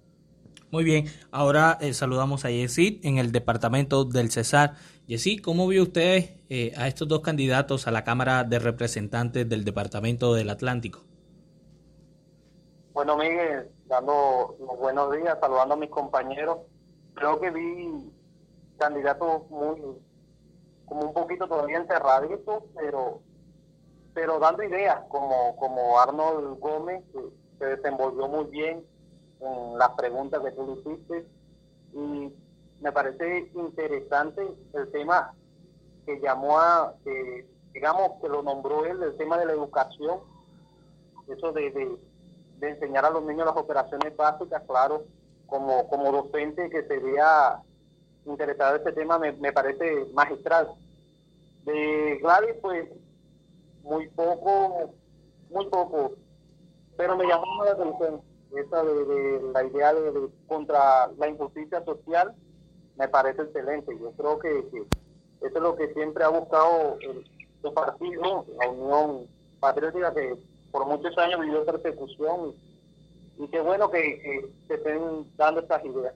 Muy 0.70 0.84
bien, 0.84 1.06
ahora 1.32 1.78
saludamos 1.92 2.44
a 2.44 2.50
Yesid 2.50 3.04
en 3.04 3.18
el 3.18 3.32
departamento 3.32 4.04
del 4.04 4.30
Cesar. 4.30 4.74
Yesid, 5.06 5.42
¿cómo 5.42 5.66
vio 5.66 5.82
usted 5.82 6.36
a 6.76 6.86
estos 6.86 7.08
dos 7.08 7.20
candidatos 7.20 7.88
a 7.88 7.90
la 7.90 8.04
Cámara 8.04 8.44
de 8.44 8.60
Representantes 8.60 9.48
del 9.48 9.64
Departamento 9.64 10.34
del 10.34 10.50
Atlántico? 10.50 11.04
Bueno, 12.92 13.16
Miguel, 13.16 13.70
dando 13.86 14.54
los 14.60 14.78
buenos 14.78 15.16
días, 15.16 15.38
saludando 15.40 15.74
a 15.74 15.78
mis 15.78 15.88
compañeros. 15.88 16.58
Creo 17.14 17.40
que 17.40 17.50
vi 17.50 18.12
candidatos 18.76 19.48
muy, 19.48 19.80
como 20.84 21.06
un 21.06 21.14
poquito 21.14 21.48
todavía 21.48 21.78
encerraditos, 21.78 22.64
pero 22.74 23.20
pero 24.12 24.38
dando 24.38 24.62
ideas, 24.62 25.00
como, 25.08 25.56
como 25.56 25.98
Arnold 25.98 26.58
Gómez, 26.60 27.02
que 27.14 27.20
se 27.58 27.64
desenvolvió 27.64 28.28
muy 28.28 28.44
bien 28.50 28.84
en 29.40 29.78
las 29.78 29.88
preguntas 29.92 30.42
que 30.42 30.52
tú 30.52 30.66
le 30.66 30.72
hiciste. 30.92 31.26
Y 31.94 32.30
me 32.82 32.92
parece 32.92 33.50
interesante 33.54 34.46
el 34.74 34.92
tema 34.92 35.32
que 36.04 36.20
llamó 36.20 36.58
a, 36.58 36.94
digamos, 37.72 38.20
que 38.20 38.28
lo 38.28 38.42
nombró 38.42 38.84
él, 38.84 39.02
el 39.02 39.16
tema 39.16 39.38
de 39.38 39.46
la 39.46 39.52
educación, 39.52 40.20
eso 41.26 41.52
de 41.52 41.70
enseñar 42.70 43.04
a 43.04 43.10
los 43.10 43.24
niños 43.24 43.46
las 43.46 43.56
operaciones 43.56 44.16
básicas, 44.16 44.62
claro, 44.66 45.04
como, 45.46 45.88
como 45.88 46.12
docente 46.12 46.70
que 46.70 46.82
se 46.84 46.98
vea 46.98 47.62
interesado 48.24 48.76
en 48.76 48.78
este 48.78 48.92
tema 48.92 49.18
me, 49.18 49.32
me 49.32 49.52
parece 49.52 50.06
magistral. 50.12 50.68
De 51.64 52.18
Gladys, 52.22 52.56
pues, 52.60 52.88
muy 53.82 54.08
poco, 54.08 54.94
muy 55.50 55.66
poco, 55.66 56.12
pero 56.96 57.16
me 57.16 57.26
llamó 57.26 57.64
la 57.64 57.72
atención 57.72 58.20
esa 58.56 58.82
de, 58.84 59.40
la 59.52 59.64
idea 59.64 59.94
de, 59.94 60.28
contra 60.46 61.08
la 61.18 61.28
injusticia 61.28 61.84
social, 61.84 62.34
me 62.96 63.08
parece 63.08 63.42
excelente. 63.42 63.96
Yo 63.98 64.12
creo 64.12 64.38
que, 64.38 64.58
eso 64.58 65.56
es 65.56 65.62
lo 65.62 65.74
que 65.76 65.92
siempre 65.94 66.24
ha 66.24 66.28
buscado 66.28 66.98
el, 67.00 67.24
el 67.62 67.72
partido, 67.72 68.44
la 68.58 68.68
Unión 68.68 69.26
Patriótica, 69.58 70.12
que 70.14 70.36
por 70.72 70.86
muchos 70.86 71.16
años 71.18 71.40
vivió 71.40 71.64
persecución 71.64 72.54
y, 73.38 73.46
qué 73.48 73.60
bueno 73.60 73.90
que, 73.90 74.50
se 74.66 74.74
estén 74.74 75.00
dando 75.36 75.60
estas 75.60 75.84
ideas. 75.84 76.14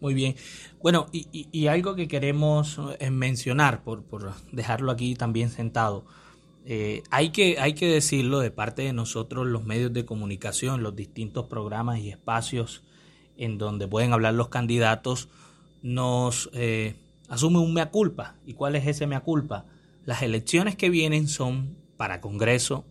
Muy 0.00 0.14
bien. 0.14 0.34
Bueno, 0.82 1.06
y, 1.12 1.66
algo 1.68 1.94
que 1.94 2.08
queremos 2.08 2.80
eh, 2.98 3.10
mencionar, 3.10 3.84
por, 3.84 4.02
por 4.02 4.32
dejarlo 4.52 4.90
aquí 4.90 5.14
también 5.14 5.50
sentado, 5.50 6.04
eh, 6.66 7.02
hay, 7.10 7.30
que, 7.30 7.58
hay 7.58 7.74
que 7.74 7.86
decirlo 7.86 8.40
de 8.40 8.50
parte 8.50 8.82
de 8.82 8.92
nosotros, 8.92 9.46
los 9.46 9.64
medios 9.64 9.92
de 9.92 10.06
comunicación, 10.06 10.82
los 10.82 10.96
distintos 10.96 11.46
programas 11.46 11.98
y 11.98 12.10
espacios 12.10 12.82
en 13.36 13.58
donde 13.58 13.86
pueden 13.86 14.12
hablar 14.12 14.34
los 14.34 14.48
candidatos, 14.48 15.28
nos 15.82 16.50
eh, 16.54 16.94
asume 17.28 17.58
un 17.58 17.74
mea 17.74 17.90
culpa. 17.90 18.36
¿Y 18.46 18.54
cuál 18.54 18.76
es 18.76 18.86
ese 18.86 19.06
mea 19.06 19.20
culpa? 19.20 19.66
Las 20.06 20.22
elecciones 20.22 20.76
que 20.76 20.88
vienen 20.88 21.28
son 21.28 21.76
para 21.96 22.20
Congreso, 22.20 22.84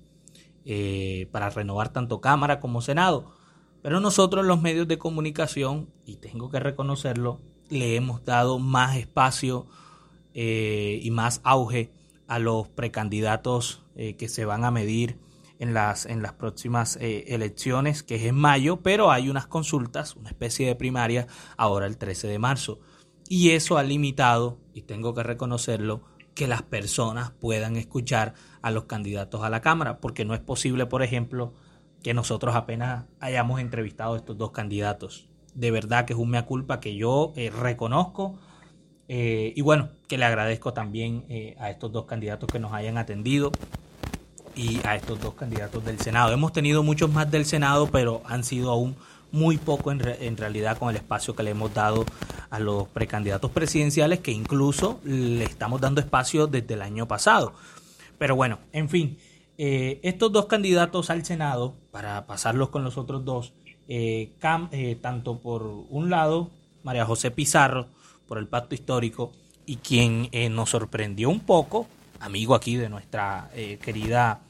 eh, 0.66 1.28
para 1.32 1.50
renovar 1.50 1.90
tanto 1.90 2.22
Cámara 2.22 2.60
como 2.60 2.82
Senado. 2.82 3.34
Pero 3.82 4.00
nosotros 4.00 4.46
los 4.46 4.62
medios 4.62 4.88
de 4.88 4.98
comunicación, 4.98 5.90
y 6.06 6.16
tengo 6.16 6.50
que 6.50 6.60
reconocerlo, 6.60 7.42
le 7.70 7.96
hemos 7.96 8.24
dado 8.24 8.60
más 8.60 8.96
espacio 8.96 9.68
eh, 10.34 11.00
y 11.04 11.12
más 11.12 11.42
auge 11.44 11.92
a 12.28 12.40
los 12.40 12.70
precandidatos 12.70 13.84
eh, 13.96 14.16
que 14.16 14.30
se 14.30 14.46
van 14.46 14.64
a 14.64 14.72
medir 14.72 15.20
en 15.60 15.74
las, 15.74 16.06
en 16.06 16.22
las 16.22 16.34
próximas 16.34 16.98
elecciones, 17.00 18.04
que 18.04 18.16
es 18.16 18.24
en 18.24 18.36
mayo, 18.36 18.82
pero 18.82 19.12
hay 19.12 19.30
unas 19.30 19.48
consultas, 19.48 20.16
una 20.16 20.30
especie 20.30 20.68
de 20.68 20.76
primaria, 20.76 21.28
ahora 21.58 21.86
el 21.86 21.98
13 21.98 22.28
de 22.28 22.40
marzo. 22.40 22.80
Y 23.30 23.52
eso 23.52 23.78
ha 23.78 23.84
limitado, 23.84 24.58
y 24.74 24.82
tengo 24.82 25.14
que 25.14 25.24
reconocerlo, 25.24 26.02
que 26.36 26.48
las 26.48 26.62
personas 26.62 27.32
puedan 27.32 27.76
escuchar 27.76 28.34
a 28.62 28.72
los 28.72 28.86
candidatos 28.86 29.44
a 29.44 29.50
la 29.50 29.62
Cámara, 29.62 30.00
porque 30.00 30.26
no 30.26 30.34
es 30.34 30.40
posible, 30.40 30.86
por 30.86 31.04
ejemplo, 31.04 31.54
que 32.02 32.14
nosotros 32.14 32.56
apenas 32.56 33.06
hayamos 33.20 33.60
entrevistado 33.60 34.14
a 34.16 34.18
estos 34.18 34.38
dos 34.38 34.52
candidatos. 34.52 35.30
De 35.54 35.72
verdad 35.72 36.06
que 36.06 36.14
es 36.14 36.20
un 36.20 36.30
mea 36.30 36.46
culpa 36.46 36.80
que 36.80 36.96
yo 36.96 37.34
eh, 37.36 37.50
reconozco 37.50 38.40
eh, 39.08 39.54
y 39.56 39.62
bueno, 39.62 39.90
que 40.08 40.18
le 40.18 40.26
agradezco 40.26 40.74
también 40.74 41.26
eh, 41.30 41.56
a 41.60 41.70
estos 41.70 41.92
dos 41.92 42.06
candidatos 42.06 42.48
que 42.52 42.60
nos 42.60 42.74
hayan 42.74 42.98
atendido 42.98 43.52
y 44.56 44.80
a 44.86 44.96
estos 44.96 45.20
dos 45.20 45.34
candidatos 45.34 45.84
del 45.84 46.00
Senado. 46.00 46.32
Hemos 46.32 46.54
tenido 46.54 46.84
muchos 46.84 47.12
más 47.12 47.30
del 47.30 47.46
Senado, 47.46 47.90
pero 47.92 48.22
han 48.26 48.44
sido 48.44 48.72
aún 48.72 48.96
muy 49.34 49.58
poco 49.58 49.92
en, 49.92 50.02
en, 50.22 50.38
realidad 50.38 50.78
con 50.78 50.90
el 50.90 50.96
espacio 50.96 51.36
que 51.36 51.44
le 51.44 51.52
hemos 51.52 51.74
dado 51.74 52.06
a 52.50 52.60
los 52.60 52.88
precandidatos 52.88 53.52
presidenciales, 53.52 54.20
que 54.20 54.32
incluso 54.32 55.02
le 55.04 55.44
estamos 55.44 55.82
dando 55.82 56.00
espacio 56.00 56.48
desde 56.48 56.76
el 56.76 56.82
año 56.84 57.08
pasado. 57.08 57.54
Pero 58.18 58.36
bueno, 58.36 58.60
en 58.72 58.88
fin, 58.88 59.18
eh, 59.58 60.00
estos 60.04 60.32
dos 60.32 60.46
candidatos 60.48 61.10
al 61.10 61.26
Senado, 61.26 61.76
para 61.92 62.26
pasarlos 62.26 62.70
con 62.70 62.84
los 62.84 62.98
otros 62.98 63.24
dos, 63.24 63.54
eh, 63.88 64.32
eh, 64.72 64.98
tanto 65.02 65.40
por 65.40 65.64
un 65.64 66.10
lado, 66.10 66.50
María 66.84 67.06
José 67.06 67.32
Pizarro, 67.32 67.88
por 68.28 68.38
el 68.38 68.48
pacto 68.48 68.76
histórico, 68.76 69.32
y 69.66 69.78
quien 69.78 70.30
nos 70.54 70.72
sorprendió 70.72 71.30
un 71.30 71.40
poco, 71.40 71.88
amigo 72.20 72.56
aquí 72.56 72.76
de 72.76 72.90
nuestra 72.90 73.50
querida 73.82 74.42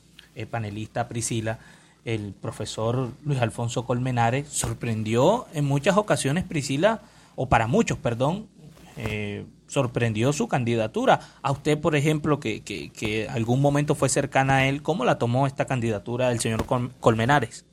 panelista 0.50 1.08
Priscila, 1.08 1.60
el 2.06 2.34
profesor 2.34 3.12
Luis 3.24 3.42
Alfonso 3.42 3.86
Colmenares 3.86 4.50
sorprendió 4.50 5.48
en 5.54 5.66
muchas 5.66 5.98
ocasiones, 5.98 6.44
Priscila, 6.44 7.02
o 7.36 7.48
para 7.48 7.68
muchos, 7.68 7.98
perdón, 7.98 8.48
eh, 8.98 9.46
sorprendió 9.68 10.34
su 10.34 10.48
candidatura. 10.48 11.20
A 11.42 11.52
usted, 11.52 11.80
por 11.80 11.96
ejemplo, 11.96 12.40
que, 12.40 12.64
que, 12.64 12.92
que, 12.92 13.28
algún 13.30 13.62
momento 13.62 13.96
fue 13.96 14.10
cercana 14.10 14.58
a 14.58 14.68
él, 14.68 14.84
¿cómo 14.84 15.06
la 15.06 15.18
tomó 15.18 15.48
esta 15.48 15.66
candidatura 15.66 16.30
del 16.30 16.40
señor 16.40 16.66
Colmenares? 17.00 17.66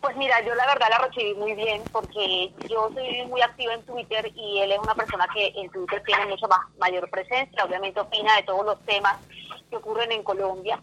Pues 0.00 0.16
mira, 0.16 0.40
yo 0.44 0.54
la 0.54 0.66
verdad 0.66 0.86
la 0.90 1.06
recibí 1.06 1.34
muy 1.34 1.54
bien 1.54 1.82
porque 1.92 2.52
yo 2.68 2.90
soy 2.94 3.26
muy 3.26 3.40
activa 3.42 3.74
en 3.74 3.82
Twitter 3.82 4.30
y 4.34 4.58
él 4.60 4.72
es 4.72 4.78
una 4.78 4.94
persona 4.94 5.26
que 5.34 5.52
en 5.56 5.70
Twitter 5.70 6.02
tiene 6.06 6.26
mucha 6.26 6.46
más, 6.46 6.60
mayor 6.78 7.08
presencia, 7.10 7.64
obviamente 7.64 8.00
opina 8.00 8.36
de 8.36 8.42
todos 8.44 8.64
los 8.64 8.80
temas 8.84 9.16
que 9.68 9.76
ocurren 9.76 10.12
en 10.12 10.22
Colombia 10.22 10.80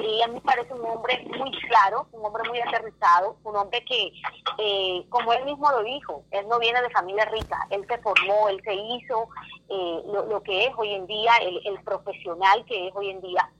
y 0.00 0.22
a 0.22 0.28
mí 0.28 0.34
me 0.34 0.40
parece 0.40 0.72
un 0.74 0.84
hombre 0.84 1.26
muy 1.38 1.50
claro, 1.68 2.06
un 2.12 2.24
hombre 2.24 2.48
muy 2.48 2.60
aterrizado, 2.60 3.36
un 3.44 3.56
hombre 3.56 3.84
que, 3.84 4.12
eh, 4.58 5.06
como 5.08 5.32
él 5.32 5.44
mismo 5.44 5.70
lo 5.70 5.82
dijo, 5.82 6.24
él 6.30 6.46
no 6.48 6.58
viene 6.58 6.80
de 6.82 6.90
familia 6.90 7.24
rica, 7.26 7.58
él 7.70 7.84
se 7.88 7.98
formó, 7.98 8.48
él 8.48 8.60
se 8.64 8.74
hizo 8.74 9.28
eh, 9.68 10.02
lo, 10.06 10.42
que 10.42 10.66
es 10.66 10.72
hoy 10.76 10.94
en 10.94 11.06
día, 11.06 11.32
el, 11.42 11.60
el 11.66 11.82
profesional 11.82 12.64
que 12.66 12.88
es 12.88 12.94
hoy 12.94 13.10
en 13.10 13.20
día. 13.20 13.50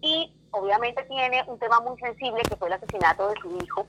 Y 0.00 0.32
obviamente 0.50 1.02
tiene 1.04 1.42
un 1.46 1.58
tema 1.58 1.80
muy 1.80 1.98
sensible 1.98 2.42
que 2.48 2.56
fue 2.56 2.68
el 2.68 2.74
asesinato 2.74 3.28
de 3.28 3.40
su 3.40 3.56
hijo. 3.62 3.86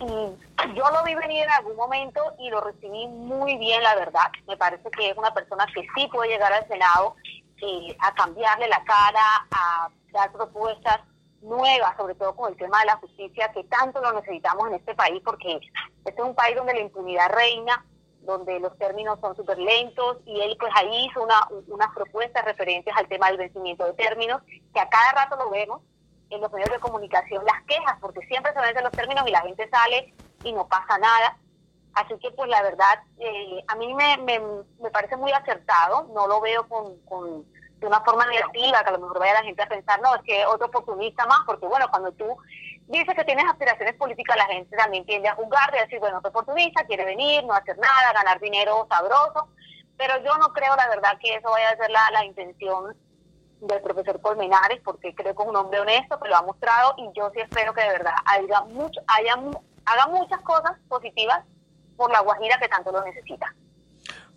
Y 0.00 0.74
yo 0.74 0.84
lo 0.90 1.02
vi 1.04 1.14
venir 1.14 1.42
en 1.42 1.50
algún 1.50 1.76
momento 1.76 2.20
y 2.38 2.50
lo 2.50 2.60
recibí 2.60 3.08
muy 3.08 3.56
bien, 3.56 3.82
la 3.82 3.96
verdad. 3.96 4.30
Me 4.46 4.56
parece 4.56 4.88
que 4.90 5.10
es 5.10 5.16
una 5.16 5.34
persona 5.34 5.66
que 5.74 5.84
sí 5.94 6.06
puede 6.08 6.30
llegar 6.30 6.52
al 6.52 6.68
Senado 6.68 7.16
eh, 7.60 7.96
a 8.00 8.14
cambiarle 8.14 8.68
la 8.68 8.82
cara, 8.84 9.46
a 9.50 9.88
dar 10.12 10.32
propuestas 10.32 11.00
nuevas, 11.42 11.96
sobre 11.96 12.14
todo 12.14 12.34
con 12.34 12.52
el 12.52 12.58
tema 12.58 12.80
de 12.80 12.86
la 12.86 12.96
justicia, 12.96 13.52
que 13.52 13.64
tanto 13.64 14.00
lo 14.00 14.12
necesitamos 14.12 14.68
en 14.68 14.74
este 14.74 14.94
país, 14.94 15.22
porque 15.24 15.60
este 16.04 16.20
es 16.20 16.26
un 16.26 16.34
país 16.34 16.56
donde 16.56 16.74
la 16.74 16.80
impunidad 16.80 17.30
reina, 17.30 17.84
donde 18.22 18.60
los 18.60 18.76
términos 18.78 19.18
son 19.20 19.36
súper 19.36 19.58
lentos, 19.58 20.18
y 20.26 20.40
él 20.40 20.56
pues 20.58 20.72
ahí 20.76 21.06
hizo 21.06 21.22
una, 21.22 21.48
unas 21.68 21.94
propuestas 21.94 22.44
referentes 22.44 22.94
al 22.96 23.08
tema 23.08 23.28
del 23.28 23.38
vencimiento 23.38 23.84
de 23.84 23.94
términos, 23.94 24.42
que 24.74 24.80
a 24.80 24.88
cada 24.88 25.12
rato 25.12 25.36
lo 25.36 25.50
vemos 25.50 25.80
en 26.30 26.40
los 26.40 26.52
medios 26.52 26.70
de 26.70 26.80
comunicación, 26.80 27.44
las 27.44 27.62
quejas, 27.64 27.96
porque 28.00 28.26
siempre 28.26 28.52
se 28.52 28.60
vencen 28.60 28.84
los 28.84 28.92
términos 28.92 29.24
y 29.26 29.30
la 29.30 29.40
gente 29.40 29.68
sale 29.70 30.14
y 30.44 30.52
no 30.52 30.66
pasa 30.68 30.98
nada. 30.98 31.38
Así 31.98 32.16
que 32.20 32.30
pues 32.30 32.48
la 32.48 32.62
verdad, 32.62 33.02
eh, 33.18 33.64
a 33.66 33.74
mí 33.74 33.92
me, 33.92 34.18
me, 34.18 34.40
me, 34.80 34.90
parece 34.90 35.16
muy 35.16 35.32
acertado, 35.32 36.08
no 36.14 36.28
lo 36.28 36.40
veo 36.40 36.68
con, 36.68 36.96
con, 37.00 37.44
de 37.80 37.86
una 37.88 38.00
forma 38.02 38.24
negativa, 38.26 38.84
que 38.84 38.88
a 38.90 38.92
lo 38.92 39.00
mejor 39.00 39.18
vaya 39.18 39.32
la 39.32 39.42
gente 39.42 39.62
a 39.64 39.68
pensar, 39.68 40.00
no, 40.00 40.14
es 40.14 40.22
que 40.22 40.46
otro 40.46 40.68
oportunista 40.68 41.26
más, 41.26 41.40
porque 41.44 41.66
bueno, 41.66 41.90
cuando 41.90 42.12
tú 42.12 42.36
dices 42.86 43.16
que 43.16 43.24
tienes 43.24 43.46
aspiraciones 43.46 43.96
políticas, 43.96 44.36
la 44.36 44.46
gente 44.46 44.76
también 44.76 45.04
tiende 45.06 45.28
a 45.28 45.34
juzgar, 45.34 45.72
de 45.72 45.80
decir, 45.80 45.98
bueno, 45.98 46.18
otro 46.18 46.30
oportunista, 46.30 46.84
quiere 46.84 47.04
venir, 47.04 47.44
no 47.44 47.52
hacer 47.52 47.76
nada, 47.78 48.12
ganar 48.12 48.38
dinero 48.38 48.86
sabroso, 48.88 49.48
pero 49.96 50.22
yo 50.22 50.38
no 50.38 50.52
creo 50.52 50.76
la 50.76 50.88
verdad 50.88 51.18
que 51.20 51.34
eso 51.34 51.50
vaya 51.50 51.70
a 51.70 51.76
ser 51.78 51.90
la, 51.90 52.12
la 52.12 52.24
intención 52.24 52.96
del 53.60 53.82
profesor 53.82 54.20
Colmenares, 54.20 54.80
porque 54.84 55.16
creo 55.16 55.34
que 55.34 55.42
es 55.42 55.48
un 55.48 55.56
hombre 55.56 55.80
honesto, 55.80 56.20
que 56.20 56.28
lo 56.28 56.36
ha 56.36 56.42
mostrado, 56.42 56.94
y 56.96 57.10
yo 57.12 57.28
sí 57.34 57.40
espero 57.40 57.74
que 57.74 57.82
de 57.82 57.88
verdad 57.88 58.14
haya 58.24 58.60
mucho, 58.66 59.00
haya, 59.08 59.34
haga 59.84 60.06
muchas 60.06 60.40
cosas 60.42 60.78
positivas 60.88 61.44
por 61.98 62.10
la 62.10 62.22
Guajira 62.22 62.58
que 62.58 62.68
tanto 62.68 62.90
lo 62.90 63.04
necesita. 63.04 63.54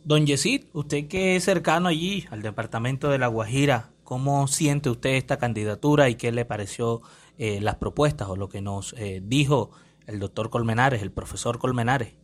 Don 0.04 0.26
Yesid, 0.26 0.66
usted 0.74 1.08
que 1.08 1.36
es 1.36 1.46
cercano 1.46 1.88
allí 1.88 2.28
al 2.32 2.42
departamento 2.42 3.10
de 3.10 3.20
La 3.20 3.28
Guajira, 3.28 3.92
¿cómo 4.04 4.48
siente 4.48 4.90
usted 4.90 5.12
esta 5.12 5.38
candidatura 5.38 6.10
y 6.10 6.16
qué 6.16 6.32
le 6.32 6.44
pareció 6.44 7.02
eh, 7.38 7.62
las 7.62 7.76
propuestas 7.76 8.28
o 8.28 8.36
lo 8.36 8.50
que 8.50 8.62
nos 8.62 8.94
eh, 8.98 9.22
dijo 9.24 9.70
el 10.08 10.20
doctor 10.20 10.50
Colmenares, 10.50 11.04
el 11.04 11.12
profesor 11.12 11.60
Colmenares? 11.60 12.16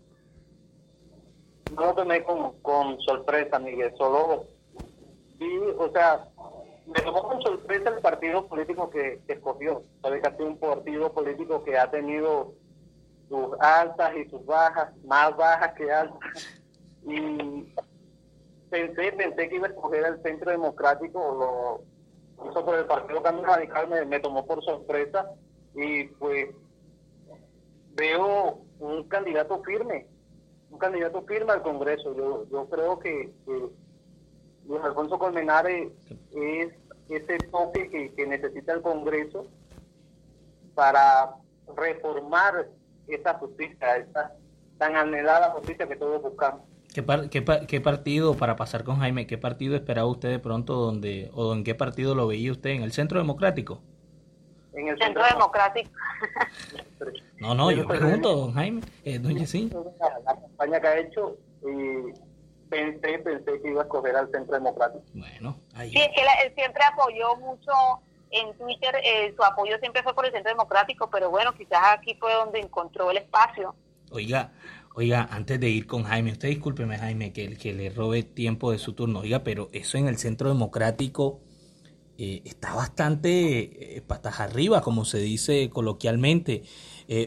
No 1.76 1.86
lo 1.86 1.94
tomé 1.94 2.24
con, 2.24 2.60
con 2.62 3.00
sorpresa, 3.02 3.60
Miguel, 3.60 3.94
solo 3.98 4.48
vi, 5.38 5.48
o 5.78 5.92
sea, 5.92 6.28
me 6.88 7.02
tomó 7.02 7.24
con 7.28 7.42
sorpresa 7.42 7.90
el 7.90 8.02
partido 8.02 8.48
político 8.48 8.90
que, 8.90 9.22
escogió. 9.28 9.84
Sabe 10.02 10.22
que 10.22 10.28
ha 10.28 10.38
sido 10.38 10.48
un 10.48 10.58
partido 10.58 11.12
político 11.12 11.64
que 11.64 11.78
ha 11.78 11.92
tenido 11.92 12.54
sus 13.30 13.60
altas 13.60 14.16
y 14.16 14.30
sus 14.30 14.46
bajas, 14.46 14.96
más 15.04 15.36
bajas 15.36 15.74
que 15.74 15.92
altas. 15.92 16.20
Y 17.04 17.74
pensé, 18.70 19.12
pensé 19.14 19.50
que 19.50 19.56
iba 19.56 19.68
a 19.68 19.70
escoger 19.70 20.06
el 20.06 20.22
centro 20.22 20.52
democrático, 20.52 21.84
lo 22.40 22.50
hizo 22.50 22.66
por 22.66 22.76
el 22.76 22.86
Partido 22.86 23.22
Cambio 23.24 23.46
Radical, 23.46 24.08
me, 24.08 24.20
tomó 24.20 24.46
por 24.46 24.64
sorpresa 24.64 25.32
y 25.74 26.06
pues 26.06 26.50
veo 27.96 28.62
un 28.80 29.04
candidato 29.08 29.62
firme, 29.64 30.08
un 30.70 30.78
candidato 30.78 31.24
firme 31.24 31.54
al 31.54 31.62
Congreso. 31.62 32.16
Yo, 32.16 32.48
yo 32.50 32.70
creo 32.70 33.00
que, 33.00 33.34
Luis 34.66 34.84
Alfonso 34.84 35.18
Colmenares 35.18 35.94
es 36.36 36.74
ese 37.10 37.38
toque 37.50 37.90
que, 37.90 38.14
que 38.14 38.28
necesita 38.28 38.74
el 38.74 38.82
Congreso 38.82 39.48
para 40.76 41.36
reformar 41.76 42.68
esa 43.08 43.34
justicia, 43.36 43.98
esa 43.98 44.34
tan 44.78 44.96
anhelada 44.96 45.52
justicia 45.52 45.88
que 45.88 45.96
todos 45.96 46.22
buscamos. 46.22 46.62
¿Qué, 46.94 47.04
qué, 47.30 47.68
qué 47.68 47.82
partido, 47.82 48.36
para 48.36 48.56
pasar 48.56 48.84
con 48.84 48.98
Jaime, 48.98 49.28
qué 49.28 49.38
partido 49.38 49.76
esperaba 49.76 50.08
usted 50.08 50.30
de 50.30 50.40
pronto 50.40 50.74
donde, 50.74 51.30
o 51.34 51.54
en 51.54 51.64
qué 51.64 51.76
partido 51.76 52.16
lo 52.16 52.28
veía 52.28 52.52
usted? 52.52 52.72
¿En 52.72 52.84
el 52.84 52.92
Centro 52.92 53.20
Democrático? 53.20 53.82
En 54.78 54.88
el 54.88 54.98
Centro, 55.00 55.24
Democrático. 55.24 55.90
no, 57.40 57.56
no, 57.56 57.72
yo 57.72 57.88
pregunto, 57.88 58.36
don 58.36 58.54
Jaime, 58.54 58.82
eh, 59.04 59.18
doña 59.18 59.48
sí. 59.48 59.72
La, 60.24 60.36
campaña 60.36 60.80
que 60.80 60.88
ha 60.88 61.00
hecho 61.00 61.36
y 61.64 62.14
pensé, 62.70 63.18
pensé 63.20 63.60
que 63.60 63.70
iba 63.72 63.82
a 63.82 63.86
escoger 63.86 64.16
al 64.16 64.30
Centro 64.32 64.54
Democrático. 64.54 65.04
Bueno, 65.16 65.60
ahí. 65.74 65.90
Sí, 65.90 65.98
es 65.98 66.10
que 66.10 66.22
él 66.22 66.54
siempre 66.56 66.84
apoyó 66.92 67.36
mucho 67.38 67.72
en 68.32 68.58
Twitter 68.58 68.96
eh, 69.04 69.34
su 69.36 69.44
apoyo 69.44 69.78
siempre 69.80 70.04
fue 70.04 70.14
por 70.14 70.26
el 70.26 70.32
Centro 70.32 70.52
Democrático, 70.52 71.10
pero 71.10 71.30
bueno, 71.30 71.54
quizás 71.54 71.80
aquí 71.98 72.16
fue 72.20 72.34
donde 72.34 72.60
encontró 72.60 73.12
el 73.12 73.18
espacio. 73.18 73.76
Oiga, 74.12 74.54
oiga, 74.96 75.28
antes 75.32 75.60
de 75.60 75.70
ir 75.70 75.88
con 75.88 76.04
Jaime, 76.04 76.32
usted 76.32 76.50
discúlpeme 76.50 76.98
Jaime 76.98 77.34
que, 77.34 77.58
que 77.58 77.74
le 77.74 77.90
robe 77.90 78.24
tiempo 78.24 78.72
de 78.72 78.80
su 78.80 78.94
turno, 78.94 79.20
oiga, 79.20 79.44
pero 79.44 79.70
eso 79.72 79.98
en 79.98 80.08
el 80.08 80.18
Centro 80.18 80.50
Democrático 80.50 81.42
eh, 82.18 82.42
está 82.46 82.74
bastante 82.74 83.98
eh, 83.98 84.02
patas 84.02 84.40
arriba, 84.40 84.82
como 84.82 85.06
se 85.06 85.20
dice 85.20 85.70
coloquialmente. 85.70 86.64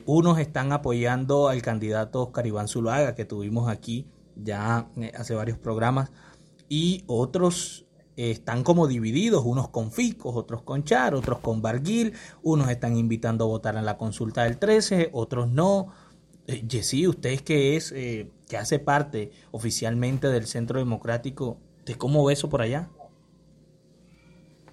unos 0.07 0.39
están 0.39 0.73
apoyando 0.73 1.49
al 1.49 1.63
candidato 1.63 2.23
Oscar 2.23 2.47
Iván 2.47 2.69
Zuluaga, 2.69 3.15
que 3.15 3.25
tuvimos 3.25 3.69
aquí 3.69 4.07
ya 4.37 4.89
hace 5.15 5.35
varios 5.35 5.59
programas, 5.59 6.13
y 6.69 7.05
otros 7.07 7.87
están 8.17 8.65
como 8.65 8.87
divididos, 8.87 9.45
unos 9.45 9.69
con 9.69 9.91
Ficos, 9.91 10.37
otros 10.37 10.63
con 10.63 10.85
Char, 10.85 11.15
otros 11.15 11.39
con 11.39 11.63
Barguil, 11.63 12.15
unos 12.43 12.69
están 12.69 12.97
invitando 12.97 13.45
a 13.45 13.49
votar 13.49 13.77
en 13.77 13.85
la 13.85 13.97
consulta 13.97 14.45
del 14.45 14.59
13, 14.59 15.11
otros 15.13 15.49
no. 15.51 15.89
Eh, 16.47 16.67
usted 17.07 17.41
que 17.41 17.77
es, 17.77 17.93
eh, 17.93 18.31
que 18.49 18.57
hace 18.57 18.79
parte 18.79 19.31
oficialmente 19.53 20.29
del 20.29 20.47
Centro 20.47 20.79
Democrático, 20.79 21.59
¿de 21.85 21.97
cómo 21.97 22.25
ve 22.25 22.33
eso 22.33 22.49
por 22.49 22.63
allá? 22.63 22.89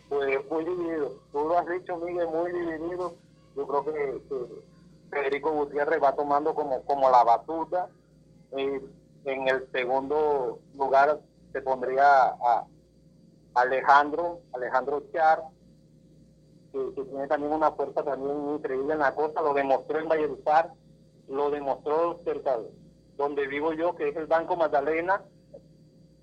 Pues 0.09 0.39
muy 0.49 0.65
dividido, 0.65 1.21
tú 1.31 1.39
lo 1.39 1.57
has 1.57 1.67
dicho 1.69 1.97
Miguel, 1.97 2.27
muy 2.27 2.51
dividido. 2.51 3.15
Yo 3.55 3.67
creo 3.67 3.85
que, 3.85 4.21
Federico 5.09 5.51
Gutiérrez 5.51 6.01
va 6.03 6.15
tomando 6.15 6.53
como, 6.53 6.81
como 6.83 7.09
la 7.09 7.23
batuta. 7.23 7.89
Eh, 8.51 8.81
en 9.25 9.47
el 9.47 9.69
segundo 9.71 10.59
lugar 10.75 11.19
se 11.51 11.61
pondría 11.61 12.27
a, 12.29 12.65
Alejandro, 13.57 14.41
Alejandro 14.53 15.03
Char, 15.11 15.41
que, 16.71 17.03
tiene 17.03 17.27
también 17.27 17.53
una 17.53 17.71
fuerza 17.71 18.03
también 18.03 18.55
increíble 18.55 18.93
en 18.93 18.99
la 18.99 19.15
costa, 19.15 19.41
lo 19.41 19.53
demostró 19.53 19.99
en 19.99 20.07
Valledupar, 20.07 20.73
lo 21.27 21.49
demostró 21.49 22.21
cerca 22.23 22.59
donde 23.17 23.47
vivo 23.47 23.73
yo, 23.73 23.95
que 23.95 24.09
es 24.09 24.15
el 24.15 24.27
Banco 24.27 24.55
Magdalena, 24.55 25.23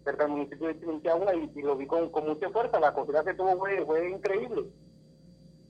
cerca 0.05 0.25
del 0.25 0.33
municipio 0.33 0.69
de 0.69 0.79
Chinchagua, 0.79 1.35
y, 1.35 1.51
lo 1.61 1.77
vi 1.77 1.87
con, 1.87 2.11
mucha 2.25 2.51
fuerza, 2.51 2.79
la 2.79 2.89
acogida 2.89 3.25
que 3.25 3.35
tuvo 3.35 3.59
fue, 3.59 3.85
fue 3.85 4.11
increíble. 4.11 4.71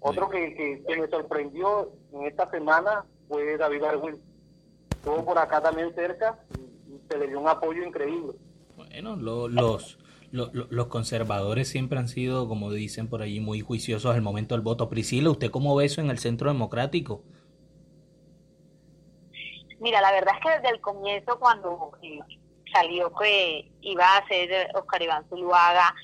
Otro 0.00 0.28
que, 0.28 0.54
que, 0.86 0.96
me 1.00 1.08
sorprendió 1.08 1.92
en 2.12 2.24
esta 2.24 2.50
semana 2.50 3.06
fue 3.26 3.56
David 3.56 3.84
Arwin. 3.84 4.22
Estuvo 4.90 5.24
por 5.24 5.38
acá 5.38 5.62
también 5.62 5.94
cerca 5.94 6.38
y, 6.58 7.00
se 7.10 7.18
le 7.18 7.28
dio 7.28 7.40
un 7.40 7.48
apoyo 7.48 7.82
increíble. 7.82 8.34
Bueno, 8.76 9.16
los 9.16 9.98
los 10.34 10.86
conservadores 10.88 11.68
siempre 11.68 11.98
han 11.98 12.08
sido, 12.08 12.48
como 12.48 12.72
dicen 12.72 13.08
por 13.08 13.22
allí, 13.22 13.38
muy 13.38 13.60
juiciosos 13.60 14.14
al 14.14 14.22
momento 14.22 14.56
del 14.56 14.62
voto. 14.62 14.88
Priscila, 14.88 15.30
¿usted 15.30 15.50
cómo 15.50 15.76
ve 15.76 15.84
eso 15.84 16.00
en 16.00 16.10
el 16.10 16.18
centro 16.18 16.48
democrático? 16.48 17.22
Mira, 19.78 20.00
la 20.00 20.10
verdad 20.10 20.34
es 20.34 20.40
que 20.40 20.50
desde 20.60 20.74
el 20.74 20.80
comienzo, 20.80 21.38
cuando 21.38 21.92
eh, 22.02 22.18
salió 22.72 23.14
que 23.14 23.70
iba 23.82 24.16
a 24.16 24.26
ser 24.26 24.70
Oscar 24.74 25.02
Iván 25.02 25.28
Zuluaga, 25.28 25.94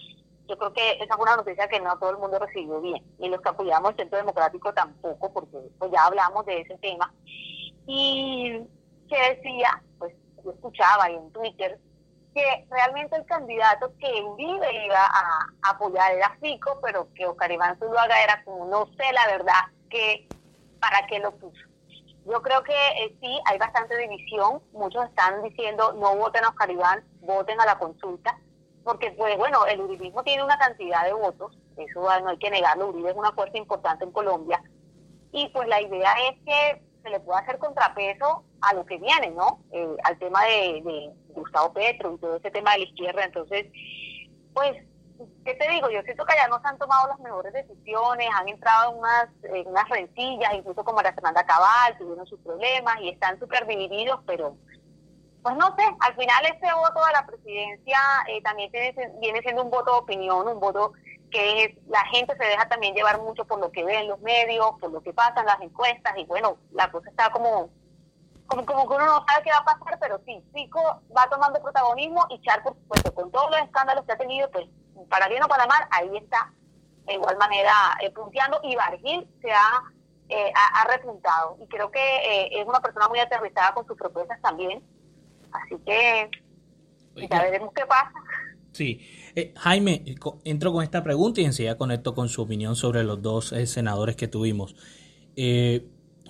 yo 0.48 0.56
creo 0.56 0.72
que 0.72 0.92
esa 1.00 1.16
fue 1.16 1.24
una 1.24 1.36
noticia 1.36 1.68
que 1.68 1.80
no 1.80 1.98
todo 1.98 2.10
el 2.10 2.18
mundo 2.18 2.38
recibió 2.38 2.80
bien, 2.80 3.02
y 3.18 3.28
los 3.28 3.40
que 3.40 3.48
apoyamos 3.48 3.90
el 3.90 3.96
Centro 3.96 4.18
Democrático 4.18 4.72
tampoco, 4.72 5.32
porque 5.32 5.58
pues 5.78 5.90
ya 5.90 6.06
hablamos 6.06 6.46
de 6.46 6.60
ese 6.60 6.78
tema. 6.78 7.12
Y 7.86 8.60
que 9.08 9.34
decía, 9.34 9.82
pues 9.98 10.14
yo 10.44 10.52
escuchaba 10.52 11.04
ahí 11.04 11.16
en 11.16 11.32
Twitter 11.32 11.80
que 12.34 12.66
realmente 12.70 13.16
el 13.16 13.24
candidato 13.26 13.92
que 13.98 14.24
vive 14.36 14.84
iba 14.86 15.04
a 15.04 15.46
apoyar 15.62 16.12
era 16.12 16.36
Fico, 16.40 16.78
pero 16.82 17.08
que 17.14 17.26
Oscar 17.26 17.50
Iván 17.50 17.78
Zuluaga 17.78 18.22
era 18.22 18.42
como, 18.44 18.66
no 18.66 18.86
sé 18.96 19.12
la 19.12 19.26
verdad, 19.26 19.62
que 19.88 20.28
para 20.80 21.06
qué 21.06 21.18
lo 21.18 21.32
puso. 21.32 21.60
Yo 22.26 22.42
creo 22.42 22.62
que 22.62 22.72
eh, 22.72 23.16
sí, 23.20 23.40
hay 23.46 23.58
bastante 23.58 23.96
división. 23.96 24.62
Muchos 24.72 25.04
están 25.06 25.42
diciendo 25.42 25.92
no 25.94 26.16
voten 26.16 26.44
a 26.44 26.50
Oscar 26.50 26.70
Iván, 26.70 27.04
voten 27.20 27.60
a 27.60 27.66
la 27.66 27.78
consulta, 27.78 28.38
porque 28.84 29.12
pues 29.12 29.36
bueno, 29.36 29.66
el 29.66 29.80
uribismo 29.80 30.22
tiene 30.22 30.44
una 30.44 30.58
cantidad 30.58 31.04
de 31.04 31.12
votos, 31.12 31.56
eso 31.76 32.00
no 32.00 32.28
hay 32.28 32.38
que 32.38 32.50
negarlo, 32.50 32.88
Uribe 32.88 33.10
es 33.10 33.16
una 33.16 33.32
fuerza 33.32 33.58
importante 33.58 34.04
en 34.04 34.12
Colombia, 34.12 34.62
y 35.32 35.48
pues 35.48 35.68
la 35.68 35.80
idea 35.80 36.12
es 36.28 36.38
que 36.44 36.82
se 37.02 37.10
le 37.10 37.20
pueda 37.20 37.40
hacer 37.40 37.58
contrapeso 37.58 38.44
a 38.60 38.74
lo 38.74 38.84
que 38.84 38.98
viene, 38.98 39.30
¿no? 39.30 39.60
Eh, 39.72 39.96
al 40.04 40.18
tema 40.18 40.44
de, 40.44 41.12
Gustavo 41.32 41.72
Petro 41.72 42.14
y 42.14 42.18
todo 42.18 42.36
ese 42.36 42.50
tema 42.50 42.72
de 42.72 42.78
la 42.78 42.84
izquierda. 42.84 43.24
Entonces, 43.24 43.66
pues, 44.54 44.72
¿qué 45.44 45.54
te 45.54 45.68
digo? 45.70 45.90
Yo 45.90 46.02
siento 46.02 46.24
que 46.24 46.32
allá 46.32 46.48
no 46.48 46.60
se 46.60 46.68
han 46.68 46.78
tomado 46.78 47.08
las 47.08 47.20
mejores 47.20 47.52
decisiones, 47.52 48.28
han 48.34 48.48
entrado 48.48 48.92
en 48.92 48.98
unas, 48.98 49.28
unas 49.66 49.88
rencillas, 49.88 50.54
incluso 50.54 50.84
como 50.84 51.02
la 51.02 51.12
Fernanda 51.12 51.44
Cabal, 51.44 51.96
tuvieron 51.98 52.26
sus 52.26 52.40
problemas 52.40 52.96
y 53.00 53.10
están 53.10 53.38
súper 53.38 53.66
divididos, 53.66 54.20
pero 54.26 54.56
pues 55.42 55.56
no 55.56 55.74
sé, 55.74 55.82
al 56.00 56.14
final 56.16 56.44
ese 56.44 56.74
voto 56.74 57.02
a 57.02 57.12
la 57.12 57.26
presidencia 57.26 57.98
eh, 58.28 58.42
también 58.42 58.70
tiene, 58.70 58.94
viene 59.20 59.40
siendo 59.40 59.64
un 59.64 59.70
voto 59.70 59.92
de 59.92 59.98
opinión, 59.98 60.46
un 60.46 60.60
voto 60.60 60.92
que 61.30 61.78
la 61.88 62.04
gente 62.06 62.36
se 62.36 62.44
deja 62.44 62.68
también 62.68 62.94
llevar 62.94 63.20
mucho 63.20 63.44
por 63.46 63.58
lo 63.58 63.70
que 63.70 63.84
ven 63.84 64.08
los 64.08 64.20
medios, 64.20 64.72
por 64.80 64.90
lo 64.90 65.00
que 65.00 65.12
pasan 65.12 65.46
las 65.46 65.60
encuestas 65.60 66.12
y 66.18 66.24
bueno, 66.26 66.58
la 66.72 66.90
cosa 66.90 67.08
está 67.08 67.30
como 67.30 67.70
como, 68.50 68.66
como 68.66 68.88
que 68.88 68.94
uno 68.96 69.06
no 69.06 69.24
sabe 69.26 69.44
qué 69.44 69.50
va 69.50 69.58
a 69.58 69.64
pasar, 69.64 69.98
pero 70.00 70.20
sí, 70.26 70.42
Pico 70.52 70.80
va 71.16 71.28
tomando 71.30 71.62
protagonismo 71.62 72.26
y 72.30 72.40
Char, 72.42 72.62
por 72.62 72.74
supuesto, 72.74 73.14
con 73.14 73.30
todos 73.30 73.50
los 73.50 73.60
escándalos 73.60 74.04
que 74.04 74.12
ha 74.12 74.18
tenido, 74.18 74.50
pues 74.50 74.66
para 75.08 75.28
bien 75.28 75.42
o 75.42 75.48
para 75.48 75.66
mal, 75.66 75.86
ahí 75.90 76.16
está 76.16 76.52
de 77.06 77.14
igual 77.14 77.36
manera 77.38 77.72
eh, 78.02 78.10
punteando 78.10 78.60
y 78.62 78.76
Bargil 78.76 79.26
se 79.40 79.50
ha, 79.50 79.82
eh, 80.28 80.52
ha, 80.54 80.84
repuntado 80.84 81.56
y 81.60 81.66
creo 81.66 81.90
que 81.90 81.98
eh, 81.98 82.60
es 82.60 82.66
una 82.66 82.80
persona 82.80 83.08
muy 83.08 83.18
aterrizada 83.18 83.72
con 83.72 83.86
sus 83.86 83.96
propuestas 83.96 84.40
también 84.42 84.82
Así 85.52 85.74
que 85.84 86.30
ya 87.28 87.42
veremos 87.42 87.72
qué 87.74 87.84
pasa. 87.86 88.12
Sí. 88.72 89.00
Eh, 89.34 89.52
Jaime, 89.56 90.04
entro 90.44 90.72
con 90.72 90.84
esta 90.84 91.02
pregunta 91.02 91.40
y 91.40 91.44
enseguida 91.44 91.76
conecto 91.76 92.14
con 92.14 92.28
su 92.28 92.42
opinión 92.42 92.76
sobre 92.76 93.02
los 93.02 93.20
dos 93.20 93.52
senadores 93.64 94.14
que 94.14 94.28
tuvimos. 94.28 94.76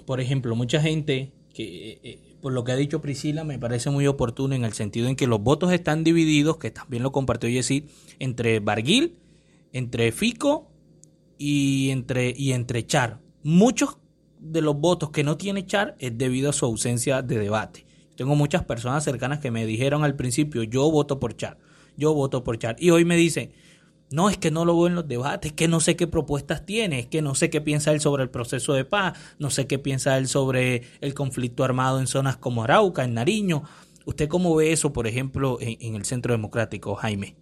Por 0.06 0.20
ejemplo, 0.22 0.54
mucha 0.54 0.80
gente 0.80 1.34
que, 1.52 2.36
por 2.40 2.52
lo 2.52 2.64
que 2.64 2.72
ha 2.72 2.76
dicho 2.76 3.00
Priscila, 3.00 3.44
me 3.44 3.58
parece 3.58 3.90
muy 3.90 4.06
oportuno 4.06 4.54
en 4.54 4.64
el 4.64 4.72
sentido 4.72 5.08
en 5.08 5.16
que 5.16 5.26
los 5.26 5.42
votos 5.42 5.72
están 5.72 6.04
divididos, 6.04 6.58
que 6.58 6.70
también 6.70 7.02
lo 7.02 7.12
compartió 7.12 7.48
Yesid, 7.48 7.84
entre 8.18 8.60
Barguil, 8.60 9.16
entre 9.72 10.12
Fico 10.12 10.70
y 11.38 11.90
entre, 11.90 12.34
y 12.36 12.52
entre 12.52 12.86
Char. 12.86 13.20
Muchos 13.42 13.98
de 14.38 14.62
los 14.62 14.76
votos 14.76 15.10
que 15.10 15.24
no 15.24 15.36
tiene 15.36 15.66
Char 15.66 15.96
es 15.98 16.16
debido 16.16 16.50
a 16.50 16.52
su 16.52 16.66
ausencia 16.66 17.22
de 17.22 17.38
debate. 17.38 17.86
Tengo 18.16 18.34
muchas 18.36 18.64
personas 18.64 19.04
cercanas 19.04 19.38
que 19.38 19.50
me 19.50 19.66
dijeron 19.66 20.04
al 20.04 20.16
principio, 20.16 20.62
yo 20.62 20.90
voto 20.90 21.18
por 21.18 21.36
Char 21.36 21.58
yo 22.00 22.14
voto 22.14 22.42
por 22.42 22.58
Char. 22.58 22.76
Y 22.78 22.90
hoy 22.90 23.04
me 23.04 23.16
dice 23.16 23.52
no, 24.12 24.28
es 24.28 24.38
que 24.38 24.50
no 24.50 24.64
lo 24.64 24.76
veo 24.76 24.88
en 24.88 24.96
los 24.96 25.06
debates, 25.06 25.52
que 25.52 25.68
no 25.68 25.78
sé 25.78 25.96
qué 25.96 26.08
propuestas 26.08 26.66
tiene, 26.66 26.98
es 26.98 27.06
que 27.06 27.22
no 27.22 27.36
sé 27.36 27.48
qué 27.48 27.60
piensa 27.60 27.92
él 27.92 28.00
sobre 28.00 28.24
el 28.24 28.30
proceso 28.30 28.72
de 28.72 28.84
paz, 28.84 29.36
no 29.38 29.50
sé 29.50 29.68
qué 29.68 29.78
piensa 29.78 30.18
él 30.18 30.26
sobre 30.26 30.82
el 31.00 31.14
conflicto 31.14 31.62
armado 31.62 32.00
en 32.00 32.08
zonas 32.08 32.36
como 32.36 32.64
Arauca, 32.64 33.04
en 33.04 33.14
Nariño. 33.14 33.62
¿Usted 34.06 34.28
cómo 34.28 34.56
ve 34.56 34.72
eso, 34.72 34.92
por 34.92 35.06
ejemplo, 35.06 35.58
en, 35.60 35.94
el 35.94 36.04
Centro 36.04 36.32
Democrático, 36.32 36.96
Jaime? 36.96 37.36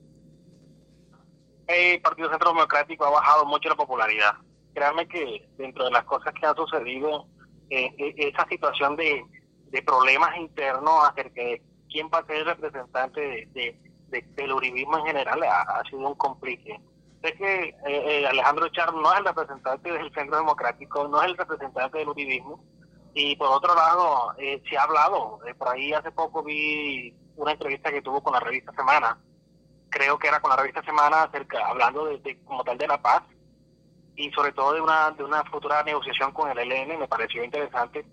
El 1.66 2.02
Partido 2.02 2.28
Centro 2.28 2.50
Democrático 2.50 3.06
ha 3.06 3.10
bajado 3.10 3.46
mucho 3.46 3.70
la 3.70 3.76
popularidad. 3.76 4.32
Créanme 4.74 5.08
que 5.08 5.48
dentro 5.56 5.86
de 5.86 5.90
las 5.90 6.04
cosas 6.04 6.34
que 6.34 6.46
han 6.46 6.54
sucedido, 6.54 7.26
eh, 7.70 7.90
eh, 7.96 8.14
esa 8.18 8.46
situación 8.46 8.94
de, 8.96 9.24
problemas 9.86 10.36
internos 10.36 11.04
acerca 11.08 11.42
de 11.42 11.62
quién 11.90 12.10
va 12.12 12.18
a 12.18 12.26
ser 12.26 12.36
el 12.36 12.46
representante 12.46 13.48
de 13.52 13.87
del 14.10 14.52
uribismo 14.52 14.98
en 14.98 15.06
general 15.06 15.42
ha, 15.42 15.82
sido 15.88 16.08
un 16.08 16.14
complique. 16.14 16.80
Sé 17.22 17.34
que 17.34 17.68
eh, 17.68 17.74
eh, 17.86 18.26
Alejandro 18.26 18.68
Char 18.68 18.94
no 18.94 19.12
es 19.12 19.18
el 19.18 19.24
representante 19.24 19.92
del 19.92 20.12
Centro 20.14 20.36
Democrático, 20.38 21.08
no 21.08 21.20
es 21.20 21.28
el 21.28 21.36
representante 21.36 21.98
del 21.98 22.08
uribismo, 22.08 22.62
y 23.14 23.34
por 23.36 23.48
otro 23.48 23.74
lado, 23.74 24.34
eh, 24.38 24.62
se 24.68 24.76
ha 24.78 24.84
hablado, 24.84 25.40
por 25.58 25.68
ahí 25.68 25.92
hace 25.92 26.12
poco 26.12 26.42
vi 26.42 27.12
una 27.36 27.52
entrevista 27.52 27.90
que 27.90 28.02
tuvo 28.02 28.22
con 28.22 28.32
la 28.32 28.40
revista 28.40 28.72
Semana, 28.72 29.18
creo 29.90 30.18
que 30.18 30.28
era 30.28 30.40
con 30.40 30.50
la 30.50 30.56
revista 30.56 30.82
Semana, 30.82 31.24
acerca, 31.24 31.66
hablando 31.66 32.04
de, 32.06 32.38
como 32.44 32.62
tal 32.62 32.78
de 32.78 32.86
la 32.86 33.02
paz, 33.02 33.22
y 34.14 34.30
sobre 34.30 34.52
todo 34.52 34.74
de 34.74 34.80
una, 34.80 35.10
de 35.12 35.24
una 35.24 35.42
futura 35.44 35.82
negociación 35.82 36.32
con 36.32 36.50
el 36.50 36.58
ELN, 36.58 36.98
me 36.98 37.08
pareció 37.08 37.42
interesante 37.42 38.04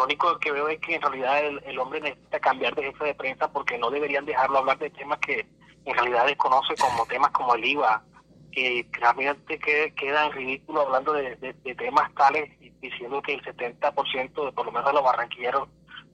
lo 0.00 0.06
único 0.06 0.38
que 0.38 0.50
veo 0.50 0.66
es 0.68 0.80
que 0.80 0.94
en 0.94 1.02
realidad 1.02 1.44
el, 1.44 1.78
hombre 1.78 2.00
necesita 2.00 2.40
cambiar 2.40 2.74
de 2.74 2.84
jefe 2.84 3.04
de 3.04 3.14
prensa 3.14 3.52
porque 3.52 3.76
no 3.76 3.90
deberían 3.90 4.24
dejarlo 4.24 4.58
hablar 4.58 4.78
de 4.78 4.88
temas 4.88 5.18
que 5.18 5.46
en 5.84 5.94
realidad 5.94 6.24
desconoce 6.26 6.74
como 6.76 7.04
temas 7.04 7.30
como 7.32 7.54
el 7.54 7.64
IVA, 7.66 8.02
que 8.50 8.88
realmente 8.92 9.58
queda 9.58 10.24
en 10.24 10.32
ridículo 10.32 10.80
hablando 10.80 11.12
de, 11.12 11.36
temas 11.76 12.14
tales 12.14 12.50
diciendo 12.80 13.20
que 13.20 13.34
el 13.34 13.42
70% 13.44 14.46
de 14.46 14.52
por 14.52 14.64
lo 14.64 14.72
menos 14.72 14.86
de 14.86 14.94
los 14.94 15.04
barranquilleros 15.04 15.68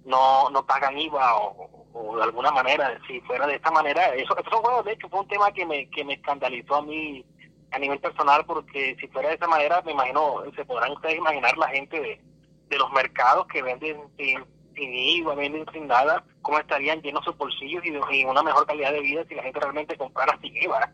no, 0.04 0.50
no 0.50 0.66
pagan 0.66 0.98
IVA 0.98 1.36
o, 1.36 2.16
de 2.16 2.24
alguna 2.24 2.50
manera, 2.50 2.98
si 3.06 3.20
fuera 3.20 3.46
de 3.46 3.54
esta 3.54 3.70
manera, 3.70 4.02
eso, 4.16 4.36
eso 4.36 4.62
fue, 4.62 4.82
de 4.82 4.92
hecho 4.94 5.08
fue 5.08 5.20
un 5.20 5.28
tema 5.28 5.52
que 5.52 5.64
me, 5.64 5.88
que 5.90 6.04
me 6.04 6.14
escandalizó 6.14 6.74
a 6.74 6.82
mí 6.82 7.24
a 7.70 7.78
nivel 7.78 8.00
personal 8.00 8.44
porque 8.46 8.96
si 8.98 9.06
fuera 9.06 9.28
de 9.28 9.36
esa 9.36 9.46
manera, 9.46 9.80
me 9.82 9.92
imagino, 9.92 10.42
se 10.56 10.64
podrán 10.64 10.90
ustedes 10.90 11.18
imaginar 11.18 11.56
la 11.56 11.68
gente 11.68 12.00
de 12.00 12.20
de 12.68 12.78
los 12.78 12.90
mercados 12.92 13.46
que 13.46 13.62
venden 13.62 14.00
sin, 14.16 14.44
sin 14.74 14.94
IVA, 14.94 15.34
venden 15.34 15.66
sin 15.72 15.86
nada, 15.86 16.24
cómo 16.42 16.58
estarían 16.58 17.00
llenos 17.00 17.24
sus 17.24 17.36
bolsillos 17.36 17.84
y, 17.84 18.24
una 18.24 18.42
mejor 18.42 18.66
calidad 18.66 18.92
de 18.92 19.00
vida 19.00 19.24
si 19.28 19.34
la 19.34 19.42
gente 19.42 19.60
realmente 19.60 19.96
comprara 19.96 20.38
sin 20.40 20.56
IVA, 20.56 20.92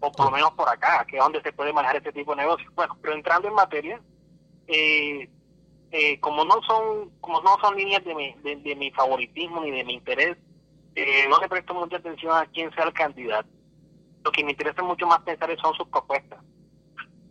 o 0.00 0.12
por 0.12 0.26
lo 0.26 0.32
menos 0.32 0.52
por 0.52 0.68
acá, 0.68 1.04
que 1.08 1.16
es 1.16 1.22
donde 1.22 1.42
se 1.42 1.52
puede 1.52 1.72
manejar 1.72 1.96
este 1.96 2.12
tipo 2.12 2.34
de 2.34 2.42
negocios. 2.42 2.72
Bueno, 2.74 2.96
pero 3.00 3.14
entrando 3.14 3.48
en 3.48 3.54
materia, 3.54 4.00
eh, 4.68 5.28
eh, 5.90 6.20
como 6.20 6.44
no 6.44 6.60
son 6.62 7.10
como 7.20 7.40
no 7.40 7.56
son 7.60 7.76
líneas 7.76 8.04
de 8.04 8.14
mi, 8.14 8.34
de, 8.42 8.76
mi 8.76 8.90
favoritismo 8.90 9.62
ni 9.62 9.70
de 9.70 9.84
mi 9.84 9.94
interés, 9.94 10.36
eh, 10.94 11.26
no 11.28 11.38
le 11.38 11.48
presto 11.48 11.74
mucha 11.74 11.96
atención 11.96 12.36
a 12.36 12.46
quién 12.46 12.72
sea 12.74 12.84
el 12.84 12.92
candidato. 12.92 13.48
Lo 14.24 14.32
que 14.32 14.44
me 14.44 14.50
interesa 14.52 14.82
mucho 14.82 15.06
más 15.06 15.20
pensar 15.20 15.54
son 15.60 15.74
sus 15.74 15.88
propuestas 15.88 16.40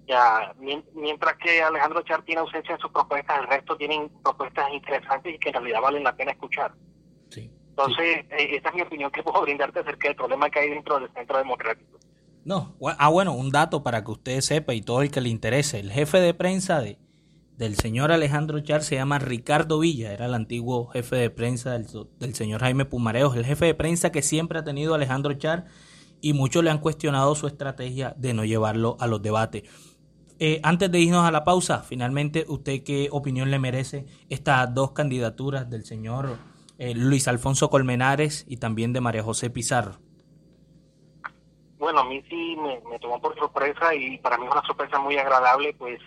ya, 0.08 0.54
mientras 0.94 1.36
que 1.38 1.62
Alejandro 1.62 2.02
Char 2.04 2.24
tiene 2.24 2.42
ausencia 2.42 2.76
en 2.76 2.80
sus 2.80 2.92
propuestas, 2.92 3.40
el 3.40 3.48
resto 3.48 3.76
tienen 3.76 4.10
propuestas 4.24 4.72
interesantes 4.72 5.36
y 5.36 5.40
que 5.40 5.50
en 5.50 5.56
realidad 5.56 5.82
valen 5.82 6.04
la 6.04 6.16
pena 6.16 6.32
escuchar. 6.32 6.74
Entonces, 7.78 8.26
eh, 8.30 8.56
esta 8.56 8.70
es 8.70 8.76
mi 8.76 8.82
opinión 8.84 9.12
que 9.12 9.22
puedo 9.22 9.42
brindarte 9.42 9.80
acerca 9.80 10.08
del 10.08 10.16
problema 10.16 10.50
que 10.50 10.60
hay 10.60 10.70
dentro 10.70 10.98
del 10.98 11.12
Centro 11.12 11.38
Democrático. 11.38 12.00
No, 12.46 12.78
ah, 12.98 13.10
bueno, 13.10 13.34
un 13.34 13.52
dato 13.52 13.84
para 13.84 14.04
que 14.04 14.12
usted 14.12 14.40
sepa 14.40 14.74
y 14.74 14.82
todo 14.82 15.02
el 15.02 15.12
que 15.12 15.20
le 15.20 15.28
interese. 15.28 15.80
El 15.80 15.92
jefe 15.92 16.22
de 16.22 16.34
prensa 16.34 16.80
de, 16.80 17.00
del 17.58 17.76
señor 17.76 18.14
Alejandro 18.14 18.62
Char 18.62 18.82
se 18.82 18.96
llama 18.96 19.20
Ricardo 19.20 19.80
Villa, 19.80 20.14
era 20.14 20.28
el 20.28 20.34
antiguo 20.34 20.88
jefe 20.88 21.18
de 21.18 21.30
prensa 21.30 21.72
del, 21.72 21.86
del 22.18 22.34
señor 22.34 22.62
Jaime 22.62 22.86
Pumareos, 22.86 23.36
el 23.36 23.46
jefe 23.46 23.66
de 23.66 23.74
prensa 23.74 24.12
que 24.12 24.22
siempre 24.22 24.60
ha 24.60 24.64
tenido 24.64 24.94
Alejandro 24.94 25.34
Char 25.34 25.66
y 26.22 26.34
muchos 26.34 26.64
le 26.64 26.70
han 26.70 26.80
cuestionado 26.80 27.36
su 27.36 27.48
estrategia 27.48 28.14
de 28.18 28.34
no 28.34 28.46
llevarlo 28.46 28.96
a 29.02 29.08
los 29.08 29.22
debates. 29.22 29.64
Eh, 30.38 30.60
antes 30.64 30.92
de 30.92 31.00
irnos 31.00 31.26
a 31.26 31.32
la 31.32 31.46
pausa, 31.46 31.80
finalmente, 31.80 32.44
¿usted 32.48 32.84
qué 32.84 33.08
opinión 33.12 33.52
le 33.52 33.60
merece 33.60 34.06
estas 34.30 34.74
dos 34.74 34.92
candidaturas 34.92 35.70
del 35.70 35.86
señor 35.86 36.38
eh, 36.78 36.94
Luis 36.94 37.30
Alfonso 37.30 37.70
Colmenares 37.70 38.46
y 38.50 38.58
también 38.58 38.92
de 38.92 39.00
María 39.00 39.24
José 39.24 39.50
Pizarro? 39.50 39.94
Bueno, 41.78 42.00
a 42.02 42.06
mí 42.06 42.22
sí 42.30 42.58
me, 42.58 43.00
tomó 43.00 43.22
por 43.22 43.38
sorpresa 43.38 43.96
y 43.96 44.18
para 44.18 44.38
mí 44.38 44.46
es 44.46 44.52
una 44.52 44.66
sorpresa 44.66 45.00
muy 45.00 45.18
agradable, 45.18 45.74
pues 45.76 46.02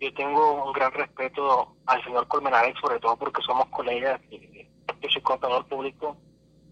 yo 0.00 0.14
tengo 0.14 0.64
un 0.64 0.72
gran 0.72 0.92
respeto 0.92 1.74
al 1.86 2.04
señor 2.04 2.28
Colmenares, 2.28 2.76
sobre 2.80 3.00
todo 3.00 3.16
porque 3.16 3.42
somos 3.42 3.66
colegas, 3.70 4.20
y 4.30 4.68
yo 5.00 5.08
soy 5.10 5.22
contador 5.22 5.66
público, 5.66 6.16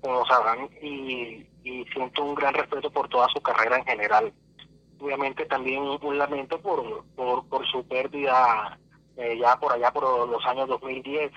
como 0.00 0.24
sabrán, 0.26 0.68
y, 0.80 1.44
y 1.64 1.84
siento 1.92 2.22
un 2.22 2.34
gran 2.36 2.54
respeto 2.54 2.88
por 2.90 3.08
toda 3.08 3.26
su 3.30 3.40
carrera 3.40 3.78
en 3.78 3.84
general 3.84 4.32
obviamente 5.04 5.44
también 5.44 5.82
un 5.82 6.18
lamento 6.18 6.58
por, 6.60 7.04
por, 7.14 7.66
su 7.66 7.86
pérdida 7.86 8.78
eh, 9.16 9.38
ya 9.38 9.56
por 9.58 9.72
allá 9.72 9.92
por 9.92 10.28
los 10.28 10.44
años 10.46 10.68
2010 10.68 11.30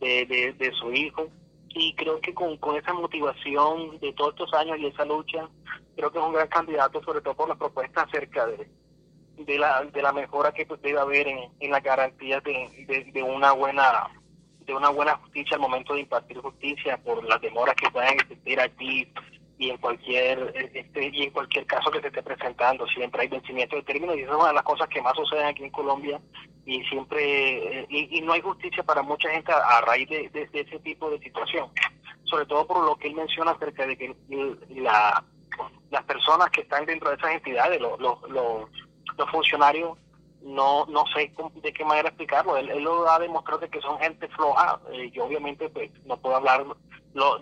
de, 0.00 0.54
de, 0.58 0.72
su 0.72 0.92
hijo. 0.92 1.28
Y 1.68 1.94
creo 1.94 2.20
que 2.20 2.32
con, 2.32 2.56
con 2.56 2.76
esa 2.76 2.94
motivación 2.94 3.98
de 4.00 4.12
todos 4.14 4.30
estos 4.30 4.54
años 4.54 4.78
y 4.78 4.86
esa 4.86 5.04
lucha 5.04 5.46
creo 5.94 6.10
que 6.10 6.18
es 6.18 6.24
un 6.24 6.32
gran 6.32 6.48
candidato 6.48 7.02
sobre 7.02 7.20
todo 7.20 7.34
por 7.34 7.48
la 7.48 7.54
propuesta 7.54 8.02
acerca 8.02 8.46
de, 8.46 8.66
de 9.36 9.58
la 9.58 9.84
de 9.84 10.02
la 10.02 10.12
mejora 10.12 10.52
que 10.52 10.66
debe 10.82 10.98
haber 10.98 11.28
en, 11.28 11.38
en 11.60 11.70
las 11.70 11.82
garantías 11.82 12.42
de, 12.44 13.10
de, 13.12 13.22
una 13.22 13.52
buena 13.52 14.08
de 14.64 14.74
una 14.74 14.88
buena 14.88 15.16
justicia 15.16 15.56
al 15.56 15.60
momento 15.60 15.92
de 15.92 16.00
impartir 16.00 16.38
justicia 16.38 16.96
por 16.98 17.22
las 17.24 17.40
demoras 17.42 17.74
que 17.74 17.90
puedan 17.90 18.14
existir 18.14 18.58
aquí 18.58 19.06
y 19.58 19.70
en 19.70 19.78
cualquier 19.78 20.52
este, 20.74 21.10
y 21.12 21.22
en 21.24 21.30
cualquier 21.30 21.66
caso 21.66 21.90
que 21.90 22.00
se 22.00 22.08
esté 22.08 22.22
presentando 22.22 22.86
siempre 22.88 23.22
hay 23.22 23.28
vencimiento 23.28 23.76
de 23.76 23.82
términos 23.82 24.16
y 24.16 24.20
eso 24.20 24.32
es 24.32 24.38
una 24.38 24.48
de 24.48 24.54
las 24.54 24.62
cosas 24.62 24.88
que 24.88 25.00
más 25.00 25.14
suceden 25.16 25.46
aquí 25.46 25.64
en 25.64 25.70
Colombia 25.70 26.20
y 26.66 26.82
siempre 26.84 27.80
eh, 27.80 27.86
y, 27.88 28.20
no 28.22 28.32
hay 28.32 28.42
justicia 28.42 28.82
para 28.82 29.00
mucha 29.00 29.30
gente 29.30 29.52
a, 29.52 29.80
raíz 29.82 30.08
de, 30.08 30.48
ese 30.52 30.78
tipo 30.80 31.08
de 31.10 31.18
situación. 31.20 31.70
Sobre 32.24 32.44
todo 32.46 32.66
por 32.66 32.84
lo 32.84 32.96
que 32.96 33.06
él 33.06 33.14
menciona 33.14 33.52
acerca 33.52 33.86
de 33.86 33.96
que 33.96 34.14
la, 34.70 35.24
las 35.90 36.04
personas 36.04 36.50
que 36.50 36.62
están 36.62 36.84
dentro 36.84 37.08
de 37.08 37.16
esas 37.16 37.30
entidades 37.30 37.80
los, 37.80 37.98
los, 38.00 38.18
los, 38.28 39.30
funcionarios 39.30 39.96
no 40.46 40.86
no 40.86 41.04
sé 41.14 41.32
de 41.62 41.72
qué 41.72 41.84
manera 41.84 42.08
explicarlo. 42.08 42.56
Él, 42.56 42.82
lo 42.82 43.10
ha 43.10 43.18
demostrado 43.18 43.68
que 43.68 43.80
son 43.80 43.98
gente 43.98 44.28
floja 44.28 44.80
eh, 44.92 45.10
yo 45.10 45.24
obviamente 45.24 45.68
pues 45.68 45.90
no 46.04 46.16
puedo 46.16 46.36
hablar 46.36 46.64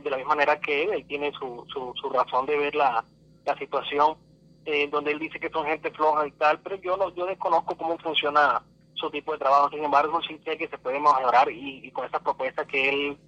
de 0.02 0.10
la 0.10 0.16
misma 0.16 0.36
manera 0.36 0.60
que 0.60 0.84
él, 0.84 1.04
tiene 1.06 1.32
su, 1.32 1.64
su, 1.68 2.08
razón 2.10 2.46
de 2.46 2.56
ver 2.56 2.74
la, 2.76 3.04
la 3.44 3.58
situación, 3.58 4.16
eh, 4.64 4.88
donde 4.88 5.10
él 5.10 5.18
dice 5.18 5.40
que 5.40 5.50
son 5.50 5.66
gente 5.66 5.90
floja 5.90 6.26
y 6.26 6.32
tal, 6.32 6.60
pero 6.60 6.76
yo 6.76 6.96
no, 6.96 7.12
yo 7.14 7.26
desconozco 7.26 7.76
cómo 7.76 7.98
funciona 7.98 8.62
su 8.94 9.10
tipo 9.10 9.32
de 9.32 9.38
trabajo, 9.38 9.70
sin 9.70 9.84
embargo 9.84 10.20
sí 10.22 10.40
sé 10.44 10.56
que 10.56 10.68
se 10.68 10.78
puede 10.78 11.00
mejorar 11.00 11.50
y, 11.50 11.90
con 11.90 12.04
esta 12.04 12.20
propuesta 12.20 12.64
que 12.64 12.88
él 12.88 13.18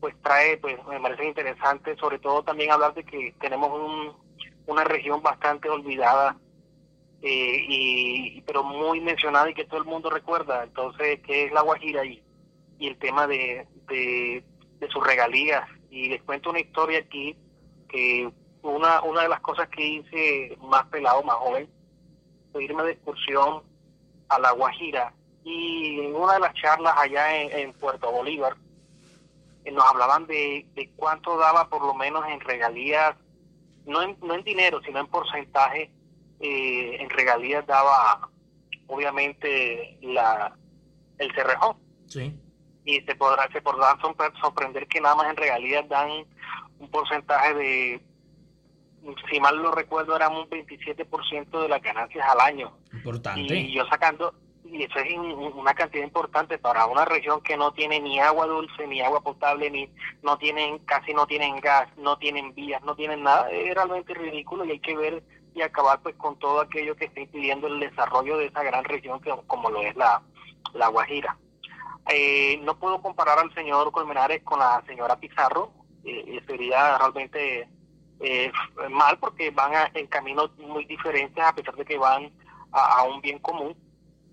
pues 0.00 0.14
trae, 0.22 0.58
pues 0.58 0.76
me 0.86 1.00
parece 1.00 1.24
interesante, 1.24 1.96
sobre 1.96 2.18
todo 2.18 2.42
también 2.42 2.70
hablar 2.70 2.92
de 2.92 3.04
que 3.04 3.34
tenemos 3.40 3.70
un, 3.72 4.12
una 4.66 4.84
región 4.84 5.22
bastante 5.22 5.70
olvidada 5.70 6.36
eh, 7.26 7.64
y 7.66 8.42
pero 8.42 8.62
muy 8.62 9.00
mencionada 9.00 9.48
y 9.48 9.54
que 9.54 9.64
todo 9.64 9.78
el 9.78 9.86
mundo 9.86 10.10
recuerda, 10.10 10.62
entonces 10.62 11.20
que 11.20 11.46
es 11.46 11.52
la 11.52 11.62
Guajira 11.62 12.04
y, 12.04 12.22
y 12.78 12.88
el 12.88 12.98
tema 12.98 13.26
de, 13.26 13.66
de, 13.88 14.44
sus 14.90 15.02
regalías. 15.02 15.66
Y 15.90 16.10
les 16.10 16.22
cuento 16.22 16.50
una 16.50 16.60
historia 16.60 16.98
aquí 16.98 17.34
que 17.88 18.30
una, 18.60 19.00
una 19.00 19.22
de 19.22 19.30
las 19.30 19.40
cosas 19.40 19.70
que 19.70 19.86
hice 19.86 20.58
más 20.60 20.84
pelado, 20.88 21.22
más 21.22 21.36
joven, 21.36 21.66
fue 22.52 22.64
irme 22.64 22.82
de 22.82 22.92
excursión 22.92 23.62
a 24.28 24.38
La 24.38 24.50
Guajira. 24.50 25.14
Y 25.44 26.00
en 26.00 26.14
una 26.14 26.34
de 26.34 26.40
las 26.40 26.52
charlas 26.52 26.92
allá 26.98 27.42
en, 27.42 27.72
Puerto 27.72 28.12
Bolívar, 28.12 28.54
eh, 29.64 29.72
nos 29.72 29.84
hablaban 29.86 30.26
de, 30.26 30.66
de 30.74 30.90
cuánto 30.94 31.38
daba 31.38 31.70
por 31.70 31.80
lo 31.80 31.94
menos 31.94 32.22
en 32.28 32.40
regalías, 32.40 33.16
no 33.86 34.02
en, 34.02 34.18
no 34.20 34.34
en 34.34 34.44
dinero, 34.44 34.82
sino 34.84 35.00
en 35.00 35.06
porcentaje, 35.06 35.90
eh, 36.40 36.96
en 37.00 37.10
regalías 37.10 37.66
daba 37.66 38.28
obviamente 38.86 39.98
la 40.02 40.56
el 41.18 41.32
cerrejón. 41.34 41.76
Sí. 42.06 42.34
Y 42.84 43.00
se 43.00 43.14
podrá 43.14 43.48
se 43.52 43.62
podrán 43.62 43.98
sorprender 44.40 44.86
que 44.88 45.00
nada 45.00 45.14
más 45.14 45.30
en 45.30 45.36
regalías 45.36 45.88
dan 45.88 46.10
un 46.78 46.90
porcentaje 46.90 47.54
de 47.54 48.02
si 49.30 49.40
mal 49.40 49.56
lo 49.56 49.70
recuerdo, 49.70 50.16
eran 50.16 50.34
un 50.34 50.48
27% 50.48 51.62
de 51.62 51.68
las 51.68 51.82
ganancias 51.82 52.26
al 52.26 52.40
año. 52.40 52.72
Importante. 52.92 53.54
Y 53.54 53.74
yo 53.74 53.84
sacando, 53.86 54.34
y 54.64 54.82
eso 54.82 54.98
es 54.98 55.14
una 55.54 55.74
cantidad 55.74 56.04
importante 56.04 56.58
para 56.58 56.86
una 56.86 57.04
región 57.04 57.42
que 57.42 57.56
no 57.56 57.72
tiene 57.72 58.00
ni 58.00 58.18
agua 58.20 58.46
dulce, 58.46 58.86
ni 58.86 59.00
agua 59.00 59.20
potable, 59.20 59.70
ni 59.70 59.90
no 60.22 60.38
tienen, 60.38 60.78
casi 60.80 61.12
no 61.12 61.26
tienen 61.26 61.60
gas, 61.60 61.88
no 61.96 62.16
tienen 62.16 62.54
vías, 62.54 62.82
no 62.82 62.94
tienen 62.94 63.22
nada, 63.22 63.50
es 63.50 63.74
realmente 63.74 64.14
ridículo 64.14 64.64
y 64.64 64.72
hay 64.72 64.80
que 64.80 64.96
ver 64.96 65.22
y 65.54 65.62
acabar 65.62 66.00
pues 66.02 66.14
con 66.16 66.38
todo 66.38 66.60
aquello 66.60 66.96
que 66.96 67.06
está 67.06 67.20
impidiendo 67.20 67.66
el 67.68 67.80
desarrollo 67.80 68.36
de 68.38 68.46
esa 68.46 68.62
gran 68.62 68.84
región 68.84 69.20
que, 69.20 69.32
como 69.46 69.70
lo 69.70 69.82
es 69.82 69.94
la, 69.96 70.22
la 70.72 70.88
Guajira. 70.88 71.36
Eh, 72.10 72.60
no 72.62 72.78
puedo 72.78 73.00
comparar 73.00 73.38
al 73.38 73.54
señor 73.54 73.90
Colmenares 73.92 74.42
con 74.42 74.58
la 74.58 74.82
señora 74.86 75.16
Pizarro, 75.16 75.72
eh, 76.04 76.42
sería 76.46 76.98
realmente 76.98 77.68
eh, 78.20 78.52
mal 78.90 79.18
porque 79.18 79.50
van 79.50 79.72
en 79.94 80.06
caminos 80.06 80.50
muy 80.58 80.84
diferentes 80.84 81.42
a 81.42 81.54
pesar 81.54 81.74
de 81.76 81.84
que 81.84 81.98
van 81.98 82.30
a, 82.72 83.02
un 83.04 83.20
bien 83.20 83.38
común 83.38 83.76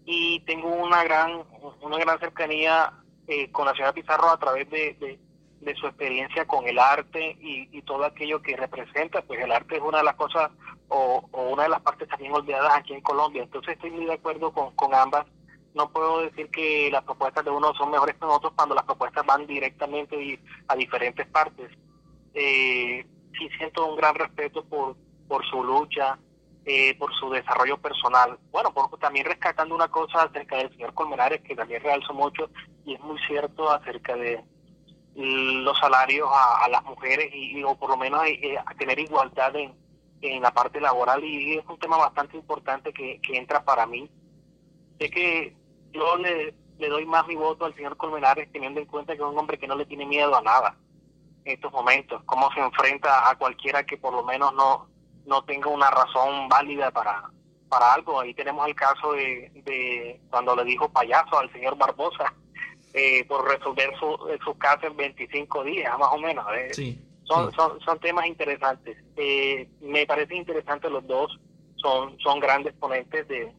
y 0.06 0.39
tengo 0.41 0.68
una 0.69 1.03
gran 1.03 1.43
una 1.81 1.98
gran 1.98 2.19
cercanía 2.19 2.93
eh, 3.27 3.52
con 3.52 3.65
la 3.65 3.73
señora 3.73 3.93
Pizarro 3.93 4.30
a 4.30 4.39
través 4.39 4.69
de, 4.69 5.19
de, 5.60 5.76
su 5.76 5.88
experiencia 5.88 6.45
con 6.45 6.68
el 6.68 6.77
arte 6.77 7.38
y, 7.39 7.81
todo 7.84 8.06
aquello 8.06 8.41
que 8.41 8.56
representa 8.56 9.22
pues 9.22 9.39
el 9.39 9.52
arte 9.52 9.77
es 9.77 9.81
una 9.81 9.99
de 9.99 10.03
las 10.03 10.15
cosas 10.15 10.52
o, 10.91 11.26
una 11.51 11.63
de 11.63 11.69
las 11.69 11.81
partes 11.81 12.07
también 12.07 12.34
olvidadas 12.34 12.77
aquí 12.77 12.93
en 12.93 13.01
Colombia. 13.01 13.43
Entonces 13.43 13.73
estoy 13.73 13.91
muy 13.91 14.05
de 14.05 14.13
acuerdo 14.13 14.51
con, 14.51 14.76
con 14.76 14.93
ambas. 14.93 15.26
No 15.73 15.89
puedo 15.89 16.22
decir 16.22 16.49
que 16.51 16.89
las 16.91 17.03
propuestas 17.03 17.45
de 17.45 17.51
uno 17.51 17.73
son 17.76 17.91
mejores 17.91 18.15
que 18.15 18.26
otros 18.26 18.53
cuando 18.55 18.76
las 18.76 18.84
propuestas 18.84 19.26
van 19.26 19.47
directamente 19.47 20.39
a 20.68 20.76
diferentes 20.76 21.26
partes. 21.27 21.72
Eh, 22.34 23.05
sí 23.38 23.49
siento 23.57 23.88
un 23.88 23.95
gran 23.95 24.15
respeto 24.15 24.65
por, 24.65 24.97
por 25.30 25.45
su 25.45 25.63
lucha, 25.63 26.19
eh, 26.65 26.97
por 26.97 27.13
su 27.15 27.30
desarrollo 27.30 27.77
personal. 27.77 28.38
Bueno, 28.51 28.73
por, 28.73 28.89
también 28.99 29.26
rescatando 29.26 29.73
una 29.73 29.88
cosa 29.88 30.23
acerca 30.23 30.57
del 30.57 30.72
señor 30.72 30.93
Colmenares, 30.93 31.41
que 31.41 31.55
también 31.55 31.81
realzo 31.81 32.13
mucho, 32.13 32.49
y 32.85 32.95
es 32.95 32.99
muy 32.99 33.18
cierto 33.27 33.72
acerca 33.72 34.15
de 34.15 34.43
los 35.15 35.77
salarios 35.80 36.30
a, 36.31 36.68
las 36.69 36.84
mujeres 36.84 37.30
y, 37.34 37.61
o 37.63 37.76
por 37.76 37.89
lo 37.89 37.97
menos 37.97 38.26
eh, 38.26 38.57
a 38.57 38.73
tener 38.76 38.97
igualdad 38.97 39.53
en, 39.57 39.73
en 40.22 40.41
la 40.41 40.53
parte 40.53 40.80
laboral 40.80 41.23
y 41.23 41.57
es 41.57 41.65
un 41.68 41.80
tema 41.80 41.98
bastante 41.98 42.38
importante 42.38 42.93
que, 42.93 43.19
que 43.22 43.38
entra 43.38 43.64
para 43.64 43.85
mí. 43.85 44.10
Sé 44.99 45.10
que 45.10 45.56
yo 45.91 46.18
le, 46.18 46.53
le 46.77 46.89
doy 46.89 47.06
más 47.06 47.27
mi 47.27 47.35
voto 47.35 47.65
al 47.65 47.76
señor 47.76 47.98
Colmenares 47.98 48.52
teniendo 48.52 48.80
en 48.80 48.85
cuenta 48.85 49.14
que 49.14 49.22
es 49.22 49.27
un 49.27 49.38
hombre 49.38 49.57
que 49.57 49.68
no 49.68 49.76
le 49.76 49.85
tiene 49.85 50.06
miedo 50.06 50.35
a 50.35 50.41
nada 50.41 50.77
en 51.45 51.53
estos 51.53 51.72
momentos, 51.72 52.22
cómo 52.26 52.52
se 52.53 52.60
enfrenta 52.60 53.30
a 53.30 53.35
cualquiera 53.35 53.84
que 53.84 53.98
por 53.98 54.14
lo 54.14 54.23
menos 54.23 54.53
no, 54.53 54.88
no 55.26 55.43
tenga 55.43 55.69
una 55.69 55.89
razón 55.89 56.48
válida 56.49 56.91
para, 56.91 57.23
para 57.68 57.93
algo. 57.93 58.19
Ahí 58.19 58.34
tenemos 58.34 58.68
el 58.68 58.76
caso 58.76 59.14
de, 59.14 59.52
de 59.65 60.22
cuando 60.30 60.56
le 60.56 60.64
dijo 60.65 60.89
payaso 60.89 61.39
al 61.39 61.52
señor 61.52 61.77
Barbosa 61.77 62.34
eh, 62.93 63.26
por 63.26 63.48
resolver 63.48 63.91
su, 63.99 64.18
su 64.43 64.57
caso 64.57 64.88
en 64.88 64.98
25 64.98 65.64
días, 65.64 65.98
más 65.98 66.10
o 66.11 66.18
menos. 66.18 66.45
Eh. 66.56 66.72
Son, 67.35 67.53
Son, 67.53 67.79
son 67.81 67.99
temas 67.99 68.25
interesantes. 68.27 68.97
Eh, 69.15 69.69
me 69.81 70.05
parece 70.05 70.35
interesante 70.35 70.89
los 70.89 71.05
dos, 71.07 71.39
son, 71.75 72.17
son 72.19 72.39
grandes 72.39 72.73
ponentes 72.73 73.27
de, 73.27 73.51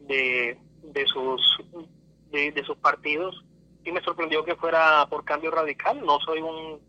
de, 0.00 0.58
de 0.82 1.06
sus 1.06 1.40
de, 2.30 2.52
de 2.52 2.64
sus 2.64 2.76
partidos 2.78 3.44
y 3.84 3.92
me 3.92 4.02
sorprendió 4.02 4.44
que 4.44 4.56
fuera 4.56 5.06
por 5.08 5.24
cambio 5.24 5.50
radical. 5.50 6.04
No 6.04 6.18
soy 6.20 6.40
un 6.40 6.80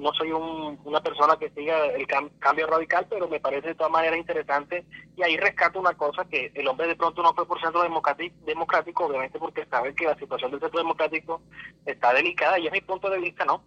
no 0.00 0.12
soy 0.14 0.32
una 0.32 1.02
persona 1.02 1.36
que 1.38 1.50
siga 1.50 1.84
el 1.86 2.06
cambio 2.38 2.66
radical, 2.66 3.06
pero 3.10 3.28
me 3.28 3.40
parece 3.40 3.68
de 3.68 3.74
todas 3.74 3.92
maneras 3.92 4.18
interesante. 4.18 4.86
Y 5.16 5.22
ahí 5.22 5.36
rescato 5.36 5.78
una 5.78 5.92
cosa, 5.92 6.24
que 6.24 6.50
el 6.54 6.66
hombre 6.66 6.86
de 6.86 6.96
pronto 6.96 7.22
no 7.22 7.34
fue 7.34 7.46
por 7.46 7.60
centro 7.60 7.82
democrático, 7.82 9.04
obviamente 9.04 9.38
porque 9.38 9.66
sabe 9.66 9.94
que 9.94 10.06
la 10.06 10.16
situación 10.16 10.50
del 10.50 10.60
centro 10.60 10.78
democrático 10.78 11.42
está 11.84 12.14
delicada, 12.14 12.58
y 12.58 12.68
es 12.68 12.72
mi 12.72 12.80
punto 12.80 13.10
de 13.10 13.18
vista, 13.18 13.44
¿no? 13.44 13.62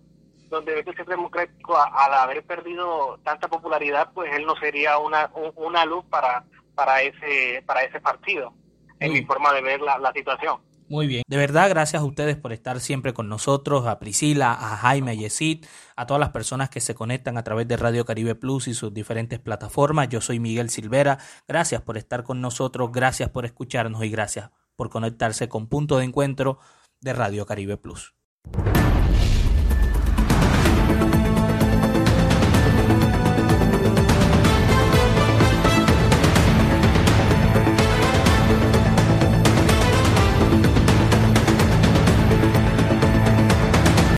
Donde 0.54 0.76
ve 0.76 0.84
que 0.84 0.92
el 0.92 0.96
centro 0.96 1.16
democrático, 1.16 1.76
al 1.76 2.14
haber 2.14 2.44
perdido 2.46 3.18
tanta 3.24 3.48
popularidad, 3.48 4.12
pues 4.14 4.32
él 4.34 4.46
no 4.46 4.56
sería 4.56 5.00
una, 5.00 5.32
una 5.56 5.84
luz 5.84 6.06
para, 6.12 6.46
para, 6.76 7.02
ese, 7.02 7.64
para 7.66 7.82
ese 7.82 8.00
partido, 8.00 8.54
en 9.00 9.14
mi 9.14 9.26
forma 9.26 9.52
de 9.52 9.64
ver 9.64 9.82
la, 9.82 9.98
la 9.98 10.14
situación. 10.14 10.62
Muy 10.90 11.08
bien. 11.08 11.24
De 11.28 11.38
verdad, 11.38 11.70
gracias 11.70 12.04
a 12.04 12.06
ustedes 12.06 12.38
por 12.38 12.54
estar 12.54 12.80
siempre 12.80 13.14
con 13.14 13.30
nosotros, 13.30 13.88
a 13.88 13.98
Priscila, 13.98 14.52
a 14.52 14.78
Jaime, 14.78 15.10
a 15.10 15.14
Yesid, 15.16 15.66
a 15.96 16.06
todas 16.06 16.20
las 16.20 16.30
personas 16.30 16.70
que 16.70 16.82
se 16.82 16.94
conectan 16.94 17.36
a 17.38 17.44
través 17.44 17.68
de 17.68 17.78
Radio 17.78 18.06
Caribe 18.06 18.36
Plus 18.36 18.68
y 18.68 18.76
sus 18.76 18.94
diferentes 18.94 19.40
plataformas. 19.40 20.10
Yo 20.10 20.22
soy 20.22 20.40
Miguel 20.40 20.70
Silvera. 20.70 21.18
Gracias 21.48 21.82
por 21.82 21.98
estar 21.98 22.24
con 22.24 22.42
nosotros, 22.42 22.92
gracias 22.92 23.32
por 23.32 23.46
escucharnos 23.46 24.04
y 24.04 24.10
gracias 24.10 24.52
por 24.76 24.92
conectarse 24.92 25.50
con 25.50 25.68
Punto 25.68 25.98
de 25.98 26.06
Encuentro 26.06 26.60
de 27.02 27.14
Radio 27.14 27.48
Caribe 27.48 27.78
Plus. 27.78 28.14